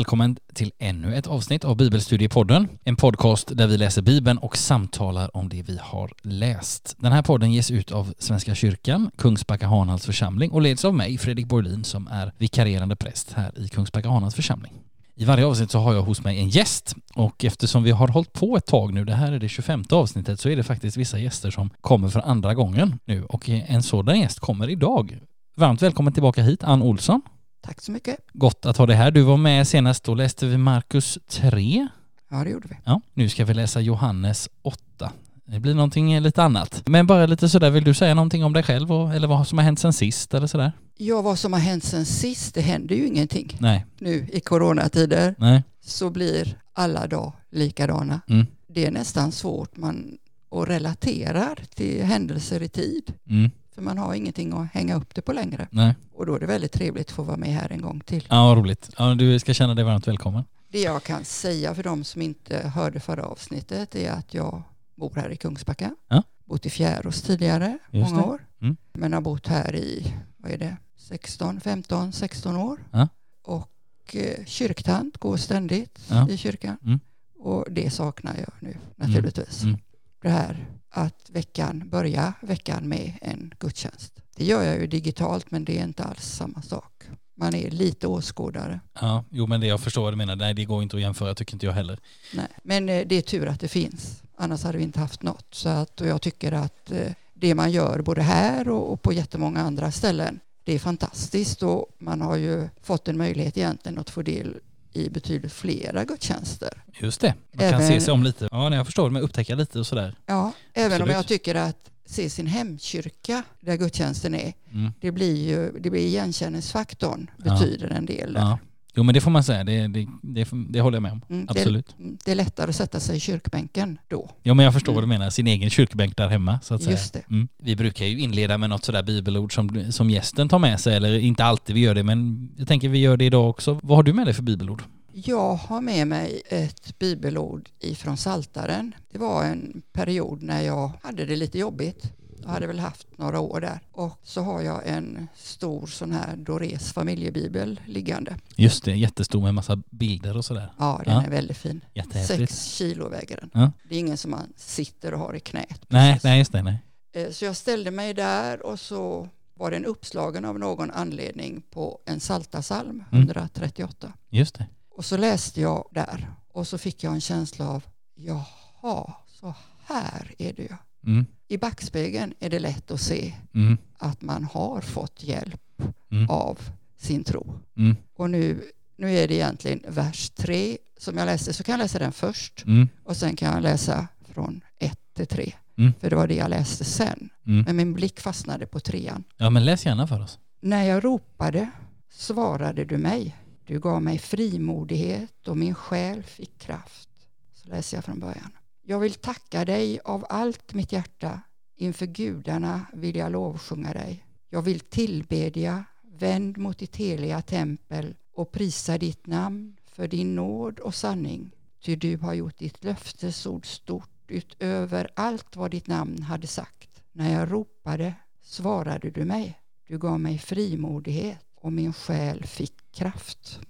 välkommen 0.00 0.36
till 0.54 0.72
ännu 0.78 1.14
ett 1.14 1.26
avsnitt 1.26 1.64
av 1.64 1.76
Bibelstudiepodden. 1.76 2.68
En 2.84 2.96
podcast 2.96 3.56
där 3.56 3.66
vi 3.66 3.78
läser 3.78 4.02
Bibeln 4.02 4.38
och 4.38 4.56
samtalar 4.56 5.36
om 5.36 5.48
det 5.48 5.62
vi 5.62 5.78
har 5.82 6.12
läst. 6.22 6.96
Den 6.98 7.12
här 7.12 7.22
podden 7.22 7.52
ges 7.52 7.70
ut 7.70 7.92
av 7.92 8.14
Svenska 8.18 8.54
kyrkan, 8.54 9.10
Kungsbacka 9.18 9.66
Hanhals 9.66 10.06
församling 10.06 10.50
och 10.50 10.60
leds 10.60 10.84
av 10.84 10.94
mig, 10.94 11.18
Fredrik 11.18 11.46
Borlin, 11.46 11.84
som 11.84 12.08
är 12.08 12.32
vikarierande 12.38 12.96
präst 12.96 13.32
här 13.32 13.58
i 13.58 13.68
Kungsbacka 13.68 14.08
Hanhals 14.08 14.34
församling. 14.34 14.72
I 15.14 15.24
varje 15.24 15.46
avsnitt 15.46 15.70
så 15.70 15.78
har 15.78 15.94
jag 15.94 16.02
hos 16.02 16.24
mig 16.24 16.38
en 16.38 16.48
gäst 16.48 16.94
och 17.14 17.44
eftersom 17.44 17.82
vi 17.82 17.90
har 17.90 18.08
hållit 18.08 18.32
på 18.32 18.56
ett 18.56 18.66
tag 18.66 18.94
nu, 18.94 19.04
det 19.04 19.14
här 19.14 19.32
är 19.32 19.38
det 19.38 19.48
25 19.48 19.84
avsnittet, 19.90 20.40
så 20.40 20.48
är 20.48 20.56
det 20.56 20.64
faktiskt 20.64 20.96
vissa 20.96 21.18
gäster 21.18 21.50
som 21.50 21.70
kommer 21.80 22.08
för 22.08 22.20
andra 22.20 22.54
gången 22.54 22.98
nu 23.04 23.24
och 23.24 23.48
en 23.48 23.82
sådan 23.82 24.20
gäst 24.20 24.40
kommer 24.40 24.70
idag. 24.70 25.18
Varmt 25.56 25.82
välkommen 25.82 26.12
tillbaka 26.12 26.42
hit, 26.42 26.64
Ann 26.64 26.82
Olsson. 26.82 27.22
Tack 27.60 27.80
så 27.80 27.92
mycket. 27.92 28.16
Gott 28.32 28.66
att 28.66 28.76
ha 28.76 28.86
dig 28.86 28.96
här. 28.96 29.10
Du 29.10 29.22
var 29.22 29.36
med 29.36 29.68
senast, 29.68 30.04
då 30.04 30.14
läste 30.14 30.46
vi 30.46 30.58
Markus 30.58 31.18
3. 31.28 31.88
Ja, 32.30 32.44
det 32.44 32.50
gjorde 32.50 32.68
vi. 32.68 32.76
Ja, 32.84 33.00
nu 33.14 33.28
ska 33.28 33.44
vi 33.44 33.54
läsa 33.54 33.80
Johannes 33.80 34.48
8. 34.62 35.12
Det 35.44 35.60
blir 35.60 35.74
någonting 35.74 36.20
lite 36.20 36.42
annat. 36.42 36.82
Men 36.86 37.06
bara 37.06 37.26
lite 37.26 37.48
sådär, 37.48 37.70
vill 37.70 37.84
du 37.84 37.94
säga 37.94 38.14
någonting 38.14 38.44
om 38.44 38.52
dig 38.52 38.62
själv 38.62 38.92
och, 38.92 39.14
eller 39.14 39.28
vad 39.28 39.48
som 39.48 39.58
har 39.58 39.64
hänt 39.64 39.80
sen 39.80 39.92
sist 39.92 40.34
eller 40.34 40.46
sådär? 40.46 40.72
Ja, 40.96 41.22
vad 41.22 41.38
som 41.38 41.52
har 41.52 41.60
hänt 41.60 41.84
sen 41.84 42.06
sist, 42.06 42.54
det 42.54 42.60
händer 42.60 42.96
ju 42.96 43.06
ingenting. 43.06 43.56
Nej. 43.60 43.86
Nu 43.98 44.28
i 44.32 44.40
coronatider 44.40 45.34
Nej. 45.38 45.62
så 45.80 46.10
blir 46.10 46.58
alla 46.72 47.06
dagar 47.06 47.32
likadana. 47.50 48.20
Mm. 48.28 48.46
Det 48.68 48.86
är 48.86 48.90
nästan 48.90 49.32
svårt 49.32 49.76
man 49.76 50.18
och 50.48 50.66
relaterar 50.66 51.58
till 51.74 52.04
händelser 52.04 52.62
i 52.62 52.68
tid. 52.68 53.12
Mm. 53.28 53.50
För 53.74 53.82
man 53.82 53.98
har 53.98 54.14
ingenting 54.14 54.52
att 54.52 54.72
hänga 54.72 54.94
upp 54.94 55.14
det 55.14 55.22
på 55.22 55.32
längre. 55.32 55.68
Nej. 55.70 55.94
Och 56.12 56.26
då 56.26 56.34
är 56.34 56.40
det 56.40 56.46
väldigt 56.46 56.72
trevligt 56.72 57.06
att 57.08 57.12
få 57.12 57.22
vara 57.22 57.36
med 57.36 57.48
här 57.50 57.72
en 57.72 57.80
gång 57.82 58.00
till. 58.00 58.26
Ja, 58.30 58.44
vad 58.44 58.58
roligt. 58.58 58.90
Ja, 58.98 59.14
du 59.14 59.38
ska 59.38 59.54
känna 59.54 59.74
dig 59.74 59.84
varmt 59.84 60.08
välkommen. 60.08 60.44
Det 60.68 60.80
jag 60.80 61.02
kan 61.02 61.24
säga 61.24 61.74
för 61.74 61.82
de 61.82 62.04
som 62.04 62.22
inte 62.22 62.68
hörde 62.68 63.00
förra 63.00 63.24
avsnittet 63.24 63.94
är 63.94 64.12
att 64.12 64.34
jag 64.34 64.62
bor 64.94 65.12
här 65.16 65.30
i 65.30 65.36
Kungsbacka. 65.36 65.94
Ja. 66.08 66.22
Bott 66.44 66.66
i 66.66 66.70
Fjärås 66.70 67.22
tidigare, 67.22 67.78
Just 67.90 68.10
många 68.10 68.22
det. 68.22 68.28
år. 68.28 68.46
Mm. 68.62 68.76
Men 68.92 69.12
har 69.12 69.20
bott 69.20 69.46
här 69.46 69.74
i, 69.76 70.14
vad 70.36 70.50
är 70.52 70.58
det, 70.58 70.76
16, 70.96 71.60
15, 71.60 72.12
16 72.12 72.56
år. 72.56 72.78
Ja. 72.90 73.08
Och 73.42 74.16
eh, 74.16 74.44
kyrktant, 74.46 75.18
går 75.18 75.36
ständigt 75.36 75.98
Ja. 76.08 76.28
i 76.28 76.36
kyrkan. 76.36 76.76
Mm. 76.84 77.00
Och 77.38 77.64
det 77.70 77.90
saknar 77.90 78.36
jag 78.36 78.52
nu 78.60 78.76
naturligtvis. 78.96 79.62
Mm. 79.62 79.78
Det 80.22 80.28
här 80.28 80.66
att 80.90 81.30
veckan, 81.30 81.88
börja 81.88 82.34
veckan 82.40 82.88
med 82.88 83.18
en 83.20 83.54
gudstjänst. 83.58 84.12
Det 84.36 84.44
gör 84.44 84.62
jag 84.62 84.80
ju 84.80 84.86
digitalt 84.86 85.50
men 85.50 85.64
det 85.64 85.78
är 85.78 85.84
inte 85.84 86.04
alls 86.04 86.24
samma 86.24 86.62
sak. 86.62 87.02
Man 87.36 87.54
är 87.54 87.70
lite 87.70 88.06
åskådare. 88.06 88.80
Ja, 89.00 89.24
jo 89.30 89.46
men 89.46 89.60
det 89.60 89.66
jag 89.66 89.80
förstår 89.80 90.02
vad 90.02 90.12
du 90.12 90.16
menar. 90.16 90.36
Nej, 90.36 90.54
det 90.54 90.64
går 90.64 90.82
inte 90.82 90.96
att 90.96 91.02
jämföra, 91.02 91.34
tycker 91.34 91.54
inte 91.54 91.66
jag 91.66 91.72
heller. 91.72 91.98
Nej. 92.34 92.46
Men 92.62 92.88
eh, 92.88 93.06
det 93.06 93.14
är 93.14 93.22
tur 93.22 93.46
att 93.46 93.60
det 93.60 93.68
finns. 93.68 94.22
Annars 94.36 94.64
hade 94.64 94.78
vi 94.78 94.84
inte 94.84 95.00
haft 95.00 95.22
något. 95.22 95.46
Så 95.50 95.68
att, 95.68 96.00
och 96.00 96.06
jag 96.06 96.22
tycker 96.22 96.52
att 96.52 96.90
eh, 96.90 97.12
det 97.34 97.54
man 97.54 97.72
gör 97.72 98.02
både 98.02 98.22
här 98.22 98.68
och, 98.68 98.92
och 98.92 99.02
på 99.02 99.12
jättemånga 99.12 99.60
andra 99.60 99.92
ställen, 99.92 100.40
det 100.64 100.74
är 100.74 100.78
fantastiskt 100.78 101.62
och 101.62 101.86
man 101.98 102.20
har 102.20 102.36
ju 102.36 102.68
fått 102.82 103.08
en 103.08 103.16
möjlighet 103.16 103.56
egentligen 103.56 103.98
att 103.98 104.10
få 104.10 104.22
del 104.22 104.56
i 104.92 105.08
betydligt 105.10 105.52
flera 105.52 106.04
gudstjänster. 106.04 106.82
Just 107.00 107.20
det. 107.20 107.34
Man 107.52 107.58
kan 107.70 107.74
Även- 107.80 107.88
se 107.88 108.00
sig 108.00 108.12
om 108.12 108.22
lite. 108.22 108.48
Ja, 108.52 108.74
jag 108.74 108.86
förstår, 108.86 109.10
men 109.10 109.22
upptäcka 109.22 109.54
lite 109.54 109.78
och 109.78 109.86
sådär. 109.86 110.14
Ja, 110.26 110.52
även 110.74 110.86
Absolut. 110.92 111.08
om 111.10 111.14
jag 111.16 111.26
tycker 111.26 111.54
att 111.54 111.90
se 112.06 112.30
sin 112.30 112.46
hemkyrka 112.46 113.42
där 113.60 113.76
gudstjänsten 113.76 114.34
är, 114.34 114.52
Mm. 114.72 114.92
det 115.00 115.10
blir 115.12 115.48
ju, 115.48 115.72
det 115.80 115.90
blir 115.90 116.06
igenkänningsfaktorn 116.06 117.30
Ja. 117.44 117.52
betyder 117.52 117.88
en 117.88 118.06
del 118.06 118.32
där. 118.32 118.40
Ja. 118.40 118.58
Jo 118.94 119.02
men 119.02 119.14
det 119.14 119.20
får 119.20 119.30
man 119.30 119.44
säga, 119.44 119.64
det, 119.64 119.86
det, 119.88 120.06
det, 120.22 120.48
det 120.68 120.80
håller 120.80 120.96
jag 120.96 121.02
med 121.02 121.12
om. 121.12 121.22
Mm, 121.30 121.46
Absolut. 121.50 121.94
Det, 121.98 122.16
det 122.24 122.30
är 122.30 122.34
lättare 122.34 122.68
att 122.70 122.76
sätta 122.76 123.00
sig 123.00 123.16
i 123.16 123.20
kyrkbänken 123.20 123.98
då. 124.08 124.30
Ja 124.42 124.54
men 124.54 124.64
jag 124.64 124.72
förstår 124.74 124.92
Mm. 124.92 124.94
vad 124.94 125.04
du 125.04 125.18
menar, 125.18 125.30
sin 125.30 125.46
egen 125.46 125.70
kyrkbänk 125.70 126.16
där 126.16 126.28
hemma 126.28 126.60
så 126.62 126.74
att 126.74 126.82
säga. 126.82 126.96
Just 126.96 127.12
det. 127.12 127.22
Mm. 127.30 127.48
Vi 127.58 127.76
brukar 127.76 128.04
ju 128.06 128.20
inleda 128.20 128.58
med 128.58 128.70
något 128.70 128.84
sådär 128.84 129.02
bibelord 129.02 129.54
som, 129.54 129.92
som 129.92 130.10
gästen 130.10 130.48
tar 130.48 130.58
med 130.58 130.80
sig, 130.80 130.96
eller 130.96 131.18
inte 131.18 131.44
alltid 131.44 131.74
vi 131.74 131.80
gör 131.80 131.94
det, 131.94 132.02
men 132.02 132.48
jag 132.56 132.68
tänker 132.68 132.88
vi 132.88 132.98
gör 132.98 133.16
det 133.16 133.24
idag 133.24 133.50
också. 133.50 133.80
Vad 133.82 133.98
har 133.98 134.02
du 134.02 134.12
med 134.12 134.26
dig 134.26 134.34
för 134.34 134.42
bibelord? 134.42 134.82
Jag 135.12 135.54
har 135.54 135.80
med 135.80 136.06
mig 136.06 136.42
ett 136.48 136.98
bibelord 136.98 137.68
ifrån 137.80 138.16
Saltaren. 138.16 138.94
Det 139.12 139.18
var 139.18 139.44
en 139.44 139.82
period 139.92 140.42
när 140.42 140.62
jag 140.62 140.92
hade 141.02 141.24
det 141.26 141.36
lite 141.36 141.58
jobbigt. 141.58 142.12
Jag 142.42 142.48
hade 142.50 142.66
väl 142.66 142.78
haft 142.78 143.06
några 143.18 143.40
år 143.40 143.60
där. 143.60 143.80
Och 143.92 144.18
så 144.22 144.40
har 144.42 144.62
jag 144.62 144.86
en 144.88 145.28
stor 145.34 145.86
sån 145.86 146.12
här 146.12 146.36
Dores 146.36 146.92
familjebibel 146.92 147.80
liggande. 147.86 148.36
Just 148.56 148.84
det, 148.84 148.96
jättestor 148.96 149.40
med 149.42 149.54
massa 149.54 149.82
bilder 149.90 150.36
och 150.36 150.44
sådär. 150.44 150.72
Ja, 150.78 151.00
den 151.04 151.14
Ja. 151.14 151.22
är 151.22 151.30
väldigt 151.30 151.56
fin. 151.56 151.80
Sex 152.26 152.64
kilo 152.64 153.08
väger 153.08 153.36
den. 153.36 153.50
Ja. 153.54 153.72
Det 153.88 153.94
är 153.94 153.98
ingen 153.98 154.16
som 154.16 154.30
man 154.30 154.52
sitter 154.56 155.14
och 155.14 155.20
har 155.20 155.34
i 155.36 155.40
knät. 155.40 155.80
Nej, 155.88 156.12
precis. 156.12 156.24
nej 156.24 156.38
just 156.38 156.52
det, 156.52 156.62
nej. 156.62 156.78
Eh, 157.12 157.30
Så 157.30 157.44
jag 157.44 157.56
ställde 157.56 157.90
mig 157.90 158.14
där 158.14 158.66
och 158.66 158.80
så 158.80 159.28
var 159.54 159.70
den 159.70 159.84
uppslagen 159.84 160.44
av 160.44 160.58
någon 160.58 160.90
anledning 160.90 161.62
på 161.70 162.00
en 162.06 162.20
Saltasalm 162.20 163.04
Mm. 163.12 163.22
138. 163.22 164.12
Just 164.30 164.54
det. 164.58 164.66
Och 164.90 165.04
så 165.04 165.16
läste 165.16 165.60
jag 165.60 165.88
där 165.90 166.30
och 166.52 166.66
så 166.66 166.78
fick 166.78 167.04
jag 167.04 167.12
en 167.12 167.20
känsla 167.20 167.68
av 167.68 167.82
jaha, 168.14 169.12
så 169.40 169.54
här 169.84 170.34
är 170.38 170.52
det 170.52 170.62
ju. 170.62 170.76
Mm. 171.06 171.26
I 171.52 171.58
backspegeln 171.58 172.34
är 172.40 172.50
det 172.50 172.58
lätt 172.58 172.90
att 172.90 173.00
se 173.00 173.34
Mm. 173.54 173.76
att 173.98 174.22
man 174.22 174.44
har 174.44 174.80
fått 174.80 175.22
hjälp 175.22 175.82
Mm. 176.10 176.30
av 176.30 176.58
sin 176.96 177.24
tro. 177.24 177.54
Mm. 177.76 177.96
Och 178.16 178.30
nu, 178.30 178.60
nu 178.96 179.10
är 179.18 179.28
det 179.28 179.34
egentligen 179.34 179.82
vers 179.88 180.30
3 180.30 180.78
som 180.98 181.16
jag 181.18 181.26
läste, 181.26 181.52
så 181.52 181.62
kan 181.64 181.72
jag 181.72 181.78
läsa 181.78 181.98
den 181.98 182.12
först 182.12 182.64
Mm. 182.66 182.88
och 183.04 183.16
sen 183.16 183.36
kan 183.36 183.54
jag 183.54 183.62
läsa 183.62 184.08
från 184.24 184.60
1 184.78 184.98
till 185.14 185.26
3. 185.26 185.52
Mm. 185.78 185.92
För 186.00 186.10
det 186.10 186.16
var 186.16 186.26
det 186.26 186.34
jag 186.34 186.50
läste 186.50 186.84
sen. 186.84 187.30
Mm. 187.46 187.64
Men 187.66 187.76
min 187.76 187.94
blick 187.94 188.20
fastnade 188.20 188.66
på 188.66 188.80
trean. 188.80 189.24
Ja 189.36 189.50
men 189.50 189.64
läs 189.64 189.86
gärna 189.86 190.06
för 190.06 190.20
oss. 190.20 190.38
När 190.60 190.84
jag 190.84 191.04
ropade 191.04 191.70
svarade 192.12 192.84
du 192.84 192.98
mig. 192.98 193.36
Du 193.66 193.80
gav 193.80 194.02
mig 194.02 194.18
frimodighet 194.18 195.48
och 195.48 195.56
min 195.56 195.74
själ 195.74 196.22
fick 196.22 196.58
kraft. 196.58 197.08
Så 197.54 197.68
läser 197.68 197.96
jag 197.96 198.04
från 198.04 198.20
början. 198.20 198.50
Jag 198.90 198.98
vill 198.98 199.14
tacka 199.14 199.64
dig 199.64 200.00
av 200.04 200.26
allt 200.28 200.74
mitt 200.74 200.92
hjärta. 200.92 201.40
Inför 201.76 202.06
gudarna 202.06 202.86
vill 202.92 203.16
jag 203.16 203.32
lovsjunga 203.32 203.92
dig. 203.92 204.24
Jag 204.48 204.62
vill 204.62 204.80
tillbedja, 204.80 205.84
vänd 206.02 206.58
mot 206.58 206.78
ditt 206.78 206.96
heliga 206.96 207.42
tempel 207.42 208.16
och 208.34 208.52
prisa 208.52 208.98
ditt 208.98 209.26
namn 209.26 209.76
för 209.86 210.08
din 210.08 210.34
nåd 210.34 210.78
och 210.78 210.94
sanning. 210.94 211.50
Ty 211.84 211.96
du 211.96 212.16
har 212.16 212.34
gjort 212.34 212.58
ditt 212.58 212.84
löftesord 212.84 213.66
stort 213.66 214.10
utöver 214.28 215.10
allt 215.16 215.56
vad 215.56 215.70
ditt 215.70 215.86
namn 215.86 216.22
hade 216.22 216.46
sagt. 216.46 217.02
När 217.12 217.32
jag 217.32 217.52
ropade 217.52 218.14
svarade 218.42 219.10
du 219.10 219.24
mig. 219.24 219.60
Du 219.88 219.98
gav 219.98 220.20
mig 220.20 220.38
frimodighet 220.38 221.46
och 221.54 221.72
min 221.72 221.92
själ 221.92 222.44
fick 222.44 222.92
kraft. 222.92 223.60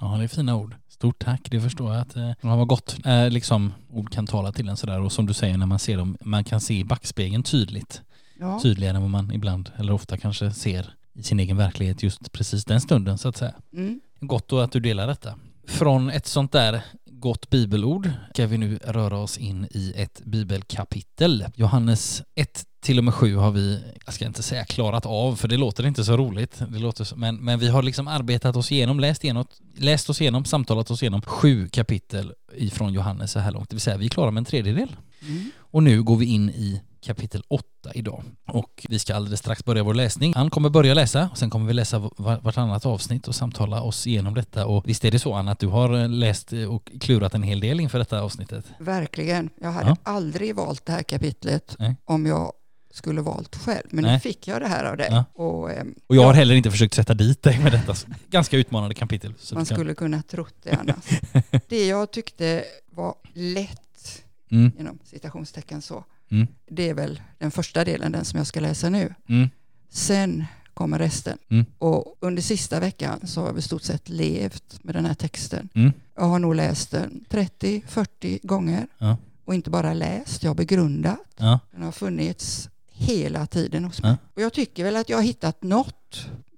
Ja 0.00 0.16
det 0.18 0.24
är 0.24 0.28
fina 0.28 0.56
ord. 0.56 0.74
Stort 0.88 1.18
tack, 1.24 1.40
det 1.50 1.60
förstår 1.60 1.92
jag 1.92 2.00
att 2.00 2.16
eh, 2.16 2.32
ja, 2.40 2.56
vad 2.56 2.68
gott 2.68 2.96
eh, 3.04 3.30
liksom 3.30 3.72
ord 3.88 4.12
kan 4.12 4.26
tala 4.26 4.52
till 4.52 4.68
en 4.68 4.76
sådär 4.76 5.00
och 5.00 5.12
som 5.12 5.26
du 5.26 5.34
säger 5.34 5.58
när 5.58 5.66
man 5.66 5.78
ser 5.78 5.96
dem, 5.96 6.16
man 6.20 6.44
kan 6.44 6.60
se 6.60 6.74
i 6.78 6.84
backspegeln 6.84 7.42
tydligt. 7.42 8.02
Ja, 8.40 8.60
Tydligare 8.62 8.96
än 8.96 9.02
vad 9.02 9.10
man 9.10 9.32
ibland 9.32 9.70
eller 9.76 9.92
ofta 9.92 10.16
kanske 10.16 10.50
ser 10.50 10.94
i 11.14 11.22
sin 11.22 11.40
egen 11.40 11.56
verklighet 11.56 12.02
just 12.02 12.32
precis 12.32 12.64
den 12.64 12.80
stunden 12.80 13.18
så 13.18 13.28
att 13.28 13.36
säga. 13.36 13.54
mm, 13.72 14.00
Gott 14.20 14.48
då 14.48 14.58
att 14.60 14.72
du 14.72 14.80
delar 14.80 15.06
detta. 15.06 15.34
Från 15.68 16.10
ett 16.10 16.26
sånt 16.26 16.52
där 16.52 16.82
gott 17.06 17.50
bibelord 17.50 18.10
ska 18.34 18.46
vi 18.46 18.58
nu 18.58 18.78
röra 18.84 19.18
oss 19.18 19.38
in 19.38 19.68
i 19.70 19.92
ett 19.96 20.22
bibelkapitel. 20.24 21.44
Johannes 21.54 22.22
1 22.34 22.64
till 22.80 22.98
och 22.98 23.04
med 23.04 23.14
7 23.14 23.36
har 23.36 23.50
vi, 23.50 23.80
jag 24.04 24.14
ska 24.14 24.24
inte 24.26 24.42
säga 24.42 24.64
klarat 24.64 25.06
av 25.06 25.36
för 25.36 25.48
det 25.48 25.56
låter 25.56 25.86
inte 25.86 26.04
så 26.04 26.16
roligt, 26.16 26.62
det 26.68 26.78
låter 26.78 27.04
så, 27.04 27.16
men, 27.16 27.36
men 27.36 27.58
vi 27.58 27.68
har 27.68 27.82
liksom 27.82 28.08
arbetat 28.08 28.56
oss 28.56 28.72
igenom, 28.72 29.00
läst, 29.00 29.24
igenom, 29.24 29.44
läst 29.76 30.10
oss 30.10 30.20
igenom, 30.20 30.44
samtalat 30.44 30.90
oss 30.90 31.02
igenom 31.02 31.22
sju 31.22 31.68
kapitel 31.68 32.32
ifrån 32.56 32.92
Johannes 32.92 33.32
så 33.32 33.38
här 33.38 33.52
långt, 33.52 33.70
det 33.70 33.74
vill 33.76 33.80
säga 33.80 33.96
vi 33.96 34.04
är 34.06 34.10
klara 34.10 34.30
med 34.30 34.40
en 34.40 34.44
tredjedel. 34.44 34.96
mm, 35.28 35.50
Och 35.58 35.82
nu 35.82 36.02
går 36.02 36.16
vi 36.16 36.26
in 36.26 36.50
i 36.50 36.80
kapitel 37.02 37.42
8 37.48 37.64
idag. 37.94 38.22
Och 38.48 38.86
vi 38.88 38.98
ska 38.98 39.14
alldeles 39.14 39.40
strax 39.40 39.64
börja 39.64 39.82
vår 39.82 39.94
läsning. 39.94 40.34
Han 40.34 40.50
kommer 40.50 40.68
börja 40.68 40.94
läsa 40.94 41.28
och 41.32 41.38
sen 41.38 41.50
kommer 41.50 41.66
vi 41.66 41.72
läsa 41.72 41.98
var- 41.98 42.40
vartannat 42.40 42.86
avsnitt 42.86 43.28
och 43.28 43.34
samtala 43.34 43.82
oss 43.82 44.06
igenom 44.06 44.34
detta. 44.34 44.66
Och 44.66 44.88
visst 44.88 45.04
är 45.04 45.10
det 45.10 45.18
så 45.18 45.34
Anna 45.34 45.52
att 45.52 45.58
du 45.58 45.66
har 45.66 46.08
läst 46.08 46.52
och 46.68 46.90
klurat 47.00 47.34
en 47.34 47.42
hel 47.42 47.60
del 47.60 47.80
inför 47.80 47.98
detta 47.98 48.20
avsnittet? 48.22 48.64
verkligen. 48.78 49.50
Jag 49.60 49.72
hade 49.72 49.88
Ja. 49.88 49.96
aldrig 50.02 50.54
valt 50.56 50.86
det 50.86 50.92
här 50.92 51.02
kapitlet 51.02 51.76
Nej. 51.78 51.96
om 52.04 52.26
jag 52.26 52.52
skulle 52.90 53.20
valt 53.20 53.56
själv. 53.56 53.86
Men 53.90 54.04
Nej. 54.04 54.12
nu 54.12 54.20
fick 54.20 54.48
jag 54.48 54.60
det 54.62 54.68
här 54.68 54.84
av 54.84 54.96
dig. 54.96 55.08
Ja. 55.10 55.24
Och, 55.44 55.70
ehm, 55.72 55.94
Och 56.06 56.16
jag 56.16 56.22
har 56.22 56.28
ja, 56.28 56.32
heller 56.32 56.54
inte 56.54 56.70
försökt 56.70 56.94
sätta 56.94 57.14
dit 57.14 57.42
dig 57.42 57.58
med 57.58 57.72
detta 57.72 57.94
ganska 58.30 58.56
utmanande 58.56 58.94
kapitel. 58.94 59.34
Man 59.52 59.64
kan... 59.64 59.76
skulle 59.76 59.94
kunna 59.94 60.22
trott 60.22 60.54
det 60.62 60.70
annars. 60.72 61.04
det 61.68 61.86
jag 61.86 62.10
tyckte 62.10 62.64
var 62.90 63.14
lätt, 63.34 64.22
mm, 64.50 64.72
inom 64.78 64.98
citationstecken 65.04 65.82
så, 65.82 66.04
mm, 66.30 66.46
det 66.70 66.88
är 66.88 66.94
väl 66.94 67.22
den 67.38 67.50
första 67.50 67.84
delen, 67.84 68.12
den 68.12 68.24
som 68.24 68.36
jag 68.38 68.46
ska 68.46 68.60
läsa 68.60 68.88
nu. 68.88 69.14
mm, 69.28 69.48
Sen 69.88 70.44
kommer 70.74 70.98
resten. 70.98 71.38
Mm. 71.50 71.66
Och 71.78 72.16
under 72.20 72.42
sista 72.42 72.80
veckan 72.80 73.20
så 73.26 73.40
har 73.40 73.52
vi 73.52 73.58
i 73.58 73.62
stort 73.62 73.82
sett 73.82 74.08
levt 74.08 74.84
med 74.84 74.94
den 74.94 75.06
här 75.06 75.14
texten. 75.14 75.68
Mm. 75.74 75.92
Jag 76.16 76.22
har 76.24 76.38
nog 76.38 76.54
läst 76.54 76.90
den 76.90 77.24
30-40 77.30 78.40
gånger. 78.46 78.86
Ja. 78.98 79.16
Och 79.44 79.54
inte 79.54 79.70
bara 79.70 79.92
läst, 79.94 80.42
jag 80.42 80.50
har 80.50 80.54
begrundat. 80.54 81.18
Ja. 81.36 81.60
Den 81.72 81.82
har 81.82 81.92
funnits 81.92 82.68
hela 83.00 83.46
tiden 83.46 83.84
hos 83.84 84.02
mig. 84.02 84.10
Ja. 84.10 84.16
Och 84.34 84.42
jag 84.42 84.52
tycker 84.52 84.84
väl 84.84 84.96
att 84.96 85.08
jag 85.08 85.16
har 85.16 85.22
hittat 85.22 85.62
något. 85.62 85.94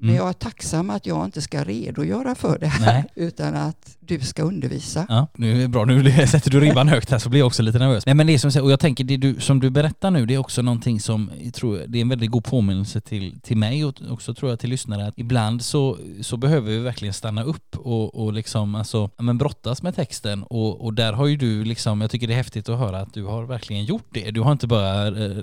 Men 0.02 0.10
Mm. 0.10 0.16
jag 0.16 0.28
är 0.28 0.32
tacksam 0.32 0.90
att 0.90 1.06
jag 1.06 1.25
inte 1.25 1.43
ska 1.43 1.64
redogöra 1.64 2.34
för 2.34 2.58
det 2.58 2.66
här, 2.66 2.93
Nej. 2.93 3.04
utan 3.26 3.54
att 3.54 3.96
du 4.00 4.20
ska 4.20 4.43
undervisa. 4.43 5.06
Ja, 5.08 5.26
nu 5.34 5.52
är 5.52 5.58
det 5.58 5.69
bra. 5.69 5.84
Nu 5.84 6.26
sätter 6.26 6.50
du 6.50 6.60
ribban 6.60 6.88
högt 6.88 7.10
här 7.10 7.19
så 7.19 7.28
blir 7.28 7.40
jag 7.40 7.46
också 7.46 7.62
lite 7.62 7.78
nervös. 7.78 8.06
Nej 8.06 8.14
men 8.14 8.26
det 8.26 8.38
som 8.38 8.62
och 8.62 8.72
jag 8.72 8.81
tänker 8.81 9.04
det 9.04 9.16
du, 9.16 9.40
som 9.40 9.60
du 9.60 9.70
berättar 9.70 10.10
nu, 10.10 10.26
det 10.26 10.34
är 10.34 10.38
också 10.38 10.62
någonting 10.62 11.00
som 11.00 11.31
jag 11.43 11.54
tror, 11.54 11.82
det 11.87 11.99
är 11.99 12.02
en 12.02 12.08
väldigt 12.08 12.31
god 12.31 12.44
påminnelse 12.44 13.00
till, 13.00 13.40
till 13.40 13.56
mig 13.56 13.84
och 13.84 13.94
också 14.10 14.34
tror 14.34 14.50
jag 14.50 14.58
till 14.58 14.70
lyssnare 14.70 15.06
att 15.06 15.14
ibland 15.16 15.62
så, 15.62 15.99
så 16.20 16.37
behöver 16.37 16.70
vi 16.70 16.78
verkligen 16.78 17.14
stanna 17.14 17.43
upp 17.43 17.76
och, 17.76 18.14
och 18.14 18.32
liksom 18.32 18.75
alltså, 18.75 19.10
men 19.19 19.38
brottas 19.38 19.82
med 19.82 19.96
texten 19.96 20.43
och, 20.43 20.84
och 20.84 20.94
där 20.94 21.12
har 21.12 21.26
ju 21.26 21.37
du 21.37 21.64
liksom, 21.64 22.00
jag 22.00 22.10
tycker 22.10 22.26
det 22.26 22.34
är 22.34 22.37
häftigt 22.37 22.69
att 22.69 22.78
höra 22.78 23.00
att 23.00 23.14
du 23.14 23.25
har 23.25 23.44
verkligen 23.44 23.84
gjort 23.84 24.08
det. 24.10 24.31
Du 24.31 24.40
har 24.40 24.52
inte 24.52 24.66
bara 24.66 25.06
eh, 25.06 25.37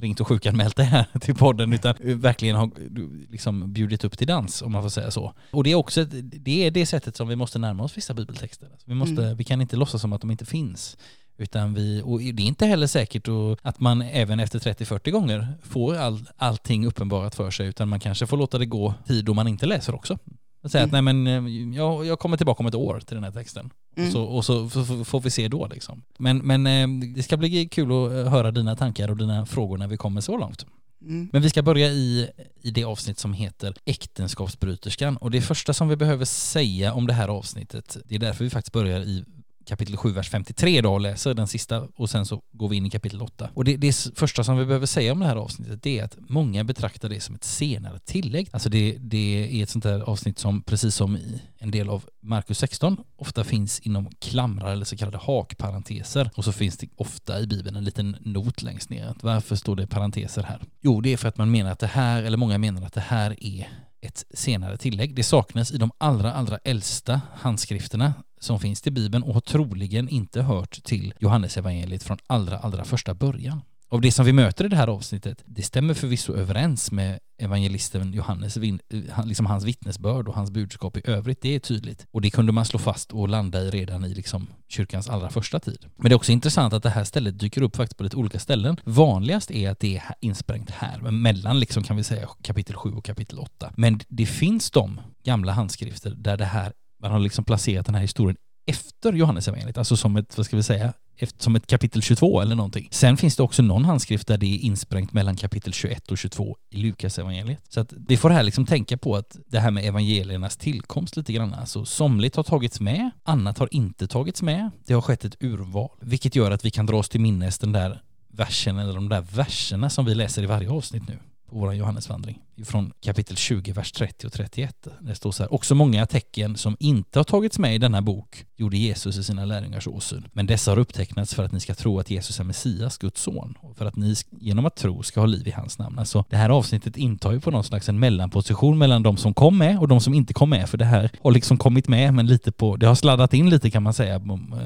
ringt 0.00 0.20
och 0.20 0.28
sjukanmält 0.28 0.76
dig 0.76 0.86
här 0.86 1.06
till 1.20 1.34
podden 1.34 1.72
utan 1.72 1.94
verkligen 2.00 2.56
har 2.56 2.70
du 2.90 3.27
liksom 3.30 3.72
bjudit 3.72 4.04
upp 4.04 4.18
till 4.18 4.26
dans 4.26 4.62
om 4.62 4.72
man 4.72 4.82
får 4.82 4.88
säga 4.90 5.10
så. 5.10 5.32
Och 5.50 5.64
det 5.64 5.70
är 5.70 5.74
också 5.74 6.00
ett, 6.00 6.08
det 6.44 6.66
är 6.66 6.70
det 6.70 6.86
sättet 6.86 7.16
som 7.16 7.28
vi 7.28 7.36
måste 7.36 7.58
närma 7.58 7.82
oss 7.84 7.96
vissa 7.96 8.14
bibeltexter. 8.14 8.68
Alltså 8.72 8.88
vi, 8.88 8.94
måste, 8.94 9.22
Mm. 9.22 9.36
vi 9.36 9.44
kan 9.44 9.60
inte 9.60 9.76
låtsas 9.76 10.00
som 10.00 10.12
att 10.12 10.20
de 10.20 10.30
inte 10.30 10.44
finns. 10.46 10.96
Utan 11.40 11.74
vi, 11.74 12.02
och 12.04 12.18
det 12.18 12.42
är 12.42 12.46
inte 12.46 12.66
heller 12.66 12.86
säkert 12.86 13.28
att- 13.62 13.80
man 13.80 14.02
även 14.02 14.40
efter 14.40 14.58
30-40 14.58 15.10
gånger 15.10 15.48
får 15.62 15.96
all, 15.96 16.28
allting 16.36 16.86
uppenbarat 16.86 17.34
för 17.34 17.50
sig 17.50 17.66
utan 17.66 17.88
man 17.88 18.00
kanske 18.00 18.26
får 18.26 18.36
låta 18.36 18.58
det 18.58 18.66
gå 18.66 18.94
tid 19.06 19.24
då 19.24 19.34
man 19.34 19.48
inte 19.48 19.66
läser 19.66 19.94
också. 19.94 20.18
Att 20.62 20.72
säga 20.72 20.84
att 20.84 20.92
nej 20.92 21.02
men 21.02 21.26
eh, 21.26 21.76
jag, 21.76 22.06
jag 22.06 22.18
kommer 22.18 22.36
tillbaka 22.36 22.60
om 22.62 22.66
ett 22.66 22.74
år 22.74 23.00
till 23.00 23.14
den 23.14 23.24
här 23.24 23.30
texten. 23.32 23.70
Mm. 23.96 24.10
Så, 24.12 24.22
och 24.22 24.44
så 24.44 24.68
får 25.04 25.20
vi 25.20 25.30
se 25.30 25.48
då 25.48 25.66
liksom. 25.66 26.02
Men, 26.18 26.38
men 26.38 26.66
eh, 26.66 27.14
det 27.14 27.22
ska 27.22 27.36
bli 27.36 27.68
kul 27.68 27.86
att 27.92 28.12
eh, 28.12 28.32
höra 28.32 28.50
dina 28.50 28.76
tankar 28.76 29.10
och 29.10 29.16
dina 29.16 29.46
frågor 29.46 29.78
när 29.78 29.86
vi 29.86 29.96
kommer 29.96 30.20
så 30.20 30.38
långt. 30.38 30.66
Mm. 31.02 31.28
Men 31.32 31.42
vi 31.42 31.50
ska 31.50 31.62
börja 31.62 31.88
i, 31.88 32.30
i 32.62 32.70
det 32.70 32.84
avsnitt 32.84 33.18
som 33.18 33.32
heter 33.32 33.74
Äktenskapsbryterskan. 33.84 35.16
Och 35.16 35.30
det 35.30 35.40
första 35.40 35.74
som 35.74 35.88
vi 35.88 35.96
behöver 35.96 36.24
säga 36.24 36.92
om 36.92 37.06
det 37.06 37.12
här 37.12 37.28
avsnittet, 37.28 37.96
det 38.04 38.14
är 38.14 38.18
därför 38.18 38.44
vi 38.44 38.50
faktiskt 38.50 38.72
börjar 38.72 39.00
i 39.00 39.24
kapitel 39.68 39.96
7, 39.96 40.12
vers 40.12 40.30
53 40.30 40.80
då 40.80 40.92
och 40.92 41.00
läser 41.00 41.34
den 41.34 41.46
sista 41.46 41.88
och 41.96 42.10
sen 42.10 42.26
så 42.26 42.42
går 42.52 42.68
vi 42.68 42.76
in 42.76 42.86
i 42.86 42.90
kapitel 42.90 43.22
8. 43.22 43.50
Och 43.54 43.64
det, 43.64 43.76
det 43.76 44.10
första 44.14 44.44
som 44.44 44.58
vi 44.58 44.64
behöver 44.64 44.86
säga 44.86 45.12
om 45.12 45.20
det 45.20 45.26
här 45.26 45.36
avsnittet 45.36 45.82
det 45.82 45.98
är 45.98 46.04
att 46.04 46.16
många 46.28 46.64
betraktar 46.64 47.08
det 47.08 47.20
som 47.20 47.34
ett 47.34 47.44
senare 47.44 47.98
tillägg. 47.98 48.48
Alltså 48.52 48.68
det, 48.68 48.96
det 49.00 49.58
är 49.58 49.62
ett 49.62 49.70
sånt 49.70 49.84
där 49.84 50.00
avsnitt 50.00 50.38
som 50.38 50.62
precis 50.62 50.94
som 50.94 51.16
i 51.16 51.42
en 51.58 51.70
del 51.70 51.88
av 51.88 52.04
Markus 52.20 52.58
16 52.58 52.96
ofta 53.16 53.44
finns 53.44 53.80
inom 53.80 54.10
klamrar 54.18 54.72
eller 54.72 54.84
så 54.84 54.96
kallade 54.96 55.18
hakparenteser. 55.18 56.30
Och 56.34 56.44
så 56.44 56.52
finns 56.52 56.76
det 56.76 56.88
ofta 56.96 57.40
i 57.40 57.46
Bibeln 57.46 57.76
en 57.76 57.84
liten 57.84 58.16
not 58.20 58.62
längst 58.62 58.90
ner. 58.90 59.06
Att 59.06 59.22
Varför 59.22 59.56
står 59.56 59.76
det 59.76 59.86
parenteser 59.86 60.42
här? 60.42 60.62
Jo, 60.80 61.00
det 61.00 61.12
är 61.12 61.16
för 61.16 61.28
att 61.28 61.38
man 61.38 61.50
menar 61.50 61.70
att 61.70 61.78
det 61.78 61.86
här, 61.86 62.22
eller 62.22 62.36
många 62.36 62.58
menar 62.58 62.82
att 62.82 62.92
det 62.92 63.00
här 63.00 63.44
är 63.44 63.68
ett 64.00 64.24
senare 64.34 64.76
tillägg. 64.76 65.14
Det 65.14 65.22
saknas 65.22 65.72
i 65.72 65.78
de 65.78 65.90
allra, 65.98 66.32
allra 66.32 66.58
äldsta 66.64 67.20
handskrifterna 67.34 68.14
som 68.40 68.60
finns 68.60 68.82
till 68.82 68.92
Bibeln 68.92 69.22
och 69.24 69.34
har 69.34 69.40
troligen 69.40 70.08
inte 70.08 70.42
hört 70.42 70.84
till 70.84 71.14
Johannesevangeliet 71.18 72.02
från 72.02 72.18
allra, 72.26 72.58
allra 72.58 72.84
första 72.84 73.14
början. 73.14 73.60
Och 73.90 74.00
det 74.00 74.12
som 74.12 74.26
vi 74.26 74.32
möter 74.32 74.64
i 74.64 74.68
det 74.68 74.76
här 74.76 74.88
avsnittet, 74.88 75.42
det 75.46 75.62
stämmer 75.62 75.94
förvisso 75.94 76.34
överens 76.34 76.92
med 76.92 77.18
evangelisten 77.38 78.12
Johannes, 78.12 78.56
eh, 78.56 79.24
liksom 79.24 79.46
hans 79.46 79.64
vittnesbörd 79.64 80.28
och 80.28 80.34
hans 80.34 80.50
budskap 80.50 80.96
i 80.96 81.00
övrigt, 81.04 81.42
det 81.42 81.54
är 81.54 81.58
tydligt. 81.58 82.06
Och 82.10 82.20
det 82.20 82.30
kunde 82.30 82.52
man 82.52 82.64
slå 82.64 82.78
fast 82.78 83.12
och 83.12 83.28
landa 83.28 83.62
i 83.62 83.70
redan 83.70 84.04
i 84.04 84.14
liksom 84.14 84.46
kyrkans 84.68 85.08
allra 85.08 85.30
första 85.30 85.60
tid. 85.60 85.86
Men 85.96 86.08
det 86.08 86.12
är 86.12 86.16
också 86.16 86.32
intressant 86.32 86.74
att 86.74 86.82
det 86.82 86.90
här 86.90 87.04
stället 87.04 87.38
dyker 87.38 87.62
upp 87.62 87.76
faktiskt 87.76 87.96
på 87.96 88.04
lite 88.04 88.16
olika 88.16 88.38
ställen. 88.38 88.80
Vanligast 88.84 89.50
är 89.50 89.70
att 89.70 89.80
det 89.80 89.96
är 89.96 90.02
insprängt 90.20 90.70
här, 90.70 90.98
men 91.00 91.22
mellan 91.22 91.60
liksom 91.60 91.82
kan 91.82 91.96
vi 91.96 92.04
säga 92.04 92.28
kapitel 92.42 92.76
7 92.76 92.92
och 92.92 93.04
kapitel 93.04 93.38
8. 93.38 93.72
Men 93.76 94.00
det 94.08 94.26
finns 94.26 94.70
de 94.70 95.00
gamla 95.24 95.52
handskrifter 95.52 96.10
där 96.10 96.36
det 96.36 96.44
här, 96.44 96.72
man 96.98 97.10
har 97.10 97.18
liksom 97.18 97.44
placerat 97.44 97.86
den 97.86 97.94
här 97.94 98.02
historien 98.02 98.36
efter 98.66 99.12
Johannesevangeliet, 99.12 99.78
alltså 99.78 99.96
som 99.96 100.16
ett, 100.16 100.36
vad 100.36 100.46
ska 100.46 100.56
vi 100.56 100.62
säga, 100.62 100.92
efter, 101.16 101.42
som 101.42 101.56
ett 101.56 101.66
kapitel 101.66 102.02
22 102.02 102.40
eller 102.40 102.54
någonting. 102.54 102.88
Sen 102.90 103.16
finns 103.16 103.36
det 103.36 103.42
också 103.42 103.62
någon 103.62 103.84
handskrift 103.84 104.26
där 104.28 104.38
det 104.38 104.46
är 104.46 104.58
insprängt 104.58 105.12
mellan 105.12 105.36
kapitel 105.36 105.72
21 105.72 106.10
och 106.10 106.18
22 106.18 106.56
i 106.70 106.76
Lukas 106.76 107.18
evangeliet. 107.18 107.62
Så 107.68 107.80
att 107.80 107.92
vi 108.08 108.16
får 108.16 108.30
här 108.30 108.42
liksom 108.42 108.66
tänka 108.66 108.98
på 108.98 109.16
att 109.16 109.36
det 109.46 109.60
här 109.60 109.70
med 109.70 109.84
evangeliernas 109.84 110.56
tillkomst 110.56 111.16
lite 111.16 111.32
grann, 111.32 111.54
alltså 111.54 111.84
somligt 111.84 112.36
har 112.36 112.42
tagits 112.42 112.80
med, 112.80 113.10
annat 113.22 113.58
har 113.58 113.68
inte 113.70 114.06
tagits 114.06 114.42
med. 114.42 114.70
Det 114.86 114.94
har 114.94 115.00
skett 115.00 115.24
ett 115.24 115.36
urval, 115.40 115.90
vilket 116.00 116.36
gör 116.36 116.50
att 116.50 116.64
vi 116.64 116.70
kan 116.70 116.86
dra 116.86 116.96
oss 116.96 117.08
till 117.08 117.20
minnes 117.20 117.58
den 117.58 117.72
där 117.72 118.02
versen 118.28 118.78
eller 118.78 118.94
de 118.94 119.08
där 119.08 119.20
verserna 119.20 119.90
som 119.90 120.04
vi 120.04 120.14
läser 120.14 120.42
i 120.42 120.46
varje 120.46 120.70
avsnitt 120.70 121.08
nu 121.08 121.18
på 121.48 121.58
vår 121.58 121.74
Johannesvandring. 121.74 122.38
Från 122.64 122.92
kapitel 123.00 123.36
20, 123.36 123.72
vers 123.72 123.92
30 123.92 124.26
och 124.26 124.32
31. 124.32 124.86
Det 125.00 125.14
står 125.14 125.32
så 125.32 125.42
här, 125.42 125.54
också 125.54 125.74
många 125.74 126.06
tecken 126.06 126.56
som 126.56 126.76
inte 126.80 127.18
har 127.18 127.24
tagits 127.24 127.58
med 127.58 127.74
i 127.74 127.78
denna 127.78 128.02
bok 128.02 128.44
gjorde 128.56 128.76
Jesus 128.76 129.16
i 129.16 129.24
sina 129.24 129.44
lärjungars 129.44 129.86
åsyn. 129.86 130.28
Men 130.32 130.46
dessa 130.46 130.70
har 130.70 130.78
upptecknats 130.78 131.34
för 131.34 131.42
att 131.44 131.52
ni 131.52 131.60
ska 131.60 131.74
tro 131.74 131.98
att 132.00 132.10
Jesus 132.10 132.40
är 132.40 132.44
Messias, 132.44 132.98
Guds 132.98 133.22
son, 133.22 133.54
och 133.60 133.76
för 133.76 133.86
att 133.86 133.96
ni 133.96 134.14
genom 134.30 134.66
att 134.66 134.76
tro 134.76 135.02
ska 135.02 135.20
ha 135.20 135.26
liv 135.26 135.48
i 135.48 135.50
hans 135.50 135.78
namn. 135.78 135.98
Alltså, 135.98 136.24
det 136.30 136.36
här 136.36 136.50
avsnittet 136.50 136.96
intar 136.96 137.32
ju 137.32 137.40
på 137.40 137.50
någon 137.50 137.64
slags 137.64 137.88
en 137.88 137.98
mellanposition 137.98 138.78
mellan 138.78 139.02
de 139.02 139.16
som 139.16 139.34
kom 139.34 139.58
med 139.58 139.78
och 139.78 139.88
de 139.88 140.00
som 140.00 140.14
inte 140.14 140.34
kom 140.34 140.50
med, 140.50 140.68
för 140.68 140.78
det 140.78 140.84
här 140.84 141.10
har 141.22 141.30
liksom 141.30 141.58
kommit 141.58 141.88
med, 141.88 142.14
men 142.14 142.26
lite 142.26 142.52
på, 142.52 142.76
det 142.76 142.86
har 142.86 142.94
sladdat 142.94 143.34
in 143.34 143.50
lite 143.50 143.70
kan 143.70 143.82
man 143.82 143.94
säga 143.94 144.18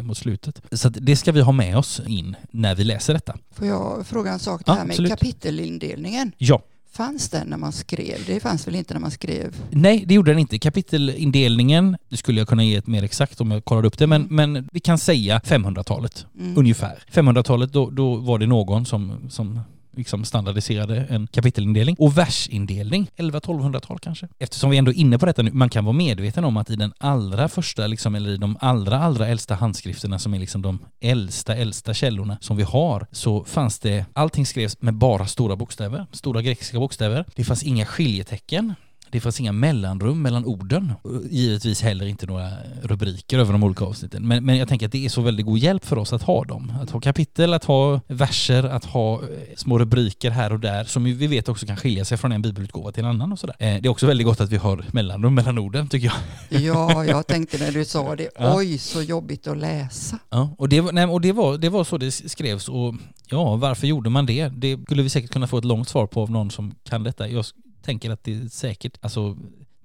mot 0.03 0.19
slutet. 0.19 0.63
Så 0.73 0.89
det 0.89 1.17
ska 1.17 1.33
vi 1.33 1.41
ha 1.41 1.53
med 1.53 1.79
oss 1.79 2.01
in 2.07 2.37
när 2.51 2.75
vi 2.75 2.85
läser 2.85 3.15
detta. 3.15 3.37
Får 3.51 3.67
jag 3.67 4.07
fråga 4.07 4.33
en 4.33 4.39
sak? 4.39 4.63
Det 4.67 4.73
Ja, 4.73 4.75
här 4.75 4.85
med 4.85 4.91
absolut. 4.91 5.11
kapitelindelningen. 5.11 6.33
Ja. 6.39 6.63
Fanns 6.93 7.29
den 7.29 7.49
när 7.49 7.57
man 7.57 7.73
skrev? 7.73 8.19
Det 8.27 8.41
fanns 8.41 8.67
väl 8.67 8.75
inte 8.75 8.95
när 8.95 9.01
man 9.01 9.11
skrev? 9.11 9.57
Nej, 9.71 10.05
det 10.07 10.15
gjorde 10.15 10.31
den 10.31 10.39
inte. 10.39 10.59
Kapitelindelningen, 10.59 11.97
det 12.09 12.17
skulle 12.17 12.41
jag 12.41 12.49
kunna 12.49 12.65
ge 12.65 12.77
ett 12.77 12.87
mer 12.87 13.03
exakt 13.03 13.41
om 13.41 13.51
jag 13.51 13.65
kollar 13.65 13.85
upp 13.85 13.99
det, 13.99 14.07
men, 14.07 14.27
men 14.31 14.69
vi 14.73 14.81
kan 14.81 14.99
säga 14.99 15.39
500-talet 15.39 16.27
Mm. 16.41 16.59
ungefär. 16.59 16.99
500-talet, 17.13 17.73
då, 17.73 17.91
då 17.91 18.17
var 18.17 18.39
det 18.39 18.47
någon 18.47 18.87
som, 18.87 19.31
som 19.31 19.61
liksom 19.97 20.25
standardiserade 20.25 21.07
en 21.11 21.27
kapitelindelning. 21.27 21.97
Och 21.99 22.19
versindelning, 22.19 23.11
11-1200-tal 23.17 23.99
kanske. 23.99 24.29
Eftersom 24.39 24.71
vi 24.71 24.77
ändå 24.77 24.91
är 24.91 24.97
inne 24.97 25.19
på 25.19 25.27
detta 25.27 25.43
nu, 25.43 25.51
man 25.53 25.69
kan 25.69 25.85
vara 25.85 25.93
medveten 25.93 26.45
om 26.45 26.57
att 26.57 26.71
i 26.71 26.77
den 26.77 26.93
allra 26.99 27.49
första, 27.49 27.87
liksom, 27.87 28.15
eller 28.15 28.31
i 28.31 28.37
de 28.37 28.57
allra, 28.61 28.99
allra 28.99 29.29
äldsta 29.29 29.55
handskrifterna 29.55 30.19
som 30.19 30.35
är 30.35 30.39
liksom 30.39 30.63
de 30.63 30.79
äldsta, 31.01 31.57
äldsta 31.57 31.95
källorna 31.95 32.39
som 32.41 32.57
vi 32.57 32.63
har, 32.63 33.07
så 33.13 33.45
fanns 33.45 33.79
det, 33.79 34.05
allting 34.13 34.47
skrevs 34.47 34.77
med 34.81 34.95
bara 34.95 35.27
stora 35.27 35.57
bokstäver, 35.57 36.07
stora 36.13 36.43
grekiska 36.43 36.79
bokstäver. 36.79 37.25
Det 37.35 37.45
fanns 37.45 37.63
inga 37.63 37.87
skiljetecken. 37.87 38.75
Det 39.13 39.21
fanns 39.21 39.41
inga 39.41 39.53
mellanrum 39.53 40.23
mellan 40.23 40.45
orden. 40.45 40.93
Givetvis 41.31 41.83
heller 41.83 42.07
inte 42.07 42.27
några 42.27 42.49
rubriker 42.83 43.39
över 43.39 43.53
de 43.53 43.63
olika 43.65 43.85
avsnitten. 43.85 44.29
Men, 44.29 44.45
men 44.45 44.57
jag 44.57 44.69
tänker 44.69 44.87
att 44.87 44.93
det 44.93 45.05
är 45.05 45.09
så 45.09 45.23
väldigt 45.23 45.47
god 45.47 45.59
hjälp 45.59 45.85
för 45.85 45.99
oss 45.99 46.13
att 46.13 46.23
ha 46.23 46.45
dem. 46.45 46.73
Att 46.83 46.91
ha 46.91 47.01
kapitel, 47.01 47.55
att 47.55 47.65
ha 47.65 48.01
verser, 48.07 48.65
att 48.65 48.85
ha 48.85 49.15
eh, 49.15 49.29
små 49.57 49.79
rubriker 49.79 50.31
här 50.31 50.53
och 50.53 50.61
där 50.61 50.85
som 50.85 51.05
vi 51.05 51.27
vet 51.27 51.49
också 51.49 51.67
kan 51.67 51.77
skilja 51.77 52.05
sig 52.05 52.19
från 52.19 52.33
en 52.33 52.43
bibelutgåva 52.43 52.93
till 52.93 53.05
en 53.05 53.11
annan 53.11 53.33
och 53.33 53.39
sådär. 53.39 53.57
Eh, 53.59 53.67
Det 53.83 53.87
är 53.87 53.89
också 53.89 54.07
väldigt 54.07 54.27
gott 54.27 54.41
att 54.41 54.51
vi 54.51 54.57
har 54.57 54.85
mellanrum 54.93 55.35
mellan 55.35 55.59
orden 55.59 55.89
tycker 55.89 56.07
jag. 56.51 56.61
Ja, 56.63 57.05
jag 57.05 57.27
tänkte 57.33 57.59
när 57.59 57.73
du 57.73 57.85
sa 57.85 58.17
det. 58.17 58.29
Ja. 58.39 58.57
Oj, 58.57 58.79
så 58.79 59.03
jobbigt 59.03 59.47
att 59.47 59.59
läsa. 59.59 60.19
Ja, 60.31 60.55
och, 60.59 60.69
det, 60.69 60.81
var- 60.81 60.93
nej, 60.93 61.05
och 61.07 61.21
det, 61.21 61.33
var, 61.33 61.59
det 61.59 61.69
var 61.69 61.85
så 61.85 61.99
det 61.99 62.11
skrevs 62.11 62.69
och 62.69 62.95
ja, 63.27 63.57
varför 63.57 63.87
gjorde 63.87 64.11
man 64.11 64.27
det? 64.27 64.49
Det 64.49 64.79
skulle 64.85 65.03
vi 65.03 65.09
säkert 65.09 65.31
kunna 65.31 65.47
få 65.47 65.59
ett 65.59 65.65
långt 65.65 65.89
svar 65.89 66.07
på 66.07 66.23
av 66.23 66.31
någon 66.31 66.51
som 66.51 66.75
kan 66.85 67.03
detta. 67.03 67.29
Jag 67.29 67.45
tänker 67.83 68.11
att 68.11 68.25
det 68.25 68.35
är 68.35 68.49
säkert, 68.49 68.99
alltså 69.01 69.37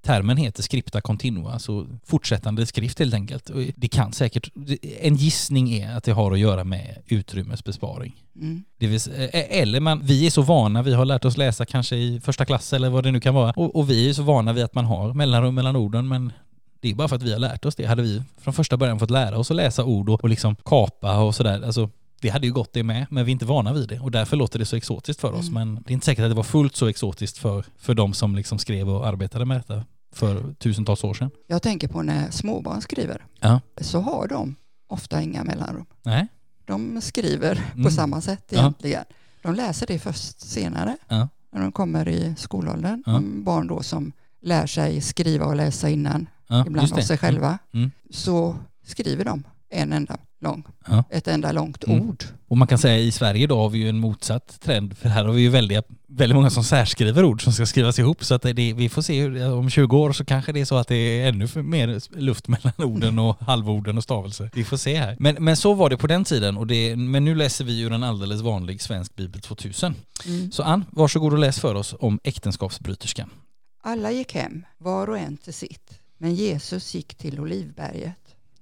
termen 0.02 0.38
heter 0.38 0.64
scripta 0.64 1.02
continua, 1.02 1.54
alltså 1.54 1.88
fortsättande 2.06 2.66
skrift 2.66 3.00
helt 3.00 3.14
enkelt. 3.14 3.52
Det 3.76 3.88
kan 3.88 4.14
säkert, 4.14 4.50
en 5.02 5.16
gissning 5.16 5.74
är 5.74 5.96
att 5.96 6.04
det 6.04 6.12
har 6.12 6.32
att 6.32 6.40
göra 6.40 6.64
med 6.64 6.98
utrymmesbesparing. 7.06 8.24
Mm. 8.36 8.64
Vill, 8.78 8.94
eh, 8.94 9.60
eller 9.60 9.80
man, 9.80 10.02
vi 10.04 10.26
är 10.26 10.30
så 10.30 10.42
vana, 10.42 10.82
vi 10.84 10.94
har 10.94 11.06
lärt 11.06 11.26
oss 11.26 11.38
läsa 11.38 11.66
kanske 11.66 11.96
i 11.96 12.20
första 12.20 12.46
klass 12.46 12.74
eller 12.74 12.90
vad 12.90 13.04
det 13.04 13.12
nu 13.12 13.20
kan 13.20 13.34
vara. 13.34 13.52
Och, 13.52 13.76
och 13.76 13.90
vi 13.90 14.10
är 14.10 14.14
så 14.14 14.24
vana 14.24 14.54
vid 14.54 14.64
att 14.64 14.76
man 14.76 14.86
har 14.86 15.14
mellanrum 15.14 15.56
mellan 15.56 15.76
orden 15.76 16.08
men 16.08 16.32
det 16.80 16.92
är 16.92 16.96
bara 16.96 17.08
för 17.08 17.16
att 17.16 17.24
vi 17.24 17.32
har 17.32 17.40
lärt 17.40 17.66
oss 17.66 17.76
det. 17.76 17.86
Hade 17.86 18.02
vi 18.02 18.24
från 18.38 18.54
första 18.54 18.78
början 18.78 19.00
fått 19.00 19.12
lära 19.12 19.38
oss 19.38 19.52
att 19.52 19.58
läsa 19.58 19.84
ord 19.84 20.10
och, 20.10 20.24
och 20.24 20.30
liksom 20.30 20.56
kapa 20.56 21.20
och 21.20 21.36
sådär, 21.36 21.62
alltså 21.66 21.90
det 22.22 22.30
hade 22.30 22.48
ju 22.48 22.54
gått 22.54 22.74
det 22.74 22.84
med, 22.84 23.06
men 23.10 23.26
vi 23.26 23.32
är 23.32 23.34
inte 23.34 23.46
vana 23.46 23.74
vid 23.74 23.90
det 23.90 24.00
och 24.00 24.12
därför 24.12 24.38
låter 24.38 24.60
det 24.60 24.66
så 24.66 24.76
exotiskt 24.76 25.22
för 25.22 25.32
oss. 25.34 25.48
Mm. 25.50 25.54
Men 25.54 25.84
det 25.84 25.92
är 25.92 25.94
inte 25.94 26.06
säkert 26.06 26.24
att 26.24 26.32
det 26.32 26.36
var 26.36 26.44
fullt 26.44 26.76
så 26.76 26.88
exotiskt 26.88 27.38
för, 27.38 27.66
för 27.78 27.94
de 27.94 28.14
som 28.14 28.36
liksom 28.36 28.60
skrev 28.60 28.90
och 28.90 29.08
arbetade 29.08 29.46
med 29.46 29.58
detta 29.58 29.86
för 30.14 30.54
tusentals 30.54 31.04
år 31.04 31.14
sedan. 31.14 31.32
Jag 31.48 31.62
tänker 31.62 31.88
på 31.88 32.02
när 32.02 32.32
småbarn 32.32 32.82
skriver. 32.82 33.26
Ja. 33.40 33.62
Så 33.82 34.00
har 34.00 34.28
de 34.28 34.56
ofta 34.88 35.22
inga 35.22 35.44
mellanrum. 35.44 35.86
Nej? 36.04 36.28
De 36.66 37.02
skriver 37.02 37.64
Mm. 37.74 37.84
på 37.84 37.92
samma 37.92 38.22
sätt 38.22 38.46
Ja. 38.50 38.60
egentligen. 38.60 39.04
De 39.42 39.56
läser 39.56 39.88
det 39.88 40.00
först 40.00 40.40
senare. 40.40 40.98
Ja. 41.08 41.28
när 41.52 41.62
de 41.62 41.72
kommer 41.72 42.08
i 42.08 42.36
skolåldern. 42.38 43.04
Ja. 43.06 43.12
De 43.12 43.44
barn 43.44 43.68
då 43.68 43.84
som 43.84 44.12
lär 44.42 44.68
sig 44.68 45.02
skriva 45.02 45.46
och 45.46 45.56
läsa 45.56 45.90
innan, 45.90 46.30
Ja, 46.48 46.66
ibland 46.68 46.94
av 46.94 46.98
sig 47.02 47.18
själva, 47.18 47.58
Mm. 47.74 47.92
så 48.12 48.56
skriver 48.86 49.26
de 49.26 49.44
en 49.70 49.94
enda 49.94 50.18
lång, 50.40 50.64
Ja. 50.88 51.04
ett 51.12 51.28
enda 51.28 51.52
långt 51.52 51.84
Mm. 51.84 52.10
ord. 52.10 52.24
Och 52.48 52.58
man 52.58 52.68
kan 52.68 52.78
säga 52.78 52.98
i 52.98 53.12
Sverige 53.12 53.48
då 53.48 53.58
har 53.58 53.70
vi 53.70 53.78
ju 53.80 53.90
en 53.90 54.00
motsatt 54.00 54.60
trend 54.62 54.98
för 54.98 55.10
här 55.10 55.26
har 55.26 55.34
vi 55.34 55.42
ju 55.42 55.50
väldigt, 55.50 55.86
väldigt 56.08 56.36
många 56.36 56.50
som 56.50 56.64
särskriver 56.64 57.24
ord 57.24 57.44
som 57.44 57.54
ska 57.54 57.66
skrivas 57.66 58.00
ihop 58.00 58.24
så 58.24 58.36
att 58.36 58.42
det, 58.42 58.54
vi 58.74 58.90
får 58.90 59.02
se 59.02 59.22
hur, 59.22 59.52
om 59.54 59.70
20 59.70 59.98
år 59.98 60.12
så 60.14 60.26
kanske 60.26 60.52
det 60.52 60.62
är 60.62 60.66
så 60.66 60.76
att 60.78 60.88
det 60.88 60.96
är 60.96 61.28
ännu 61.30 61.48
mer 61.64 62.18
luft 62.20 62.48
mellan 62.48 62.74
orden 62.78 63.20
och 63.20 63.38
halvorden 63.40 63.98
och 63.98 64.04
stavelser. 64.04 64.50
Vi 64.54 64.64
får 64.64 64.78
se 64.78 64.96
här. 64.96 65.18
Men, 65.20 65.36
men 65.40 65.58
så 65.58 65.74
var 65.74 65.90
det 65.90 65.98
på 65.98 66.08
den 66.08 66.24
tiden 66.24 66.58
och 66.58 66.68
det, 66.68 66.96
men 66.96 67.26
nu 67.26 67.36
läser 67.36 67.66
vi 67.66 67.74
ju 67.74 67.88
en 67.88 68.04
alldeles 68.04 68.42
vanlig 68.42 68.82
svensk 68.82 69.16
bibel 69.16 69.42
2000. 69.42 69.96
Mm. 70.26 70.52
Så 70.52 70.64
Ann, 70.64 70.86
varsågod 70.92 71.34
och 71.34 71.40
läs 71.40 71.60
för 71.60 71.76
oss 71.76 71.96
om 72.00 72.20
äktenskapsbryterskan. 72.24 73.30
Alla 73.84 74.12
gick 74.12 74.34
hem, 74.36 74.66
var 74.78 75.10
och 75.10 75.18
en 75.18 75.38
till 75.38 75.54
sitt, 75.54 76.00
men 76.18 76.36
Jesus 76.36 76.96
gick 76.96 77.16
till 77.16 77.40
Olivberget. 77.40 78.16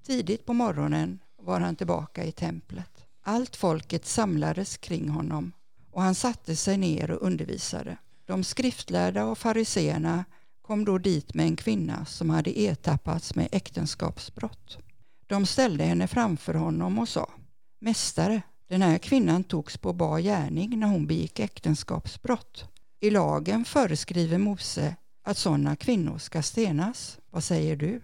Tidigt 0.07 0.45
på 0.45 0.53
morgonen 0.53 1.19
var 1.45 1.59
han 1.59 1.75
tillbaka 1.75 2.23
i 2.23 2.31
templet. 2.31 3.05
Allt 3.21 3.55
folket 3.55 4.05
samlades 4.05 4.77
kring 4.77 5.09
honom 5.09 5.51
och 5.91 6.01
han 6.01 6.15
satte 6.15 6.55
sig 6.55 6.77
ner 6.77 7.11
och 7.11 7.27
undervisade. 7.27 7.97
De 8.25 8.43
skriftlärda 8.43 9.25
och 9.25 9.37
fariseerna 9.37 10.25
kom 10.61 10.85
då 10.85 10.97
dit 10.97 11.33
med 11.33 11.45
en 11.45 11.55
kvinna 11.55 12.05
som 12.05 12.29
hade 12.29 12.59
ertappats 12.59 13.35
med 13.35 13.47
äktenskapsbrott. 13.51 14.77
De 15.27 15.45
ställde 15.45 15.83
henne 15.83 16.07
framför 16.07 16.53
honom 16.53 16.99
och 16.99 17.09
sa 17.09 17.29
Mästare, 17.79 18.41
den 18.67 18.81
här 18.81 18.97
kvinnan 18.97 19.43
togs 19.43 19.77
på 19.77 19.93
bar 19.93 20.19
gärning 20.19 20.79
när 20.79 20.87
hon 20.87 21.07
begick 21.07 21.39
äktenskapsbrott. 21.39 22.65
I 22.99 23.09
lagen 23.09 23.65
föreskriver 23.65 24.37
Mose 24.37 24.95
att 25.23 25.37
sådana 25.37 25.75
kvinnor 25.75 26.17
ska 26.17 26.41
stenas. 26.41 27.19
Vad 27.29 27.43
säger 27.43 27.75
du? 27.75 28.01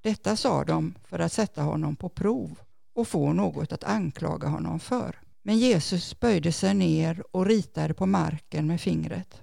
Detta 0.00 0.36
sa 0.36 0.64
de 0.64 0.94
för 1.04 1.18
att 1.18 1.32
sätta 1.32 1.62
honom 1.62 1.96
på 1.96 2.08
prov 2.08 2.58
och 2.94 3.08
få 3.08 3.32
något 3.32 3.72
att 3.72 3.84
anklaga 3.84 4.48
honom 4.48 4.80
för. 4.80 5.20
Men 5.42 5.58
Jesus 5.58 6.20
böjde 6.20 6.52
sig 6.52 6.74
ner 6.74 7.22
och 7.30 7.46
ritade 7.46 7.94
på 7.94 8.06
marken 8.06 8.66
med 8.66 8.80
fingret. 8.80 9.42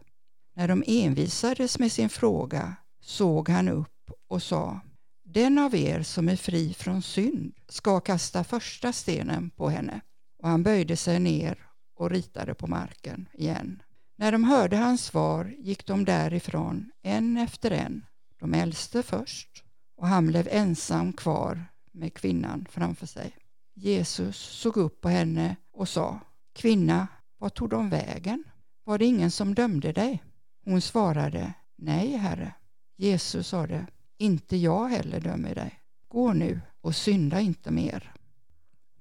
När 0.56 0.68
de 0.68 0.84
envisades 0.88 1.80
med 1.80 1.92
sin 1.92 2.10
fråga 2.10 2.76
såg 3.02 3.50
han 3.50 3.68
upp 3.68 4.12
och 4.28 4.44
sa 4.44 4.80
Den 5.24 5.58
av 5.58 5.76
er 5.76 6.04
som 6.04 6.30
är 6.30 6.36
fri 6.36 6.74
från 6.74 7.02
synd 7.02 7.54
ska 7.68 8.00
kasta 8.00 8.44
första 8.44 8.94
stenen 8.94 9.50
på 9.50 9.70
henne. 9.70 10.02
Och 10.44 10.50
han 10.50 10.64
böjde 10.64 10.98
sig 10.98 11.20
ner 11.20 11.58
och 11.96 12.10
ritade 12.10 12.54
på 12.54 12.68
marken 12.68 13.30
igen. 13.34 13.82
När 14.18 14.32
de 14.32 14.44
hörde 14.44 14.78
hans 14.78 15.04
svar 15.04 15.54
gick 15.60 15.86
de 15.86 16.06
därifrån 16.06 16.92
en 17.02 17.38
efter 17.38 17.72
en, 17.72 18.06
de 18.40 18.54
äldste 18.54 19.04
först, 19.04 19.64
och 19.98 20.08
han 20.08 20.28
blev 20.28 20.48
ensam 20.52 21.14
kvar 21.14 21.66
med 21.92 22.14
kvinnan 22.14 22.66
framför 22.70 23.08
sig. 23.08 23.36
Jesus 23.74 24.38
såg 24.38 24.78
upp 24.78 25.02
på 25.02 25.10
henne 25.10 25.56
och 25.74 25.90
sa 25.90 26.20
Kvinna, 26.54 27.08
vad 27.38 27.54
tog 27.54 27.70
de 27.70 27.90
vägen? 27.90 28.44
Var 28.84 28.98
det 28.98 29.06
ingen 29.06 29.32
som 29.32 29.56
dömde 29.56 29.92
dig? 29.92 30.24
Hon 30.66 30.82
svarade 30.82 31.54
Nej, 31.78 32.18
Herre. 32.18 32.54
Jesus 32.98 33.48
sade 33.48 33.86
Inte 34.18 34.58
jag 34.58 34.90
heller 34.90 35.20
dömer 35.20 35.56
dig. 35.56 35.80
Gå 36.08 36.34
nu 36.34 36.62
och 36.82 36.96
synda 36.96 37.40
inte 37.40 37.72
mer. 37.72 38.12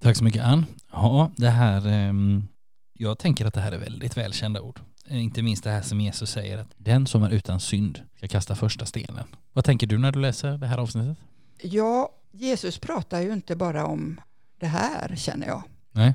Tack 0.00 0.16
så 0.16 0.24
mycket 0.24 0.44
Ann. 0.44 0.66
Ja, 0.92 1.30
det 1.36 1.50
här, 1.50 1.86
ehm, 1.86 2.44
jag 2.92 3.18
tänker 3.18 3.46
att 3.46 3.54
det 3.54 3.60
här 3.60 3.72
är 3.72 3.78
väldigt 3.78 4.16
välkända 4.16 4.60
ord. 4.60 4.80
Eh, 5.06 5.24
Inte 5.24 5.42
minst 5.42 5.64
det 5.64 5.70
här 5.70 5.82
som 5.82 6.00
Jesus 6.00 6.30
säger 6.30 6.58
att 6.58 6.74
den 6.76 7.06
som 7.06 7.22
är 7.22 7.30
utan 7.30 7.60
synd 7.60 8.00
ska 8.16 8.28
kasta 8.28 8.54
första 8.56 8.86
stenen. 8.86 9.24
Vad 9.52 9.64
tänker 9.64 9.86
du 9.86 9.98
när 9.98 10.12
du 10.12 10.20
läser 10.20 10.58
det 10.58 10.66
här 10.66 10.78
avsnittet? 10.78 11.18
Ja, 11.62 12.10
Jesus 12.32 12.78
pratar 12.78 13.20
ju 13.20 13.32
inte 13.32 13.56
bara 13.56 13.86
om 13.86 14.20
det 14.60 14.66
här 14.66 15.16
känner 15.16 15.46
jag. 15.46 15.62
Nej. 15.92 16.14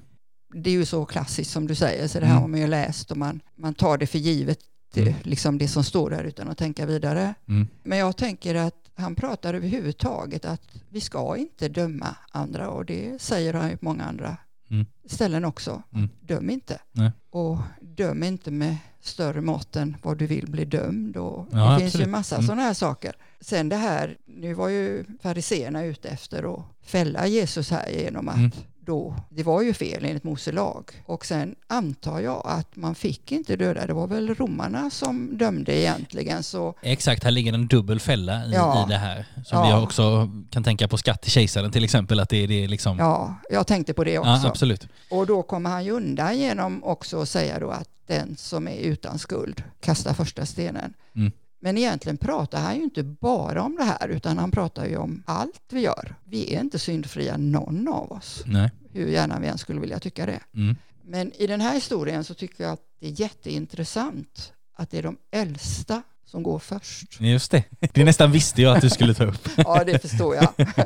Det 0.54 0.70
är 0.70 0.74
ju 0.74 0.86
så 0.86 1.06
klassiskt 1.06 1.52
som 1.52 1.68
du 1.68 1.76
säger, 1.76 2.08
så 2.08 2.20
det 2.20 2.26
här 2.26 2.34
Mm. 2.34 2.42
har 2.42 2.48
man 2.50 2.60
ju 2.60 2.68
läst 2.68 3.12
och 3.12 3.18
man, 3.18 3.40
man 3.56 3.74
tar 3.74 3.98
det 3.98 4.08
för 4.08 4.20
givet, 4.20 4.60
det, 4.94 5.02
Mm. 5.02 5.14
liksom 5.24 5.58
det 5.58 5.68
som 5.68 5.84
står 5.84 6.10
där 6.10 6.24
utan 6.24 6.48
att 6.50 6.58
tänka 6.58 6.86
vidare. 6.86 7.34
Mm. 7.48 7.68
Men 7.84 7.98
jag 7.98 8.18
tänker 8.18 8.56
att 8.56 8.76
han 8.96 9.16
pratar 9.16 9.54
överhuvudtaget 9.54 10.46
att 10.46 10.62
vi 10.90 11.02
ska 11.02 11.38
inte 11.38 11.68
döma 11.68 12.16
andra 12.32 12.70
och 12.70 12.86
det 12.86 13.22
säger 13.22 13.54
han 13.54 13.70
ju 13.70 13.78
på 13.78 13.86
många 13.86 14.04
andra 14.04 14.38
Mm. 14.70 14.86
ställen 15.06 15.46
också. 15.46 15.84
Mm. 15.94 16.10
Döm 16.22 16.50
inte. 16.50 16.80
Nej. 16.92 17.12
Och 17.30 17.58
döm 17.82 18.24
inte 18.24 18.52
med 18.52 18.78
större 19.02 19.42
mått 19.42 19.76
än 19.76 19.98
vad 20.04 20.18
du 20.18 20.28
vill 20.28 20.52
bli 20.52 20.66
dömd. 20.66 21.18
Och 21.18 21.48
Ja, 21.52 21.72
det 21.74 21.80
finns 21.80 21.90
absolut. 21.94 22.08
ju 22.08 22.12
massa 22.12 22.36
Mm. 22.36 22.48
sådana 22.48 22.62
här 22.62 22.74
saker. 22.74 23.16
Sen 23.42 23.70
det 23.70 23.76
här, 23.76 24.18
nu 24.26 24.54
var 24.54 24.70
ju 24.70 25.06
fariseerna 25.22 25.84
ute 25.86 26.10
efter 26.10 26.54
att 26.56 26.64
fälla 26.82 27.28
Jesus 27.28 27.72
här 27.72 27.90
genom 27.90 28.30
att 28.30 28.36
Mm. 28.38 28.52
Då, 28.86 29.16
det 29.30 29.44
var 29.44 29.62
ju 29.62 29.74
fel 29.74 30.06
enligt 30.06 30.24
Mose 30.24 30.52
lag. 30.52 30.92
Och 31.06 31.26
sen 31.26 31.56
antar 31.68 32.20
jag 32.20 32.42
att 32.46 32.76
man 32.76 32.96
fick 32.96 33.32
inte 33.32 33.56
döda, 33.56 33.88
det 33.88 33.94
var 33.94 34.08
väl 34.08 34.36
romarna 34.36 34.90
som 34.90 35.38
dömde 35.38 35.76
egentligen. 35.80 36.44
Så 36.44 36.76
Exakt, 36.82 37.24
här 37.24 37.32
ligger 37.32 37.54
en 37.54 37.68
dubbel 37.68 38.00
fälla 38.00 38.46
i, 38.46 38.52
Ja. 38.54 38.86
i 38.86 38.90
det 38.92 38.98
här. 38.98 39.26
Som 39.46 39.58
Ja. 39.70 39.80
vi 39.80 39.86
också 39.86 40.30
kan 40.52 40.64
tänka 40.64 40.88
på 40.88 40.98
skatt 40.98 41.22
till 41.22 41.32
kejsaren 41.32 41.72
till 41.72 41.84
exempel, 41.84 42.20
att 42.20 42.30
det, 42.30 42.48
det 42.48 42.64
är 42.64 42.68
liksom... 42.68 42.98
ja, 43.00 43.36
jag 43.50 43.68
tänkte 43.68 43.94
på 43.94 44.04
det 44.04 44.20
också. 44.20 44.30
Ja, 44.30 44.48
absolut. 44.48 44.88
Och 45.12 45.28
då 45.28 45.44
kommer 45.44 45.70
han 45.70 45.86
ju 45.86 45.92
undan 45.92 46.38
genom 46.38 46.84
också 46.84 47.22
att 47.22 47.30
säga 47.30 47.60
då 47.60 47.70
att 47.70 47.90
den 48.08 48.36
som 48.38 48.68
är 48.68 48.78
utan 48.78 49.20
skuld 49.20 49.64
kastar 49.82 50.14
första 50.14 50.46
stenen. 50.46 50.94
Mm. 51.16 51.32
Men 51.66 51.78
egentligen 51.78 52.18
pratar 52.18 52.62
han 52.62 52.76
ju 52.76 52.84
inte 52.84 53.04
bara 53.04 53.62
om 53.64 53.76
det 53.76 53.84
här 53.84 54.08
utan 54.08 54.38
han 54.38 54.52
pratar 54.52 54.86
ju 54.86 54.98
om 54.98 55.24
allt 55.26 55.62
vi 55.72 55.82
gör. 55.82 56.16
Vi 56.24 56.56
är 56.56 56.60
inte 56.62 56.80
syndfria 56.80 57.38
någon 57.38 57.88
av 57.88 58.12
oss, 58.12 58.44
Nej. 58.46 58.70
hur 58.94 59.08
gärna 59.08 59.40
vi 59.40 59.48
än 59.48 59.58
skulle 59.58 59.80
vilja 59.80 60.00
tycka 60.00 60.26
det. 60.26 60.40
Mm. 60.56 60.76
Men 61.04 61.32
i 61.34 61.48
den 61.48 61.62
här 61.62 61.74
historien 61.74 62.24
så 62.24 62.34
tycker 62.34 62.64
jag 62.64 62.74
att 62.74 62.80
det 63.00 63.08
är 63.08 63.22
jätteintressant 63.22 64.54
att 64.76 64.92
det 64.92 64.98
är 64.98 65.04
de 65.04 65.18
äldsta 65.32 66.02
som 66.26 66.44
går 66.44 66.60
först. 66.60 67.22
Just 67.22 67.52
det. 67.52 67.64
Det 67.94 68.04
nästan 68.04 68.32
visste 68.32 68.62
jag 68.62 68.76
att 68.76 68.82
du 68.82 68.90
skulle 68.90 69.14
ta 69.14 69.24
upp. 69.24 69.50
Ja, 69.58 69.84
det 69.84 70.00
förstår 70.00 70.36
jag. 70.36 70.48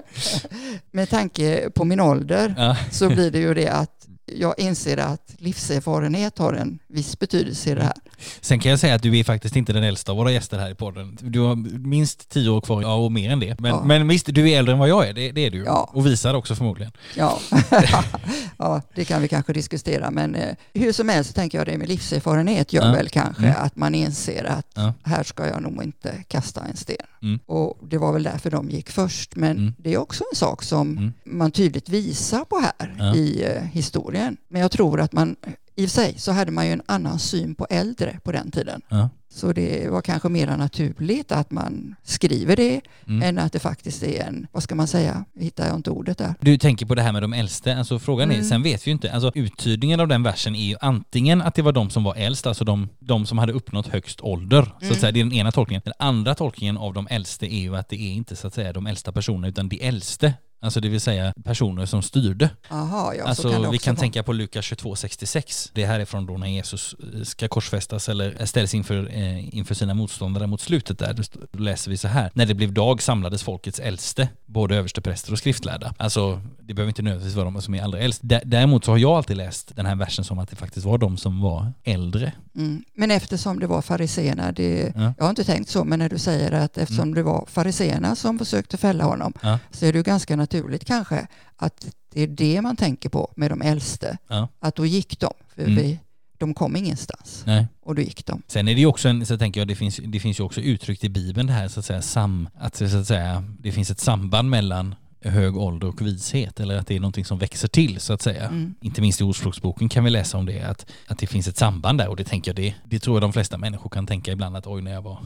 Med 0.91 1.09
tanke 1.09 1.69
på 1.69 1.85
min 1.85 1.99
ålder 1.99 2.55
Ja. 2.57 2.77
så 2.91 3.09
blir 3.09 3.31
det 3.31 3.39
ju 3.39 3.53
det 3.53 3.69
att 3.69 3.98
jag 4.35 4.59
inser 4.59 4.97
att 4.97 5.35
livserfarenhet 5.37 6.37
har 6.37 6.53
en 6.53 6.79
viss 6.87 7.19
betydelse 7.19 7.71
i 7.71 7.75
det 7.75 7.83
här. 7.83 7.93
Sen 8.41 8.59
kan 8.59 8.71
jag 8.71 8.79
säga 8.79 8.95
att 8.95 9.01
du 9.03 9.17
är 9.19 9.23
faktiskt 9.23 9.55
inte 9.55 9.73
den 9.73 9.83
äldsta 9.83 10.11
av 10.11 10.17
våra 10.17 10.31
gäster 10.31 10.57
här 10.59 10.69
i 10.71 10.75
podden. 10.75 11.17
Du 11.21 11.39
har 11.39 11.55
minst 11.87 12.29
tio 12.29 12.49
år 12.49 12.61
kvar, 12.61 12.81
ja 12.81 12.95
och 12.95 13.11
mer 13.11 13.29
än 13.31 13.39
det. 13.39 13.59
Men, 13.59 13.71
Ja. 13.71 13.83
men 13.83 14.07
visst, 14.07 14.25
du 14.29 14.49
är 14.49 14.59
äldre 14.59 14.73
än 14.73 14.79
vad 14.79 14.89
jag 14.89 15.07
är, 15.07 15.13
det, 15.13 15.31
det 15.31 15.45
är 15.45 15.51
du. 15.51 15.63
Ja. 15.63 15.89
Och 15.93 16.05
visar 16.05 16.33
också 16.33 16.55
förmodligen. 16.55 16.91
Ja. 17.15 17.39
ja, 18.57 18.81
det 18.95 19.05
kan 19.05 19.21
vi 19.21 19.27
kanske 19.27 19.53
diskutera, 19.53 20.11
men 20.11 20.35
eh, 20.35 20.55
hur 20.73 20.91
som 20.93 21.09
helst 21.09 21.29
så 21.29 21.33
tänker 21.33 21.57
jag 21.57 21.67
det 21.67 21.77
med 21.77 21.87
livserfarenhet 21.87 22.73
gör 22.73 22.85
Ja. 22.85 22.91
väl 22.91 23.09
kanske 23.09 23.43
Mm. 23.43 23.55
att 23.61 23.75
man 23.75 23.95
inser 23.95 24.43
att 24.43 24.65
Ja. 24.75 24.93
här 25.03 25.23
ska 25.23 25.47
jag 25.47 25.61
nog 25.61 25.83
inte 25.83 26.23
kasta 26.27 26.61
en 26.65 26.77
sten. 26.77 26.95
Mm. 27.21 27.39
Och 27.45 27.77
det 27.89 27.97
var 27.97 28.13
väl 28.13 28.23
därför 28.23 28.51
de 28.51 28.69
gick 28.69 28.89
först, 28.89 29.35
men 29.35 29.57
Mm. 29.57 29.73
det 29.77 29.93
är 29.93 29.97
också 29.97 30.23
en 30.31 30.35
sak 30.37 30.63
som 30.63 30.97
Mm. 30.97 31.13
man 31.25 31.51
tydligt 31.51 31.89
visar 31.89 32.45
på 32.45 32.59
här 32.59 33.15
i 33.15 33.43
eh, 33.43 33.63
historien. 33.63 34.18
Men 34.47 34.61
jag 34.61 34.71
tror 34.71 34.99
att 35.01 35.13
man, 35.13 35.35
i 35.75 35.85
och 35.85 35.89
för 35.89 36.01
sig 36.01 36.13
så 36.17 36.31
hade 36.31 36.51
man 36.51 36.67
ju 36.67 36.73
en 36.73 36.81
annan 36.85 37.19
syn 37.19 37.55
på 37.55 37.67
äldre 37.69 38.19
på 38.23 38.31
den 38.31 38.51
tiden. 38.51 38.81
Ja. 38.89 39.09
Så 39.31 39.51
det 39.53 39.89
var 39.89 40.01
kanske 40.01 40.29
mer 40.29 40.57
naturligt 40.57 41.31
att 41.31 41.51
man 41.51 41.95
skriver 42.03 42.55
det 42.55 42.81
Mm. 43.07 43.23
än 43.23 43.37
att 43.45 43.53
det 43.53 43.59
faktiskt 43.59 44.03
är 44.03 44.23
en, 44.23 44.47
vad 44.51 44.63
ska 44.63 44.75
man 44.75 44.87
säga, 44.87 45.25
hittar 45.39 45.67
jag 45.67 45.75
inte 45.75 45.89
ordet 45.91 46.17
där. 46.17 46.33
Du 46.41 46.57
tänker 46.57 46.85
på 46.85 46.95
det 46.95 47.01
här 47.01 47.11
med 47.11 47.21
de 47.21 47.33
äldste, 47.33 47.77
alltså 47.77 47.99
frågan 47.99 48.31
är, 48.31 48.35
Mm. 48.35 48.45
sen 48.47 48.63
vet 48.63 48.87
vi 48.87 48.89
ju 48.89 48.93
inte, 48.93 49.11
alltså 49.11 49.31
uttydningen 49.35 49.99
av 49.99 50.07
den 50.07 50.23
versen 50.23 50.55
är 50.55 50.63
ju 50.63 50.75
antingen 50.81 51.41
att 51.41 51.55
det 51.55 51.61
var 51.61 51.71
de 51.71 51.89
som 51.89 52.03
var 52.03 52.15
äldst, 52.15 52.47
alltså 52.47 52.63
de, 52.65 52.89
de 52.99 53.25
som 53.25 53.37
hade 53.37 53.53
uppnått 53.53 53.87
högst 53.87 54.21
ålder, 54.21 54.61
så 54.63 54.71
Mm. 54.85 54.91
att 54.93 54.99
säga, 54.99 55.11
det 55.11 55.19
är 55.19 55.23
den 55.23 55.33
ena 55.33 55.51
tolkningen. 55.51 55.81
Den 55.85 55.93
andra 55.99 56.35
tolkningen 56.35 56.77
av 56.77 56.93
de 56.93 57.07
äldste 57.09 57.53
är 57.53 57.59
ju 57.59 57.75
att 57.77 57.89
det 57.89 58.01
är 58.01 58.11
inte 58.11 58.35
så 58.35 58.47
att 58.47 58.53
säga 58.53 58.73
de 58.73 58.87
äldsta 58.87 59.11
personerna, 59.11 59.47
utan 59.47 59.69
de 59.69 59.87
äldste. 59.87 60.33
Alltså 60.61 60.79
det 60.79 60.89
vill 60.89 61.01
säga 61.01 61.33
personer 61.43 61.85
som 61.85 62.01
styrde. 62.01 62.49
Jaha, 62.69 63.15
ja, 63.15 63.23
så 63.23 63.27
alltså 63.29 63.51
kan 63.51 63.61
det 63.61 63.69
vi 63.71 63.77
kan 63.77 63.95
vara. 63.95 63.99
tänka 64.01 64.23
på 64.23 64.33
Lukas 64.33 64.65
22.66. 64.65 65.71
Det 65.73 65.85
här 65.85 65.99
är 65.99 66.05
från 66.05 66.25
då 66.25 66.37
när 66.37 66.47
Jesus 66.47 66.95
eh, 67.15 67.21
ska 67.23 67.47
korsfästas 67.47 68.09
eller 68.09 68.45
ställs 68.45 68.73
inför, 68.73 69.09
eh, 69.11 69.55
inför 69.55 69.75
sina 69.75 69.93
motståndare 69.93 70.47
mot 70.47 70.61
slutet 70.61 70.99
där. 70.99 71.13
Då 71.51 71.59
läser 71.59 71.91
vi 71.91 71.97
så 71.97 72.07
här. 72.07 72.31
När 72.33 72.45
det 72.45 72.53
blev 72.53 72.73
dag 72.73 73.01
samlades 73.01 73.43
folkets 73.43 73.79
äldste, 73.79 74.29
både 74.45 74.75
överstepräster 74.75 75.31
och 75.31 75.37
skriftlärda. 75.37 75.93
Alltså 75.97 76.41
det 76.61 76.73
behöver 76.73 76.89
inte 76.89 77.01
nödvändigtvis 77.01 77.35
vara 77.35 77.45
de 77.51 77.61
som 77.61 77.73
är 77.75 77.83
allra 77.83 77.99
äldst. 77.99 78.21
Dä- 78.23 78.41
Däremot 78.45 78.85
så 78.85 78.91
har 78.91 78.97
jag 78.97 79.11
alltid 79.11 79.37
läst 79.37 79.75
den 79.75 79.85
här 79.85 79.95
versen 79.95 80.25
som 80.25 80.39
att 80.39 80.49
det 80.49 80.55
faktiskt 80.55 80.85
var 80.85 80.97
de 80.97 81.17
som 81.17 81.41
var 81.41 81.73
äldre. 81.83 82.31
Mm. 82.59 82.83
Men 82.93 83.11
eftersom 83.11 83.59
det 83.59 83.67
var 83.67 83.81
fariseerna, 83.81 84.51
det, 84.51 84.91
Ja. 84.95 85.13
jag 85.17 85.23
har 85.25 85.29
inte 85.29 85.43
tänkt 85.43 85.69
så, 85.69 85.83
men 85.83 85.99
när 85.99 86.09
du 86.09 86.17
säger 86.17 86.51
att 86.51 86.77
eftersom 86.77 87.13
det 87.13 87.23
var 87.23 87.45
fariseerna 87.47 88.15
som 88.15 88.39
försökte 88.39 88.77
fälla 88.77 89.03
honom 89.03 89.33
Ja. 89.41 89.59
så 89.71 89.85
är 89.85 89.91
det 89.93 89.97
ju 89.99 90.03
ganska 90.03 90.35
naturligt 90.35 90.85
kanske 90.85 91.27
att 91.55 91.85
det 92.13 92.21
är 92.21 92.27
det 92.27 92.61
man 92.61 92.75
tänker 92.75 93.09
på 93.09 93.31
med 93.35 93.51
de 93.51 93.61
äldste. 93.61 94.17
Ja. 94.27 94.47
Att 94.59 94.75
då 94.75 94.85
gick 94.85 95.19
de. 95.19 95.33
För 95.55 95.61
Mm. 95.61 95.75
vi, 95.75 95.99
de 96.37 96.53
kom 96.53 96.75
ingenstans. 96.75 97.43
Nej. 97.45 97.67
Och 97.81 97.95
då 97.95 98.01
gick 98.01 98.25
de. 98.25 98.41
Sen 98.47 98.67
är 98.67 98.73
det 98.75 98.79
ju 98.79 98.85
också 98.87 99.09
en, 99.09 99.25
så 99.25 99.37
tänker 99.37 99.61
jag, 99.61 99.67
det 99.67 99.75
finns, 99.75 99.99
det 100.07 100.19
finns 100.19 100.39
ju 100.39 100.43
också 100.43 100.61
uttryckt 100.61 101.03
i 101.03 101.09
Bibeln 101.09 101.47
det 101.47 101.53
här 101.53 101.67
så 101.67 101.79
att 101.79 101.85
säga, 101.85 102.01
sam, 102.01 102.49
att, 102.59 102.75
så 102.75 102.97
att 102.97 103.07
säga, 103.07 103.43
det 103.59 103.71
finns 103.71 103.89
ett 103.91 103.99
samband 103.99 104.49
mellan 104.49 104.95
hög 105.21 105.57
ålder 105.57 105.87
och 105.87 106.01
vishet 106.01 106.59
eller 106.59 106.77
att 106.77 106.87
det 106.87 106.95
är 106.95 106.99
någonting 106.99 107.25
som 107.25 107.37
växer 107.37 107.67
till 107.67 107.99
så 107.99 108.13
att 108.13 108.21
säga. 108.21 108.47
Mm. 108.47 108.75
Inte 108.81 109.01
minst 109.01 109.21
i 109.21 109.23
Ordspråksboken 109.23 109.89
kan 109.89 110.03
vi 110.03 110.09
läsa 110.09 110.37
om 110.37 110.45
det, 110.45 110.61
att, 110.61 110.91
att 111.07 111.19
det 111.19 111.27
finns 111.27 111.47
ett 111.47 111.57
samband 111.57 111.97
där 111.97 112.07
och 112.07 112.15
det 112.15 112.23
tänker 112.23 112.51
jag 112.51 112.55
det, 112.55 112.75
det 112.85 112.99
tror 112.99 113.15
jag 113.15 113.21
de 113.21 113.33
flesta 113.33 113.57
människor 113.57 113.89
kan 113.89 114.07
tänka 114.07 114.31
ibland 114.31 114.57
att 114.57 114.67
oj 114.67 114.81
när 114.81 114.91
jag 114.91 115.01
var 115.01 115.17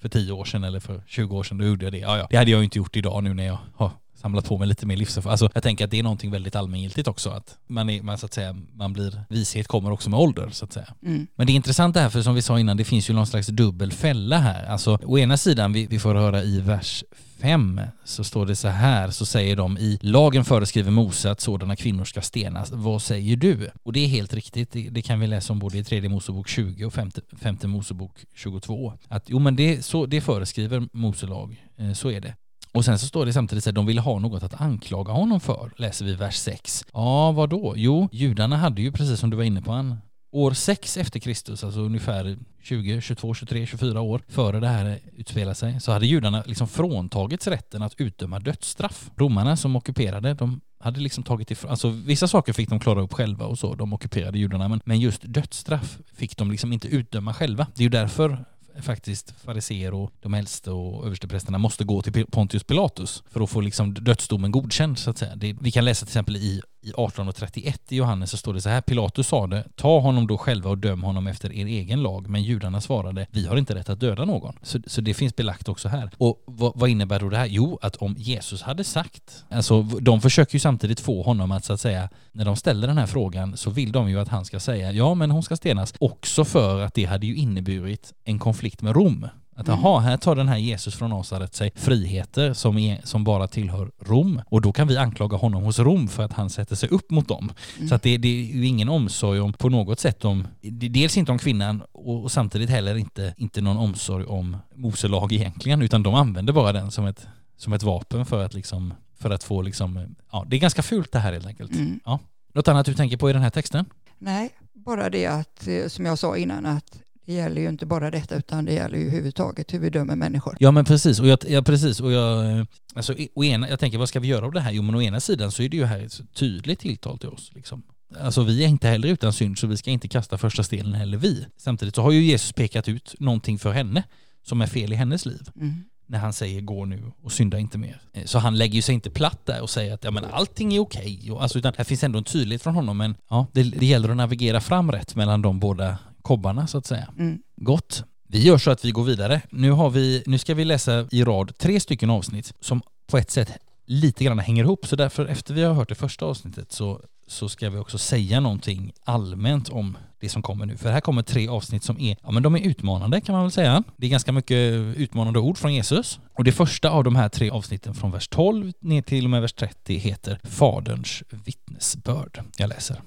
för 0.00 0.08
10 0.08 0.32
år 0.32 0.44
sedan 0.44 0.64
eller 0.64 0.80
för 0.80 1.02
20 1.06 1.36
år 1.36 1.42
sedan 1.42 1.58
då 1.58 1.64
gjorde 1.64 1.84
jag 1.84 1.92
det. 1.92 1.98
Ja, 1.98 2.18
ja. 2.18 2.26
Det 2.30 2.36
hade 2.36 2.50
jag 2.50 2.58
ju 2.58 2.64
inte 2.64 2.78
gjort 2.78 2.96
idag 2.96 3.24
nu 3.24 3.34
när 3.34 3.46
jag 3.46 3.58
har 3.76 3.90
samlat 4.20 4.44
på 4.44 4.58
mig 4.58 4.68
lite 4.68 4.86
mer 4.86 4.96
livserfarenhet. 4.96 5.30
Alltså 5.30 5.50
jag 5.54 5.62
tänker 5.62 5.84
att 5.84 5.90
det 5.90 5.98
är 5.98 6.02
någonting 6.02 6.30
väldigt 6.30 6.56
allmängiltigt 6.56 7.08
också 7.08 7.30
att 7.30 7.58
man 7.66 7.90
är, 7.90 8.02
man 8.02 8.18
så 8.18 8.26
att 8.26 8.34
säga, 8.34 8.56
man 8.74 8.92
blir, 8.92 9.22
vishet 9.28 9.68
kommer 9.68 9.90
också 9.90 10.10
med 10.10 10.20
ålder 10.20 10.48
så 10.52 10.64
att 10.64 10.72
säga. 10.72 10.94
Mm. 11.02 11.26
Men 11.34 11.46
det 11.46 11.52
är 11.52 11.54
intressant 11.54 11.94
det 11.94 12.00
här 12.00 12.08
för 12.08 12.22
som 12.22 12.34
vi 12.34 12.42
sa 12.42 12.58
innan, 12.58 12.76
det 12.76 12.84
finns 12.84 13.10
ju 13.10 13.14
någon 13.14 13.26
slags 13.26 13.46
dubbel 13.46 13.92
fälla 13.92 14.38
här. 14.38 14.64
Alltså 14.64 14.98
å 15.04 15.18
ena 15.18 15.36
sidan, 15.36 15.72
vi, 15.72 15.86
vi 15.86 15.98
får 15.98 16.14
höra 16.14 16.42
i 16.42 16.60
vers 16.60 17.04
5 17.40 17.80
så 18.04 18.24
står 18.24 18.46
det 18.46 18.56
så 18.56 18.68
här, 18.68 19.10
så 19.10 19.26
säger 19.26 19.56
de 19.56 19.78
i 19.78 19.98
lagen 20.02 20.44
föreskriver 20.44 20.90
Mose 20.90 21.30
att 21.30 21.40
sådana 21.40 21.76
kvinnor 21.76 22.04
ska 22.04 22.20
stenas. 22.20 22.70
Vad 22.72 23.02
säger 23.02 23.36
du? 23.36 23.70
Och 23.82 23.92
det 23.92 24.00
är 24.00 24.08
helt 24.08 24.34
riktigt, 24.34 24.72
det, 24.72 24.88
det 24.88 25.02
kan 25.02 25.20
vi 25.20 25.26
läsa 25.26 25.52
om 25.52 25.58
både 25.58 25.78
i 25.78 25.84
tredje 25.84 26.08
Mosebok 26.08 26.48
20 26.48 26.84
och 26.84 26.94
femte, 26.94 27.20
femte 27.36 27.66
Mosebok 27.66 28.24
22. 28.34 28.92
Att 29.08 29.24
jo 29.26 29.38
men 29.38 29.56
det, 29.56 29.84
så, 29.84 30.06
det 30.06 30.20
föreskriver 30.20 30.88
Mose 30.92 31.26
lag, 31.26 31.64
eh, 31.76 31.92
så 31.92 32.10
är 32.10 32.20
det. 32.20 32.34
Och 32.72 32.84
sen 32.84 32.98
så 32.98 33.06
står 33.06 33.26
det 33.26 33.32
samtidigt 33.32 33.66
att 33.66 33.74
de 33.74 33.86
ville 33.86 34.00
ha 34.00 34.18
något 34.18 34.42
att 34.42 34.60
anklaga 34.60 35.12
honom 35.12 35.40
för, 35.40 35.70
läser 35.76 36.04
vi 36.04 36.14
vers 36.14 36.36
6. 36.36 36.84
Ja, 36.92 37.32
vad 37.32 37.50
då? 37.50 37.74
Jo, 37.76 38.08
judarna 38.12 38.56
hade 38.56 38.82
ju 38.82 38.92
precis 38.92 39.20
som 39.20 39.30
du 39.30 39.36
var 39.36 39.44
inne 39.44 39.62
på, 39.62 39.72
han, 39.72 39.96
år 40.30 40.52
6 40.52 40.96
efter 40.96 41.20
Kristus, 41.20 41.64
alltså 41.64 41.80
ungefär 41.80 42.38
20, 42.62 43.00
22, 43.00 43.34
23, 43.34 43.66
24 43.66 44.00
år 44.00 44.22
före 44.28 44.60
det 44.60 44.68
här 44.68 44.98
utspelar 45.16 45.54
sig, 45.54 45.80
så 45.80 45.92
hade 45.92 46.06
judarna 46.06 46.42
liksom 46.46 46.68
fråntagits 46.68 47.46
rätten 47.46 47.82
att 47.82 47.94
utdöma 48.00 48.38
dödsstraff. 48.38 49.10
Romarna 49.16 49.56
som 49.56 49.76
ockuperade, 49.76 50.34
de 50.34 50.60
hade 50.80 51.00
liksom 51.00 51.24
tagit 51.24 51.50
ifrån, 51.50 51.70
alltså 51.70 51.88
vissa 51.88 52.28
saker 52.28 52.52
fick 52.52 52.68
de 52.68 52.80
klara 52.80 53.00
upp 53.00 53.12
själva 53.12 53.46
och 53.46 53.58
så, 53.58 53.74
de 53.74 53.92
ockuperade 53.92 54.38
judarna, 54.38 54.68
men, 54.68 54.80
men 54.84 55.00
just 55.00 55.22
dödsstraff 55.22 55.98
fick 56.14 56.36
de 56.36 56.50
liksom 56.50 56.72
inte 56.72 56.88
utdöma 56.88 57.34
själva. 57.34 57.66
Det 57.74 57.80
är 57.80 57.84
ju 57.84 57.90
därför 57.90 58.44
faktiskt 58.82 59.34
fariser 59.44 59.94
och 59.94 60.12
de 60.20 60.34
äldste 60.34 60.70
och 60.70 61.06
översteprästerna 61.06 61.58
måste 61.58 61.84
gå 61.84 62.02
till 62.02 62.26
Pontius 62.26 62.64
Pilatus 62.64 63.22
för 63.30 63.40
att 63.40 63.50
få 63.50 63.60
liksom 63.60 63.94
dödsdomen 63.94 64.50
godkänd 64.50 64.98
så 64.98 65.10
att 65.10 65.18
säga. 65.18 65.36
Det, 65.36 65.56
vi 65.60 65.70
kan 65.70 65.84
läsa 65.84 66.06
till 66.06 66.10
exempel 66.10 66.36
i, 66.36 66.62
i 66.80 66.88
1831 66.88 67.80
i 67.88 67.96
Johannes 67.96 68.30
så 68.30 68.36
står 68.36 68.54
det 68.54 68.60
så 68.60 68.68
här, 68.68 68.80
Pilatus 68.80 69.28
sade, 69.28 69.64
ta 69.76 70.00
honom 70.00 70.26
då 70.26 70.38
själva 70.38 70.70
och 70.70 70.78
döm 70.78 71.02
honom 71.02 71.26
efter 71.26 71.52
er 71.52 71.66
egen 71.66 72.02
lag, 72.02 72.28
men 72.28 72.42
judarna 72.42 72.80
svarade, 72.80 73.26
vi 73.30 73.46
har 73.46 73.56
inte 73.56 73.74
rätt 73.74 73.88
att 73.88 74.00
döda 74.00 74.24
någon. 74.24 74.54
Så, 74.62 74.78
så 74.86 75.00
det 75.00 75.14
finns 75.14 75.36
belagt 75.36 75.68
också 75.68 75.88
här. 75.88 76.10
Och 76.18 76.42
vad, 76.46 76.72
vad 76.74 76.90
innebär 76.90 77.20
då 77.20 77.28
det 77.28 77.36
här? 77.36 77.46
Jo, 77.46 77.78
att 77.82 77.96
om 77.96 78.14
Jesus 78.18 78.62
hade 78.62 78.84
sagt, 78.84 79.44
alltså 79.50 79.82
de 79.82 80.20
försöker 80.20 80.54
ju 80.54 80.60
samtidigt 80.60 81.00
få 81.00 81.22
honom 81.22 81.52
att 81.52 81.64
så 81.64 81.72
att 81.72 81.80
säga, 81.80 82.08
när 82.32 82.44
de 82.44 82.56
ställer 82.56 82.88
den 82.88 82.98
här 82.98 83.06
frågan 83.06 83.56
så 83.56 83.70
vill 83.70 83.92
de 83.92 84.10
ju 84.10 84.20
att 84.20 84.28
han 84.28 84.44
ska 84.44 84.60
säga, 84.60 84.92
ja 84.92 85.14
men 85.14 85.30
hon 85.30 85.42
ska 85.42 85.56
stenas, 85.56 85.94
också 86.00 86.44
för 86.44 86.80
att 86.80 86.94
det 86.94 87.04
hade 87.04 87.26
ju 87.26 87.36
inneburit 87.36 88.12
en 88.24 88.38
konflikt 88.38 88.82
med 88.82 88.96
Rom. 88.96 89.28
Att 89.58 89.68
Mm. 89.68 89.80
jaha, 89.80 90.00
här 90.00 90.16
tar 90.16 90.36
den 90.36 90.48
här 90.48 90.56
Jesus 90.58 90.94
från 90.94 91.10
Nasaret 91.10 91.54
sig 91.54 91.70
friheter 91.74 92.52
som, 92.52 92.78
är, 92.78 93.00
som 93.04 93.24
bara 93.24 93.46
tillhör 93.48 93.90
Rom 94.00 94.40
och 94.46 94.60
då 94.60 94.72
kan 94.72 94.88
vi 94.88 94.96
anklaga 94.96 95.36
honom 95.36 95.62
hos 95.62 95.78
Rom 95.78 96.08
för 96.08 96.22
att 96.22 96.32
han 96.32 96.50
sätter 96.50 96.76
sig 96.76 96.88
upp 96.88 97.10
mot 97.10 97.28
dem. 97.28 97.52
Mm. 97.76 97.88
Så 97.88 97.94
att 97.94 98.02
det, 98.02 98.16
det 98.16 98.28
är 98.28 98.56
ju 98.56 98.66
ingen 98.66 98.88
omsorg 98.88 99.40
om, 99.40 99.52
på 99.52 99.68
något 99.68 100.00
sätt 100.00 100.24
om, 100.24 100.48
dels 100.70 101.16
inte 101.16 101.32
om 101.32 101.38
kvinnan 101.38 101.82
och, 101.92 102.22
och 102.22 102.32
samtidigt 102.32 102.70
heller 102.70 102.94
inte, 102.94 103.34
inte 103.36 103.60
någon 103.60 103.76
omsorg 103.76 104.24
om 104.24 104.56
Mose 104.74 105.08
lag 105.08 105.32
egentligen 105.32 105.82
utan 105.82 106.02
de 106.02 106.14
använder 106.14 106.52
bara 106.52 106.72
den 106.72 106.90
som 106.90 107.06
ett, 107.06 107.26
som 107.56 107.72
ett 107.72 107.82
vapen 107.82 108.26
för 108.26 108.44
att 108.44 108.54
liksom, 108.54 108.94
för 109.18 109.30
att 109.30 109.44
få 109.44 109.62
liksom, 109.62 110.16
ja 110.32 110.44
det 110.48 110.56
är 110.56 110.60
ganska 110.60 110.82
fult 110.82 111.12
det 111.12 111.18
här 111.18 111.32
helt 111.32 111.46
enkelt. 111.46 111.72
Mm. 111.72 112.00
Ja. 112.04 112.18
Något 112.54 112.68
annat 112.68 112.86
du 112.86 112.94
tänker 112.94 113.16
på 113.16 113.30
i 113.30 113.32
den 113.32 113.42
här 113.42 113.50
texten? 113.50 113.84
Nej, 114.18 114.50
bara 114.72 115.10
det 115.10 115.26
att, 115.26 115.66
eh, 115.68 115.86
som 115.88 116.06
jag 116.06 116.18
sa 116.18 116.36
innan, 116.36 116.66
att 116.66 117.02
det 117.28 117.34
gäller 117.34 117.60
ju 117.60 117.68
inte 117.68 117.86
bara 117.86 118.10
detta 118.10 118.36
utan 118.36 118.64
det 118.64 118.72
gäller 118.72 118.98
ju 118.98 119.02
överhuvudtaget 119.06 119.74
hur 119.74 119.78
vi 119.78 119.90
dömer 119.90 120.16
människor. 120.16 120.56
Ja 120.60 120.70
men 120.70 120.84
precis, 120.84 121.20
och 121.20 121.26
jag, 121.26 121.38
ja, 121.48 121.62
precis, 121.62 122.00
och 122.00 122.12
jag, 122.12 122.66
alltså, 122.94 123.14
å 123.34 123.44
ena, 123.44 123.68
jag 123.68 123.80
tänker 123.80 123.98
vad 123.98 124.08
ska 124.08 124.20
vi 124.20 124.28
göra 124.28 124.46
av 124.46 124.52
det 124.52 124.60
här? 124.60 124.72
Jo 124.72 124.82
men 124.82 124.94
å 124.94 125.02
ena 125.02 125.20
sidan 125.20 125.52
så 125.52 125.62
är 125.62 125.68
det 125.68 125.76
ju 125.76 125.84
här 125.84 126.00
ett 126.00 126.20
tydligt 126.34 126.78
tilltal 126.78 127.18
till 127.18 127.28
oss. 127.28 127.50
Liksom. 127.54 127.82
Alltså 128.20 128.42
vi 128.42 128.64
är 128.64 128.68
inte 128.68 128.88
heller 128.88 129.08
utan 129.08 129.32
synd 129.32 129.58
så 129.58 129.66
vi 129.66 129.76
ska 129.76 129.90
inte 129.90 130.08
kasta 130.08 130.38
första 130.38 130.62
stenen 130.62 130.94
heller 130.94 131.18
vi. 131.18 131.46
Samtidigt 131.56 131.94
så 131.94 132.02
har 132.02 132.12
ju 132.12 132.22
Jesus 132.24 132.52
pekat 132.52 132.88
ut 132.88 133.14
någonting 133.20 133.58
för 133.58 133.72
henne 133.72 134.02
som 134.46 134.60
är 134.60 134.66
fel 134.66 134.92
i 134.92 134.96
hennes 134.96 135.26
liv. 135.26 135.48
Mm. 135.56 135.84
När 136.06 136.18
han 136.18 136.32
säger 136.32 136.60
gå 136.60 136.84
nu 136.84 137.12
och 137.22 137.32
synda 137.32 137.58
inte 137.58 137.78
mer. 137.78 138.00
Eh, 138.14 138.24
Så 138.24 138.38
han 138.38 138.56
lägger 138.58 138.74
ju 138.74 138.82
sig 138.82 138.94
inte 138.94 139.10
platt 139.10 139.46
där 139.46 139.62
och 139.62 139.70
säger 139.70 139.94
att 139.94 140.04
ja, 140.04 140.10
men 140.10 140.24
allting 140.24 140.74
är 140.74 140.78
okej. 140.80 141.30
Och 141.32 141.42
Alltså, 141.42 141.58
utan 141.58 141.72
här 141.76 141.84
finns 141.84 142.04
ändå 142.04 142.18
en 142.18 142.24
tydlighet 142.24 142.62
från 142.62 142.74
honom 142.74 142.96
men 142.98 143.14
ja, 143.30 143.46
det, 143.52 143.62
det 143.62 143.86
gäller 143.86 144.08
att 144.08 144.16
navigera 144.16 144.60
fram 144.60 144.92
rätt 144.92 145.16
mellan 145.16 145.42
de 145.42 145.60
båda 145.60 145.98
kobbarna 146.28 146.66
så 146.66 146.78
att 146.78 146.86
säga. 146.86 147.08
Mm. 147.18 147.38
Gott. 147.56 148.04
Vi 148.28 148.42
gör 148.42 148.58
så 148.58 148.70
att 148.70 148.84
vi 148.84 148.90
går 148.90 149.04
vidare. 149.04 149.40
Nu, 149.50 149.70
har 149.70 149.90
vi, 149.90 150.22
nu 150.26 150.38
ska 150.38 150.54
vi 150.54 150.64
läsa 150.64 151.06
i 151.10 151.24
rad 151.24 151.58
tre 151.58 151.80
stycken 151.80 152.10
avsnitt 152.10 152.52
som 152.60 152.82
på 153.06 153.18
ett 153.18 153.30
sätt 153.30 153.52
lite 153.86 154.24
grann 154.24 154.38
hänger 154.38 154.64
ihop. 154.64 154.86
Så 154.86 154.96
därför 154.96 155.26
efter 155.26 155.54
vi 155.54 155.62
har 155.62 155.74
hört 155.74 155.88
det 155.88 155.94
första 155.94 156.26
avsnittet 156.26 156.72
så, 156.72 157.00
så 157.26 157.48
ska 157.48 157.70
vi 157.70 157.78
också 157.78 157.98
säga 157.98 158.40
någonting 158.40 158.92
allmänt 159.04 159.68
om 159.68 159.96
det 160.20 160.28
som 160.28 160.42
kommer 160.42 160.66
nu. 160.66 160.76
För 160.76 160.90
här 160.90 161.00
kommer 161.00 161.22
tre 161.22 161.48
avsnitt 161.48 161.84
som 161.84 162.00
är, 162.00 162.16
ja 162.22 162.30
men 162.30 162.42
de 162.42 162.56
är 162.56 162.60
utmanande 162.60 163.20
kan 163.20 163.32
man 163.32 163.42
väl 163.42 163.52
säga. 163.52 163.82
Det 163.96 164.06
är 164.06 164.10
ganska 164.10 164.32
mycket 164.32 164.96
utmanande 164.96 165.38
ord 165.38 165.58
från 165.58 165.74
Jesus. 165.74 166.20
Och 166.34 166.44
det 166.44 166.52
första 166.52 166.90
av 166.90 167.04
de 167.04 167.16
här 167.16 167.28
tre 167.28 167.50
avsnitten 167.50 167.94
från 167.94 168.10
vers 168.10 168.28
12 168.28 168.72
ner 168.80 169.02
till 169.02 169.24
och 169.24 169.30
med 169.30 169.40
vers 169.40 169.52
30 169.52 169.96
heter 169.96 170.40
Faderns 170.44 171.22
vittnesbörd. 171.44 172.40
Jag 172.56 172.68
läser. 172.68 173.00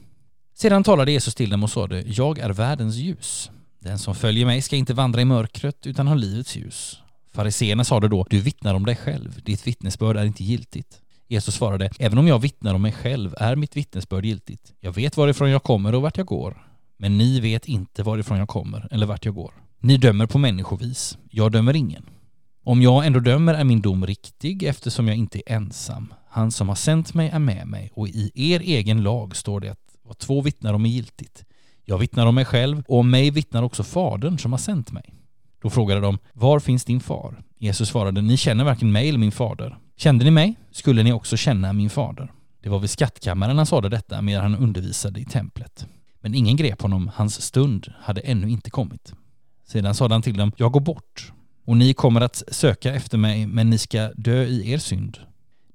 Sedan 0.62 0.84
talade 0.84 1.12
Jesus 1.12 1.36
till 1.36 1.50
dem 1.50 1.63
och 1.63 1.69
sade, 1.69 2.04
jag 2.08 2.39
är 2.39 2.50
världens 2.50 2.95
ljus. 2.95 3.52
Den 3.80 4.00
som 4.00 4.15
följer 4.15 4.45
mig 4.45 4.62
ska 4.62 4.76
inte 4.76 4.93
vandra 4.93 5.21
i 5.21 5.26
mörkret 5.26 5.88
utan 5.88 6.08
ha 6.08 6.15
livets 6.15 6.56
ljus. 6.56 7.00
Fariséerna 7.34 7.84
sade 7.84 8.08
då, 8.08 8.26
du 8.30 8.39
vittnar 8.39 8.74
om 8.74 8.86
dig 8.86 8.95
själv, 8.95 9.41
ditt 9.43 9.67
vittnesbörd 9.67 10.17
är 10.17 10.26
inte 10.26 10.43
giltigt. 10.43 11.02
Jesus 11.28 11.56
svarade, 11.56 11.89
även 12.00 12.17
om 12.17 12.28
jag 12.28 12.39
vittnar 12.39 12.74
om 12.74 12.82
mig 12.82 12.91
själv 12.91 13.36
är 13.38 13.56
mitt 13.56 13.78
vittnesbörd 13.78 14.26
giltigt. 14.26 14.74
Jag 14.80 14.91
vet 14.91 15.17
varifrån 15.17 15.50
jag 15.50 15.63
kommer 15.63 15.95
och 15.95 16.02
vart 16.02 16.17
jag 16.17 16.26
går. 16.26 16.65
Men 16.97 17.17
ni 17.17 17.39
vet 17.39 17.65
inte 17.65 18.04
varifrån 18.04 18.38
jag 18.38 18.47
kommer 18.47 18.88
eller 18.91 19.06
vart 19.06 19.26
jag 19.26 19.36
går. 19.36 19.54
Ni 19.80 19.97
dömer 19.97 20.26
på 20.26 20.38
människovis, 20.38 21.17
jag 21.30 21.52
dömer 21.52 21.76
ingen. 21.76 22.06
Om 22.63 22.82
jag 22.82 23.06
ändå 23.06 23.19
dömer 23.19 23.54
är 23.54 23.63
min 23.63 23.82
dom 23.82 24.06
riktig 24.06 24.63
eftersom 24.63 25.08
jag 25.08 25.17
inte 25.17 25.38
är 25.38 25.56
ensam. 25.56 26.13
Han 26.30 26.52
som 26.52 26.69
har 26.69 26.76
sänt 26.76 27.13
mig 27.13 27.30
är 27.30 27.39
med 27.39 27.67
mig 27.67 27.91
och 27.93 28.08
i 28.08 28.32
er 28.36 28.60
egen 28.60 29.04
lag 29.04 29.36
står 29.36 29.60
det 29.60 29.69
att 29.69 29.91
vad 30.04 30.18
två 30.18 30.42
vittnar 30.42 30.74
om 30.74 30.86
är 30.86 30.90
giltigt. 30.90 31.46
Jag 31.86 31.98
vittnar 31.98 32.26
om 32.26 32.36
mig 32.36 32.46
själv 32.46 32.84
och 32.88 33.00
om 33.00 33.10
mig 33.10 33.32
vittnar 33.32 33.64
också 33.64 33.84
Fadern 33.84 34.38
som 34.38 34.52
har 34.52 34.60
sänt 34.60 34.92
mig. 34.92 35.14
Då 35.62 35.70
frågade 35.70 36.02
de, 36.02 36.18
var 36.34 36.60
finns 36.60 36.86
din 36.86 37.00
far? 37.00 37.44
Jesus 37.58 37.90
svarade, 37.90 38.22
ni 38.22 38.38
känner 38.38 38.64
varken 38.64 38.92
mig 38.92 39.10
eller 39.10 39.20
min 39.20 39.32
fader. 39.32 39.78
Kände 39.98 40.26
ni 40.26 40.32
mig 40.32 40.56
skulle 40.72 41.04
ni 41.04 41.14
också 41.14 41.38
känna 41.38 41.74
min 41.74 41.90
fader. 41.90 42.32
Det 42.62 42.70
var 42.70 42.80
vid 42.80 42.90
skattkammaren 42.90 43.58
han 43.58 43.66
sade 43.66 43.90
detta 43.90 44.22
medan 44.22 44.44
han 44.52 44.64
undervisade 44.64 45.20
i 45.20 45.26
templet. 45.26 45.88
Men 46.22 46.36
ingen 46.36 46.56
grep 46.56 46.82
honom, 46.82 47.12
hans 47.16 47.42
stund 47.42 47.94
hade 48.00 48.22
ännu 48.22 48.50
inte 48.50 48.70
kommit. 48.70 49.14
Sedan 49.68 49.96
sade 49.96 50.14
han 50.14 50.22
till 50.22 50.38
dem, 50.38 50.52
jag 50.58 50.72
går 50.72 50.80
bort 50.80 51.34
och 51.66 51.78
ni 51.78 51.94
kommer 51.94 52.22
att 52.22 52.44
söka 52.48 52.94
efter 52.94 53.18
mig 53.18 53.48
men 53.48 53.70
ni 53.70 53.78
ska 53.78 54.10
dö 54.16 54.44
i 54.44 54.72
er 54.72 54.78
synd. 54.78 55.18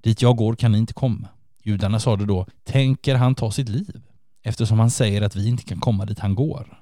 Dit 0.03 0.23
jag 0.23 0.37
går 0.37 0.55
kan 0.55 0.73
ni 0.73 0.79
inte 0.79 0.95
komma. 0.95 1.29
Judarna 1.62 2.01
sade 2.01 2.25
då, 2.25 2.47
tänker 2.65 3.15
han 3.15 3.35
ta 3.35 3.51
sitt 3.51 3.69
liv? 3.69 4.01
Eftersom 4.47 4.79
han 4.79 4.91
säger 4.91 5.23
att 5.23 5.37
vi 5.37 5.49
inte 5.49 5.65
kan 5.65 5.81
komma 5.81 6.05
dit 6.05 6.19
han 6.19 6.35
går. 6.35 6.79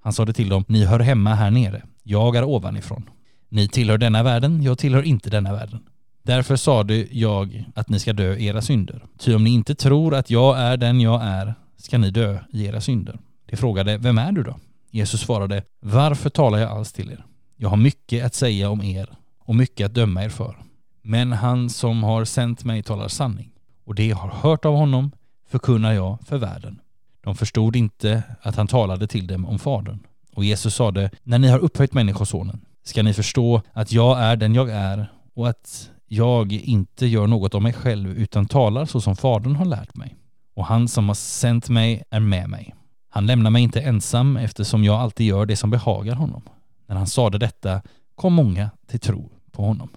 Han 0.00 0.12
sade 0.12 0.32
till 0.32 0.48
dem, 0.48 0.64
ni 0.68 0.84
hör 0.84 1.00
hemma 1.00 1.34
här 1.34 1.50
nere. 1.50 1.82
Jag 2.02 2.36
är 2.36 2.44
ovanifrån. 2.44 3.10
Ni 3.48 3.68
tillhör 3.68 3.98
denna 3.98 4.22
världen, 4.22 4.62
jag 4.62 4.78
tillhör 4.78 5.02
inte 5.02 5.30
denna 5.30 5.52
världen. 5.52 5.80
Därför 6.22 6.56
sade 6.56 7.06
jag 7.10 7.64
att 7.74 7.88
ni 7.88 7.98
ska 7.98 8.12
dö 8.12 8.34
i 8.36 8.46
era 8.46 8.62
synder. 8.62 9.04
Ty 9.18 9.34
om 9.34 9.44
ni 9.44 9.50
inte 9.50 9.74
tror 9.74 10.14
att 10.14 10.30
jag 10.30 10.58
är 10.58 10.76
den 10.76 11.00
jag 11.00 11.22
är, 11.22 11.54
ska 11.76 11.98
ni 11.98 12.10
dö 12.10 12.38
i 12.52 12.64
era 12.66 12.80
synder. 12.80 13.18
De 13.46 13.56
frågade, 13.56 13.98
vem 13.98 14.18
är 14.18 14.32
du 14.32 14.42
då? 14.42 14.56
Jesus 14.90 15.20
svarade, 15.20 15.62
varför 15.80 16.30
talar 16.30 16.58
jag 16.58 16.70
alls 16.70 16.92
till 16.92 17.10
er? 17.10 17.24
Jag 17.56 17.68
har 17.68 17.76
mycket 17.76 18.24
att 18.24 18.34
säga 18.34 18.70
om 18.70 18.82
er 18.82 19.08
och 19.38 19.54
mycket 19.54 19.86
att 19.86 19.94
döma 19.94 20.24
er 20.24 20.28
för. 20.28 20.56
Men 21.02 21.32
han 21.32 21.70
som 21.70 22.02
har 22.02 22.24
sänt 22.24 22.64
mig 22.64 22.82
talar 22.82 23.08
sanning, 23.08 23.50
och 23.84 23.94
det 23.94 24.06
jag 24.06 24.16
har 24.16 24.50
hört 24.50 24.64
av 24.64 24.74
honom 24.74 25.10
förkunnar 25.50 25.92
jag 25.92 26.18
för 26.26 26.38
världen. 26.38 26.80
De 27.20 27.34
förstod 27.34 27.76
inte 27.76 28.22
att 28.42 28.56
han 28.56 28.66
talade 28.66 29.06
till 29.06 29.26
dem 29.26 29.46
om 29.46 29.58
Fadern. 29.58 29.98
Och 30.34 30.44
Jesus 30.44 30.74
sade, 30.74 31.10
när 31.22 31.38
ni 31.38 31.48
har 31.48 31.58
upphöjt 31.58 31.92
Människosonen 31.92 32.60
ska 32.84 33.02
ni 33.02 33.14
förstå 33.14 33.62
att 33.72 33.92
jag 33.92 34.20
är 34.20 34.36
den 34.36 34.54
jag 34.54 34.70
är 34.70 35.12
och 35.34 35.48
att 35.48 35.90
jag 36.06 36.52
inte 36.52 37.06
gör 37.06 37.26
något 37.26 37.54
av 37.54 37.62
mig 37.62 37.72
själv 37.72 38.10
utan 38.10 38.46
talar 38.46 38.84
så 38.84 39.00
som 39.00 39.16
Fadern 39.16 39.56
har 39.56 39.64
lärt 39.64 39.94
mig. 39.94 40.16
Och 40.54 40.66
han 40.66 40.88
som 40.88 41.08
har 41.08 41.14
sänt 41.14 41.68
mig 41.68 42.02
är 42.10 42.20
med 42.20 42.48
mig. 42.48 42.74
Han 43.08 43.26
lämnar 43.26 43.50
mig 43.50 43.62
inte 43.62 43.80
ensam 43.80 44.36
eftersom 44.36 44.84
jag 44.84 45.00
alltid 45.00 45.26
gör 45.26 45.46
det 45.46 45.56
som 45.56 45.70
behagar 45.70 46.14
honom. 46.14 46.42
När 46.86 46.96
han 46.96 47.06
sade 47.06 47.38
detta 47.38 47.82
kom 48.14 48.32
många 48.32 48.70
till 48.86 49.00
tro 49.00 49.30
på 49.52 49.62
honom. 49.62 49.88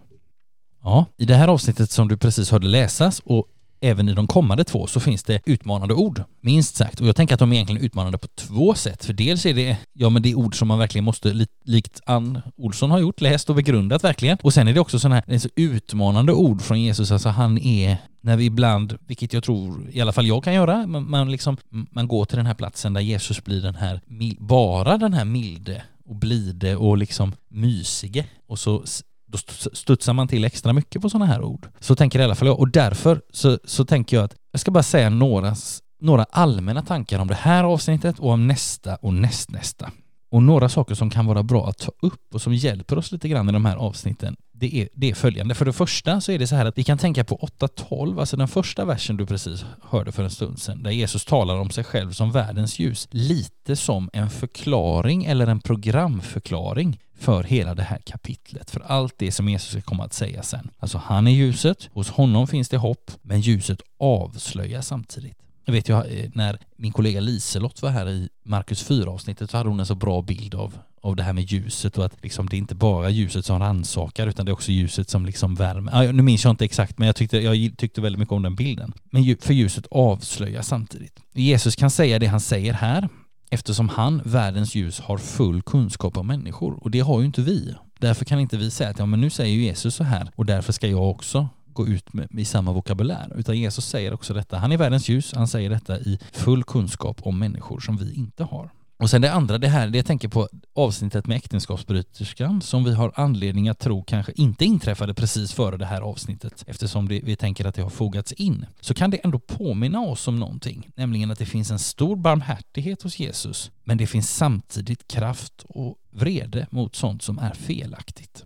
Ja, 0.84 1.06
i 1.18 1.26
det 1.26 1.36
här 1.36 1.48
avsnittet 1.48 1.92
som 1.92 2.08
du 2.08 2.18
precis 2.18 2.52
hörde 2.52 2.68
läsas 2.68 3.20
och 3.20 3.46
även 3.82 4.10
i 4.10 4.14
de 4.14 4.28
kommande 4.28 4.64
två 4.64 4.88
så 4.88 5.00
finns 5.00 5.24
det 5.24 5.42
utmanande 5.46 5.94
ord, 5.94 6.24
minst 6.42 6.76
sagt. 6.76 7.02
Och 7.02 7.08
jag 7.08 7.16
tänker 7.16 7.34
att 7.34 7.40
de 7.40 7.52
är 7.52 7.56
egentligen 7.56 7.84
utmanande 7.84 8.18
på 8.18 8.28
två 8.28 8.76
sätt. 8.76 9.06
För 9.06 9.14
dels 9.14 9.46
är 9.46 9.54
det, 9.54 9.78
ja 9.94 10.10
men 10.10 10.22
det 10.22 10.32
är 10.32 10.36
ord 10.36 10.60
som 10.60 10.68
man 10.68 10.80
verkligen 10.80 11.06
måste, 11.06 11.46
likt 11.64 12.02
Ann 12.06 12.42
Olsson 12.58 12.92
har 12.92 13.00
gjort, 13.00 13.22
läst 13.22 13.50
och 13.50 13.56
begrundat 13.56 14.04
verkligen. 14.04 14.38
Och 14.42 14.54
sen 14.54 14.68
är 14.68 14.74
det 14.74 14.80
också 14.80 15.00
sådana 15.00 15.24
här, 15.28 15.38
så 15.38 15.50
utmanande 15.56 16.34
ord 16.34 16.62
från 16.62 16.82
Jesus, 16.82 17.12
alltså 17.12 17.30
han 17.30 17.58
är, 17.58 17.98
när 18.22 18.38
vi 18.38 18.46
ibland, 18.46 18.98
vilket 19.08 19.34
jag 19.34 19.44
tror, 19.44 19.90
i 19.92 20.02
alla 20.02 20.12
fall 20.12 20.28
jag 20.28 20.44
kan 20.44 20.54
göra, 20.54 20.88
man, 20.88 21.10
man 21.10 21.32
liksom, 21.32 21.58
man 21.70 22.08
går 22.08 22.26
till 22.26 22.38
den 22.38 22.46
här 22.46 22.54
platsen 22.54 22.94
där 22.94 23.02
Jesus 23.02 23.44
blir 23.44 23.62
den 23.62 23.76
här, 23.76 24.02
bara 24.40 24.98
den 24.98 25.14
här 25.14 25.26
milde 25.26 25.84
och 26.06 26.16
blide 26.16 26.76
och 26.76 26.98
liksom 26.98 27.34
mysige 27.50 28.26
och 28.48 28.60
så 28.60 28.84
då 29.32 29.38
studsar 29.74 30.14
man 30.14 30.28
till 30.28 30.46
extra 30.46 30.74
mycket 30.74 31.02
på 31.02 31.10
sådana 31.10 31.26
här 31.26 31.44
ord. 31.44 31.68
Så 31.80 31.96
tänker 31.96 32.20
i 32.20 32.24
alla 32.24 32.36
fall 32.36 32.48
jag. 32.48 32.60
Och 32.60 32.70
därför 32.70 33.22
så, 33.34 33.60
så 33.64 33.86
tänker 33.86 34.18
jag 34.18 34.24
att 34.24 34.36
jag 34.52 34.62
ska 34.62 34.72
bara 34.72 34.84
säga 34.84 35.10
några, 35.10 35.56
några 36.02 36.24
allmänna 36.24 36.82
tankar 36.82 37.20
om 37.20 37.28
det 37.28 37.36
här 37.36 37.64
avsnittet 37.64 38.20
och 38.20 38.30
om 38.30 38.48
nästa 38.48 38.96
och 38.96 39.14
nästnästa. 39.14 39.92
Och 40.32 40.44
några 40.44 40.70
saker 40.70 40.96
som 40.96 41.10
kan 41.10 41.26
vara 41.26 41.44
bra 41.44 41.70
att 41.70 41.78
ta 41.78 41.92
upp 42.02 42.34
och 42.34 42.42
som 42.42 42.54
hjälper 42.54 42.98
oss 42.98 43.12
lite 43.12 43.30
grann 43.30 43.50
i 43.50 43.52
de 43.52 43.66
här 43.66 43.76
avsnitten, 43.76 44.36
det 44.54 44.76
är, 44.76 44.90
det 44.94 45.10
är 45.10 45.14
följande. 45.14 45.56
För 45.56 45.66
det 45.66 45.74
första 45.74 46.22
så 46.22 46.32
är 46.32 46.40
det 46.40 46.48
så 46.48 46.56
här 46.56 46.66
att 46.66 46.78
vi 46.78 46.84
kan 46.84 46.98
tänka 46.98 47.24
på 47.24 47.38
8.12, 47.60 48.20
alltså 48.20 48.38
den 48.38 48.48
första 48.48 48.86
versen 48.86 49.18
du 49.18 49.26
precis 49.26 49.66
hörde 49.90 50.12
för 50.12 50.24
en 50.24 50.30
stund 50.30 50.60
sedan, 50.60 50.84
där 50.84 50.92
Jesus 50.92 51.26
talar 51.26 51.56
om 51.56 51.70
sig 51.70 51.84
själv 51.84 52.12
som 52.12 52.32
världens 52.32 52.80
ljus, 52.80 53.08
lite 53.12 53.76
som 53.76 54.10
en 54.14 54.30
förklaring 54.30 55.26
eller 55.26 55.48
en 55.48 55.62
programförklaring 55.62 57.00
för 57.22 57.44
hela 57.44 57.76
det 57.76 57.84
här 57.84 58.00
kapitlet, 58.06 58.72
för 58.72 58.80
allt 58.80 59.14
det 59.18 59.32
som 59.32 59.50
Jesus 59.50 59.72
ska 59.72 59.82
komma 59.82 60.04
att 60.04 60.14
säga 60.14 60.44
sen. 60.44 60.70
Alltså 60.80 60.98
han 60.98 61.28
är 61.28 61.32
ljuset, 61.32 61.90
hos 61.94 62.10
honom 62.10 62.48
finns 62.48 62.70
det 62.70 62.78
hopp, 62.78 63.12
men 63.22 63.42
ljuset 63.42 63.82
avslöjar 64.00 64.82
samtidigt. 64.82 65.38
Jag 65.66 65.74
vet 65.74 65.90
jag, 65.90 66.20
eh, 66.20 66.30
när 66.34 66.60
min 66.76 66.92
kollega 66.92 67.20
Liselott 67.20 67.82
var 67.82 67.90
här 67.90 68.10
i 68.10 68.30
Markus 68.44 68.90
4-avsnittet 68.90 69.52
så 69.52 69.58
hade 69.58 69.70
hon 69.70 69.80
en 69.80 69.86
så 69.86 69.96
bra 69.96 70.22
bild 70.22 70.56
av, 70.56 70.78
av 71.02 71.16
det 71.16 71.24
här 71.24 71.34
med 71.34 71.44
ljuset 71.44 71.98
och 71.98 72.06
att 72.06 72.24
liksom 72.24 72.50
det 72.50 72.56
är 72.56 72.58
inte 72.58 72.76
bara 72.76 73.10
ljuset 73.10 73.46
som 73.46 73.60
rannsakar 73.60 74.28
utan 74.28 74.46
det 74.46 74.50
är 74.50 74.54
också 74.54 74.72
ljuset 74.72 75.10
som 75.10 75.26
liksom 75.26 75.56
värmer. 75.56 75.92
Ah, 75.96 76.12
nu 76.12 76.24
minns 76.24 76.44
jag 76.44 76.52
inte 76.52 76.66
exakt 76.66 76.98
men 76.98 77.06
jag 77.06 77.16
tyckte, 77.16 77.38
jag 77.38 77.78
tyckte 77.78 78.02
väldigt 78.02 78.20
mycket 78.20 78.34
om 78.34 78.42
den 78.42 78.56
bilden. 78.56 78.94
Men 79.04 79.38
för 79.42 79.54
ljuset 79.54 79.88
avslöjar 79.92 80.62
samtidigt. 80.62 81.20
Jesus 81.34 81.76
kan 81.76 81.92
säga 81.92 82.20
det 82.20 82.28
han 82.28 82.42
säger 82.42 82.74
här 82.74 83.10
eftersom 83.52 83.90
han, 83.90 84.22
världens 84.26 84.76
ljus, 84.76 85.00
har 85.00 85.18
full 85.18 85.62
kunskap 85.62 86.18
om 86.18 86.28
människor 86.28 86.84
och 86.84 86.92
det 86.92 87.00
har 87.00 87.20
ju 87.20 87.26
inte 87.26 87.42
vi. 87.42 87.76
Därför 88.00 88.26
kan 88.26 88.40
inte 88.40 88.58
vi 88.58 88.72
säga 88.72 88.90
att 88.90 89.00
ja 89.00 89.06
men 89.06 89.22
nu 89.22 89.30
säger 89.30 89.56
Jesus 89.56 89.96
så 89.96 90.04
här 90.04 90.32
och 90.36 90.46
därför 90.46 90.74
ska 90.74 90.88
jag 90.88 91.10
också 91.10 91.50
gå 91.74 91.88
ut 91.88 92.14
med, 92.14 92.28
i 92.32 92.46
samma 92.46 92.72
vokabulär. 92.72 93.34
Utan 93.36 93.58
Jesus 93.58 93.86
säger 93.86 94.14
också 94.14 94.34
detta. 94.34 94.58
Han 94.58 94.72
är 94.72 94.78
världens 94.78 95.10
ljus, 95.10 95.34
han 95.36 95.48
säger 95.48 95.70
detta 95.70 96.00
i 96.00 96.20
full 96.32 96.64
kunskap 96.64 97.18
om 97.22 97.40
människor 97.40 97.80
som 97.80 97.98
vi 97.98 98.14
inte 98.14 98.44
har. 98.44 98.70
Och 99.02 99.10
sen 99.10 99.22
det 99.22 99.32
andra, 99.32 99.58
det 99.58 99.68
här, 99.68 99.88
det 99.88 99.98
jag 99.98 100.06
tänker 100.06 100.28
på 100.28 100.50
avsnittet 100.74 101.28
med 101.28 101.38
äktenskapsbryterskan 101.38 102.62
som 102.62 102.84
vi 102.84 102.94
har 102.94 103.12
anledning 103.16 103.70
att 103.70 103.80
tro 103.80 104.04
kanske 104.04 104.32
inte 104.36 104.66
inträffade 104.66 105.14
precis 105.14 105.54
före 105.54 105.78
det 105.78 105.86
här 105.86 106.02
avsnittet 106.02 106.64
eftersom 106.68 107.08
det, 107.08 107.22
vi 107.24 107.36
tänker 107.36 107.66
att 107.66 107.76
det 107.76 107.82
har 107.82 107.90
fogats 107.90 108.32
in. 108.32 108.66
Så 108.80 108.94
kan 108.94 109.12
det 109.12 109.18
ändå 109.18 109.40
påminna 109.40 110.00
oss 110.00 110.28
om 110.28 110.40
någonting, 110.40 110.90
nämligen 110.96 111.32
att 111.32 111.40
det 111.40 111.46
finns 111.46 111.72
en 111.72 111.80
stor 111.80 112.16
barmhärtighet 112.16 113.02
hos 113.02 113.20
Jesus 113.20 113.72
men 113.84 113.98
det 113.98 114.08
finns 114.08 114.36
samtidigt 114.36 115.08
kraft 115.08 115.66
och 115.68 115.98
vrede 116.12 116.68
mot 116.72 116.96
sånt 116.96 117.22
som 117.22 117.40
är 117.40 117.54
felaktigt. 117.54 118.44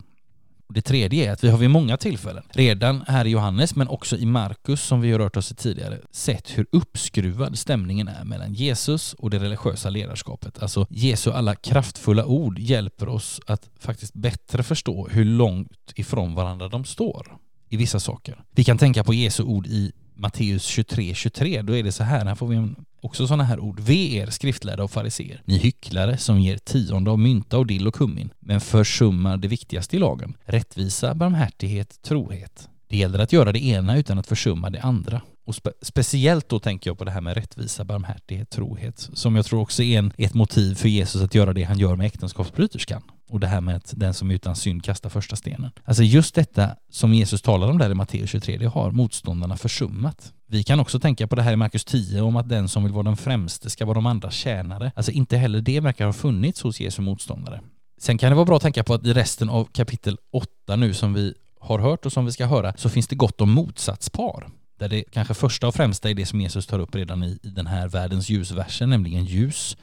Det 0.76 0.82
tredje 0.82 1.28
är 1.28 1.32
att 1.32 1.44
vi 1.44 1.48
har 1.48 1.58
vid 1.58 1.70
många 1.70 1.96
tillfällen, 1.96 2.44
redan 2.50 3.04
här 3.08 3.24
i 3.24 3.30
Johannes 3.30 3.76
men 3.76 3.88
också 3.88 4.16
i 4.16 4.26
Markus 4.26 4.82
som 4.82 5.00
vi 5.00 5.12
har 5.12 5.18
rört 5.18 5.36
oss 5.36 5.50
i 5.50 5.54
tidigare, 5.54 5.98
sett 6.10 6.58
hur 6.58 6.66
uppskruvad 6.72 7.58
stämningen 7.58 8.08
är 8.08 8.24
mellan 8.24 8.54
Jesus 8.54 9.12
och 9.12 9.30
det 9.30 9.38
religiösa 9.38 9.90
ledarskapet. 9.90 10.62
Alltså 10.62 10.86
Jesu 10.90 11.30
alla 11.30 11.54
kraftfulla 11.54 12.26
ord 12.26 12.58
hjälper 12.58 13.08
oss 13.08 13.40
att 13.46 13.70
faktiskt 13.78 14.14
bättre 14.14 14.62
förstå 14.62 15.08
hur 15.10 15.24
långt 15.24 15.92
ifrån 15.94 16.34
varandra 16.34 16.68
de 16.68 16.84
står 16.84 17.38
i 17.68 17.76
vissa 17.76 18.00
saker. 18.00 18.44
Vi 18.50 18.64
kan 18.64 18.78
tänka 18.78 19.04
på 19.04 19.14
Jesu 19.14 19.42
ord 19.42 19.66
i 19.66 19.92
Matteus 20.16 20.64
23, 20.64 21.14
23, 21.14 21.62
då 21.62 21.76
är 21.76 21.82
det 21.82 21.92
så 21.92 22.04
här, 22.04 22.24
här 22.24 22.34
får 22.34 22.46
vi 22.46 22.68
också 23.00 23.26
sådana 23.26 23.44
här 23.44 23.60
ord. 23.60 23.80
Ve 23.80 24.14
er 24.14 24.26
skriftlärda 24.30 24.84
och 24.84 24.90
fariser, 24.90 25.42
ni 25.44 25.58
hycklare 25.58 26.16
som 26.18 26.40
ger 26.40 26.58
tionde 26.58 27.10
av 27.10 27.18
mynta 27.18 27.58
och 27.58 27.66
dill 27.66 27.86
och 27.86 27.94
kummin, 27.94 28.30
men 28.40 28.60
försummar 28.60 29.36
det 29.36 29.48
viktigaste 29.48 29.96
i 29.96 29.98
lagen, 29.98 30.36
rättvisa, 30.44 31.14
barmhärtighet, 31.14 32.02
trohet. 32.02 32.68
Det 32.88 32.96
gäller 32.96 33.18
att 33.18 33.32
göra 33.32 33.52
det 33.52 33.64
ena 33.64 33.98
utan 33.98 34.18
att 34.18 34.26
försumma 34.26 34.70
det 34.70 34.80
andra. 34.80 35.20
Och 35.46 35.54
spe 35.54 35.70
speciellt 35.82 36.48
då 36.48 36.58
tänker 36.58 36.90
jag 36.90 36.98
på 36.98 37.04
det 37.04 37.10
här 37.10 37.20
med 37.20 37.34
rättvisa, 37.34 37.84
barmhärtighet, 37.84 38.50
trohet, 38.50 39.10
som 39.12 39.36
jag 39.36 39.46
tror 39.46 39.60
också 39.60 39.82
är 39.82 39.98
en, 39.98 40.12
ett 40.18 40.34
motiv 40.34 40.74
för 40.74 40.88
Jesus 40.88 41.22
att 41.22 41.34
göra 41.34 41.52
det 41.52 41.62
han 41.62 41.78
gör 41.78 41.96
med 41.96 42.06
äktenskapsbryterskan. 42.06 43.02
Och 43.30 43.40
det 43.40 43.46
här 43.46 43.60
med 43.60 43.76
att 43.76 43.92
den 43.96 44.14
som 44.14 44.30
utan 44.30 44.56
synd 44.56 44.84
kastar 44.84 45.10
första 45.10 45.36
stenen. 45.36 45.70
Alltså 45.84 46.02
just 46.02 46.34
detta 46.34 46.70
som 46.90 47.14
Jesus 47.14 47.42
talar 47.42 47.70
om 47.70 47.78
där 47.78 47.90
i 47.90 47.94
Matteus 47.94 48.30
23, 48.30 48.56
det 48.56 48.66
har 48.66 48.90
motståndarna 48.90 49.56
försummat. 49.56 50.32
Vi 50.48 50.62
kan 50.62 50.80
också 50.80 51.00
tänka 51.00 51.26
på 51.26 51.36
det 51.36 51.42
här 51.42 51.52
i 51.52 51.56
Markus 51.56 51.84
10 51.84 52.20
om 52.20 52.36
att 52.36 52.48
den 52.48 52.68
som 52.68 52.84
vill 52.84 52.92
vara 52.92 53.02
den 53.02 53.16
främste 53.16 53.70
ska 53.70 53.84
vara 53.84 53.94
de 53.94 54.06
andra 54.06 54.30
tjänare. 54.30 54.92
Alltså 54.94 55.12
inte 55.12 55.36
heller 55.36 55.60
det 55.60 55.80
verkar 55.80 56.06
ha 56.06 56.12
funnits 56.12 56.62
hos 56.62 56.80
Jesu 56.80 57.02
motståndare. 57.02 57.60
Sen 58.00 58.18
kan 58.18 58.30
det 58.30 58.36
vara 58.36 58.46
bra 58.46 58.56
att 58.56 58.62
tänka 58.62 58.84
på 58.84 58.94
att 58.94 59.06
i 59.06 59.12
resten 59.12 59.48
av 59.48 59.64
kapitel 59.64 60.18
8 60.32 60.76
nu 60.76 60.94
som 60.94 61.14
vi 61.14 61.34
har 61.60 61.78
hört 61.78 62.06
och 62.06 62.12
som 62.12 62.24
vi 62.24 62.32
ska 62.32 62.46
höra 62.46 62.72
så 62.76 62.88
finns 62.88 63.08
det 63.08 63.16
gott 63.16 63.40
om 63.40 63.50
motsatspar. 63.50 64.46
Där 64.78 64.88
det 64.88 65.04
kanske 65.12 65.34
första 65.34 65.68
och 65.68 65.74
främsta 65.74 66.10
är 66.10 66.14
det 66.14 66.26
som 66.26 66.40
Jesus 66.40 66.66
tar 66.66 66.78
upp 66.78 66.94
redan 66.94 67.22
i, 67.22 67.38
i 67.42 67.48
den 67.48 67.66
här 67.66 67.88
världens 67.88 68.28
ljusversen, 68.28 68.90
nämligen 68.90 69.24
ljus 69.24 69.76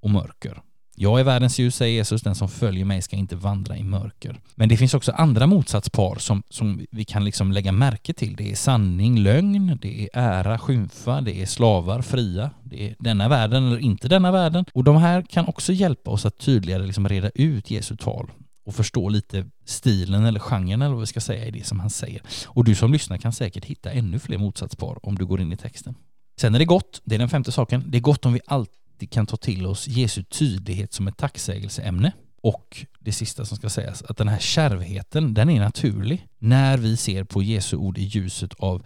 och 0.00 0.10
mörker. 0.10 0.62
Jag 0.98 1.20
är 1.20 1.24
världens 1.24 1.58
ljus, 1.58 1.76
säger 1.76 1.94
Jesus, 1.94 2.22
den 2.22 2.34
som 2.34 2.48
följer 2.48 2.84
mig 2.84 3.02
ska 3.02 3.16
inte 3.16 3.36
vandra 3.36 3.76
i 3.76 3.82
mörker. 3.82 4.40
Men 4.54 4.68
det 4.68 4.76
finns 4.76 4.94
också 4.94 5.12
andra 5.12 5.46
motsatspar 5.46 6.16
som, 6.16 6.42
som 6.50 6.86
vi 6.90 7.04
kan 7.04 7.24
liksom 7.24 7.52
lägga 7.52 7.72
märke 7.72 8.12
till. 8.12 8.36
Det 8.36 8.50
är 8.50 8.56
sanning, 8.56 9.18
lögn, 9.18 9.78
det 9.82 10.02
är 10.02 10.08
ära, 10.12 10.58
skymfa, 10.58 11.20
det 11.20 11.42
är 11.42 11.46
slavar, 11.46 12.02
fria, 12.02 12.50
det 12.62 12.88
är 12.88 12.96
denna 12.98 13.28
världen 13.28 13.66
eller 13.66 13.78
inte 13.78 14.08
denna 14.08 14.32
världen. 14.32 14.64
Och 14.74 14.84
de 14.84 14.96
här 14.96 15.22
kan 15.22 15.46
också 15.46 15.72
hjälpa 15.72 16.10
oss 16.10 16.26
att 16.26 16.38
tydligare 16.38 16.86
liksom 16.86 17.08
reda 17.08 17.30
ut 17.34 17.70
Jesu 17.70 17.96
tal 17.96 18.30
och 18.66 18.74
förstå 18.74 19.08
lite 19.08 19.46
stilen 19.64 20.24
eller 20.24 20.40
genren 20.40 20.82
eller 20.82 20.94
vad 20.94 21.00
vi 21.00 21.06
ska 21.06 21.20
säga 21.20 21.46
i 21.46 21.50
det 21.50 21.66
som 21.66 21.80
han 21.80 21.90
säger. 21.90 22.22
Och 22.46 22.64
du 22.64 22.74
som 22.74 22.92
lyssnar 22.92 23.18
kan 23.18 23.32
säkert 23.32 23.64
hitta 23.64 23.90
ännu 23.90 24.18
fler 24.18 24.38
motsatspar 24.38 24.98
om 25.06 25.14
du 25.14 25.26
går 25.26 25.40
in 25.40 25.52
i 25.52 25.56
texten. 25.56 25.94
Sen 26.40 26.54
är 26.54 26.58
det 26.58 26.64
gott, 26.64 27.02
det 27.04 27.14
är 27.14 27.18
den 27.18 27.28
femte 27.28 27.52
saken, 27.52 27.84
det 27.86 27.98
är 27.98 28.02
gott 28.02 28.26
om 28.26 28.32
vi 28.32 28.40
alltid 28.46 29.10
kan 29.10 29.26
ta 29.26 29.36
till 29.36 29.66
oss 29.66 29.88
Jesu 29.88 30.22
tydlighet 30.22 30.92
som 30.92 31.08
ett 31.08 31.16
tacksägelseämne. 31.16 32.12
Och 32.42 32.86
det 33.00 33.12
sista 33.12 33.44
som 33.44 33.56
ska 33.56 33.70
sägas, 33.70 34.02
att 34.02 34.16
den 34.16 34.28
här 34.28 34.38
kärvheten, 34.38 35.34
den 35.34 35.50
är 35.50 35.60
naturlig 35.60 36.26
när 36.38 36.78
vi 36.78 36.96
ser 36.96 37.24
på 37.24 37.42
Jesu 37.42 37.76
ord 37.76 37.98
i 37.98 38.02
ljuset 38.02 38.54
av 38.54 38.82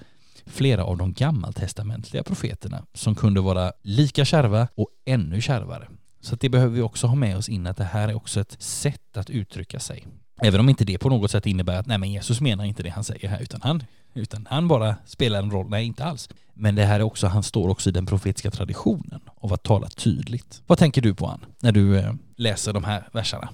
flera 0.47 0.85
av 0.85 0.97
de 0.97 1.13
gammaltestamentliga 1.13 2.23
profeterna 2.23 2.87
som 2.95 3.15
kunde 3.15 3.41
vara 3.41 3.73
lika 3.83 4.25
kärva 4.25 4.69
och 4.75 4.89
ännu 5.07 5.41
kärvare. 5.41 5.89
Så 6.21 6.37
det 6.37 6.49
behöver 6.49 6.75
vi 6.75 6.83
också 6.83 7.07
ha 7.07 7.15
med 7.15 7.37
oss 7.37 7.49
in 7.49 7.67
att 7.67 7.77
det 7.77 7.85
här 7.85 8.09
är 8.09 8.15
också 8.15 8.41
ett 8.41 8.63
sätt 8.63 9.17
att 9.17 9.31
uttrycka 9.31 9.81
sig. 9.81 10.07
Även 10.43 10.61
om 10.61 10.69
inte 10.69 10.85
det 10.85 10.99
på 10.99 11.09
något 11.09 11.31
sätt 11.31 11.47
innebär 11.47 11.79
att 11.79 11.87
nej 11.87 11.99
men 11.99 12.13
Jesus 12.13 12.41
menar 12.41 12.65
inte 12.65 12.83
det 12.83 12.91
han 12.91 13.05
säger 13.05 13.29
här 13.29 13.41
utan 13.41 13.61
han, 13.63 13.85
utan 14.15 14.47
han 14.51 14.69
bara 14.69 14.97
spelar 15.07 15.39
en 15.39 15.51
roll. 15.51 15.69
Nej, 15.71 15.87
inte 15.87 16.05
alls. 16.05 16.29
Men 16.55 16.75
det 16.75 16.85
här 16.85 17.01
är 17.01 17.03
också, 17.03 17.27
han 17.27 17.43
står 17.43 17.69
också 17.69 17.89
i 17.89 17.93
den 17.93 18.07
profetiska 18.07 18.51
traditionen 18.51 19.21
av 19.37 19.53
att 19.53 19.63
tala 19.63 19.89
tydligt. 19.89 20.63
Vad 20.67 20.79
tänker 20.79 21.03
du 21.03 21.15
på 21.15 21.27
Ann, 21.27 21.45
när 21.61 21.73
du 21.73 21.99
eh, 21.99 22.15
läser 22.37 22.73
de 22.73 22.85
här 22.85 23.09
verserna? 23.13 23.49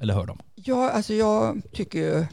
Eller 0.00 0.14
hör 0.14 0.26
dem? 0.26 0.38
Ja, 0.54 0.90
alltså 0.90 1.14
jag 1.14 1.62
tycker 1.72 1.98
ju 1.98 2.26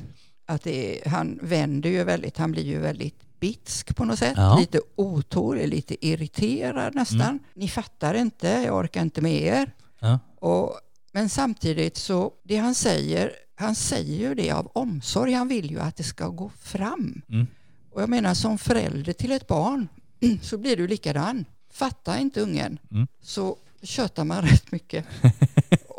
att 0.46 0.64
det 0.64 1.06
är, 1.06 1.10
han 1.10 1.40
vänder 1.42 1.90
ju 1.90 2.04
väldigt, 2.04 2.38
han 2.38 2.52
blir 2.52 2.64
ju 2.64 2.80
väldigt 2.80 3.20
bitsk 3.42 3.96
på 3.96 4.06
något 4.06 4.20
sätt, 4.20 4.34
ja. 4.38 4.58
lite 4.60 4.82
otålig, 4.96 5.68
lite 5.68 6.08
irriterad 6.08 6.96
nästan. 6.96 7.22
Mm. 7.22 7.40
Ni 7.54 7.68
fattar 7.68 8.14
inte, 8.14 8.48
jag 8.48 8.76
orkar 8.76 9.02
inte 9.02 9.22
med 9.22 9.42
er. 9.42 9.72
Ja. 10.00 10.20
Och, 10.40 10.80
men 11.12 11.30
samtidigt 11.30 11.98
så, 11.98 12.32
det 12.44 12.58
han 12.58 12.76
säger, 12.76 13.32
han 13.56 13.76
säger 13.76 14.18
ju 14.30 14.36
det 14.36 14.52
av 14.52 14.72
omsorg, 14.74 15.34
han 15.34 15.48
vill 15.48 15.72
ju 15.72 15.80
att 15.80 15.96
det 15.96 16.04
ska 16.04 16.28
gå 16.28 16.50
fram. 16.50 17.22
Mm. 17.30 17.48
Och 17.92 18.02
jag 18.02 18.10
menar 18.10 18.34
som 18.34 18.58
förälder 18.58 19.14
till 19.14 19.32
ett 19.32 19.48
barn 19.48 19.88
så 20.42 20.58
blir 20.58 20.78
du 20.78 20.88
likadan. 20.88 21.46
Fattar 21.72 22.18
inte 22.18 22.42
ungen 22.42 22.80
mm. 22.92 23.08
så 23.22 23.58
tjötar 23.82 24.24
man 24.24 24.42
rätt 24.48 24.72
mycket. 24.72 25.06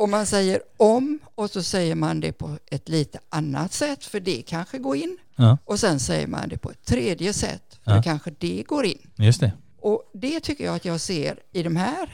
Och 0.02 0.08
man 0.08 0.26
säger 0.26 0.62
om 0.76 1.18
och 1.34 1.50
så 1.50 1.62
säger 1.62 1.94
man 1.94 2.20
det 2.20 2.32
på 2.32 2.58
ett 2.70 2.88
lite 2.88 3.18
annat 3.28 3.72
sätt 3.72 4.04
för 4.04 4.20
det 4.20 4.42
kanske 4.42 4.78
går 4.78 4.96
in. 4.96 5.18
Ja. 5.36 5.58
Och 5.64 5.80
sen 5.80 6.00
säger 6.00 6.26
man 6.26 6.48
det 6.48 6.58
på 6.58 6.70
ett 6.70 6.84
tredje 6.84 7.32
sätt 7.32 7.80
för 7.84 7.96
ja. 7.96 8.02
kanske 8.02 8.30
det 8.38 8.62
går 8.66 8.84
in. 8.86 9.10
Just 9.16 9.40
det. 9.40 9.52
Och 9.80 10.10
det 10.14 10.40
tycker 10.40 10.64
jag 10.64 10.76
att 10.76 10.84
jag 10.84 11.00
ser 11.00 11.38
i 11.52 11.62
de 11.62 11.76
här 11.76 12.08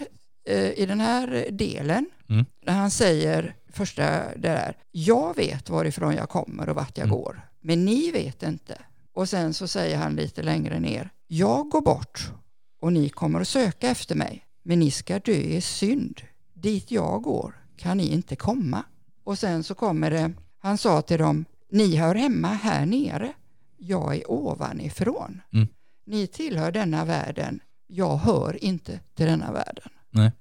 eh, 0.48 0.70
i 0.70 0.86
den 0.86 1.00
här 1.00 1.46
delen, 1.50 2.06
Mm. 2.30 2.44
när 2.66 2.72
han 2.74 2.90
säger 2.90 3.54
första 3.72 4.02
det 4.36 4.48
där, 4.48 4.76
jag 4.90 5.36
vet 5.36 5.70
varifrån 5.70 6.14
jag 6.14 6.28
kommer 6.28 6.68
och 6.68 6.76
vart 6.76 6.98
jag 6.98 7.06
Mm. 7.06 7.16
går, 7.18 7.48
men 7.60 7.84
ni 7.84 8.10
vet 8.10 8.42
inte. 8.42 8.78
Och 9.14 9.28
sen 9.28 9.54
så 9.54 9.68
säger 9.68 9.96
han 9.96 10.16
lite 10.16 10.42
längre 10.42 10.80
ner, 10.80 11.10
jag 11.26 11.68
går 11.70 11.80
bort 11.80 12.32
och 12.80 12.92
ni 12.92 13.08
kommer 13.08 13.40
att 13.40 13.48
söka 13.48 13.88
efter 13.88 14.14
mig, 14.14 14.44
men 14.62 14.78
ni 14.78 14.90
ska 14.90 15.18
dö 15.18 15.32
i 15.32 15.60
synd. 15.60 16.20
Dit 16.54 16.90
jag 16.90 17.22
går 17.22 17.54
kan 17.78 17.96
ni 17.96 18.06
inte 18.12 18.36
komma. 18.36 18.84
Och 19.24 19.38
sen 19.38 19.64
så 19.64 19.74
kommer 19.74 20.10
det, 20.10 20.32
han 20.58 20.78
sa 20.78 21.02
till 21.02 21.18
dem, 21.18 21.44
ni 21.70 21.96
hör 21.96 22.14
hemma 22.14 22.48
här 22.48 22.86
nere, 22.86 23.32
jag 23.76 24.16
är 24.16 24.30
ovanifrån. 24.30 25.40
Mm. 25.52 25.68
Ni 26.06 26.26
tillhör 26.26 26.72
denna 26.72 27.04
världen, 27.04 27.60
jag 27.86 28.16
hör 28.16 28.64
inte 28.64 29.00
till 29.14 29.26
denna 29.26 29.52
världen. 29.52 29.88
Nej. 30.10 30.32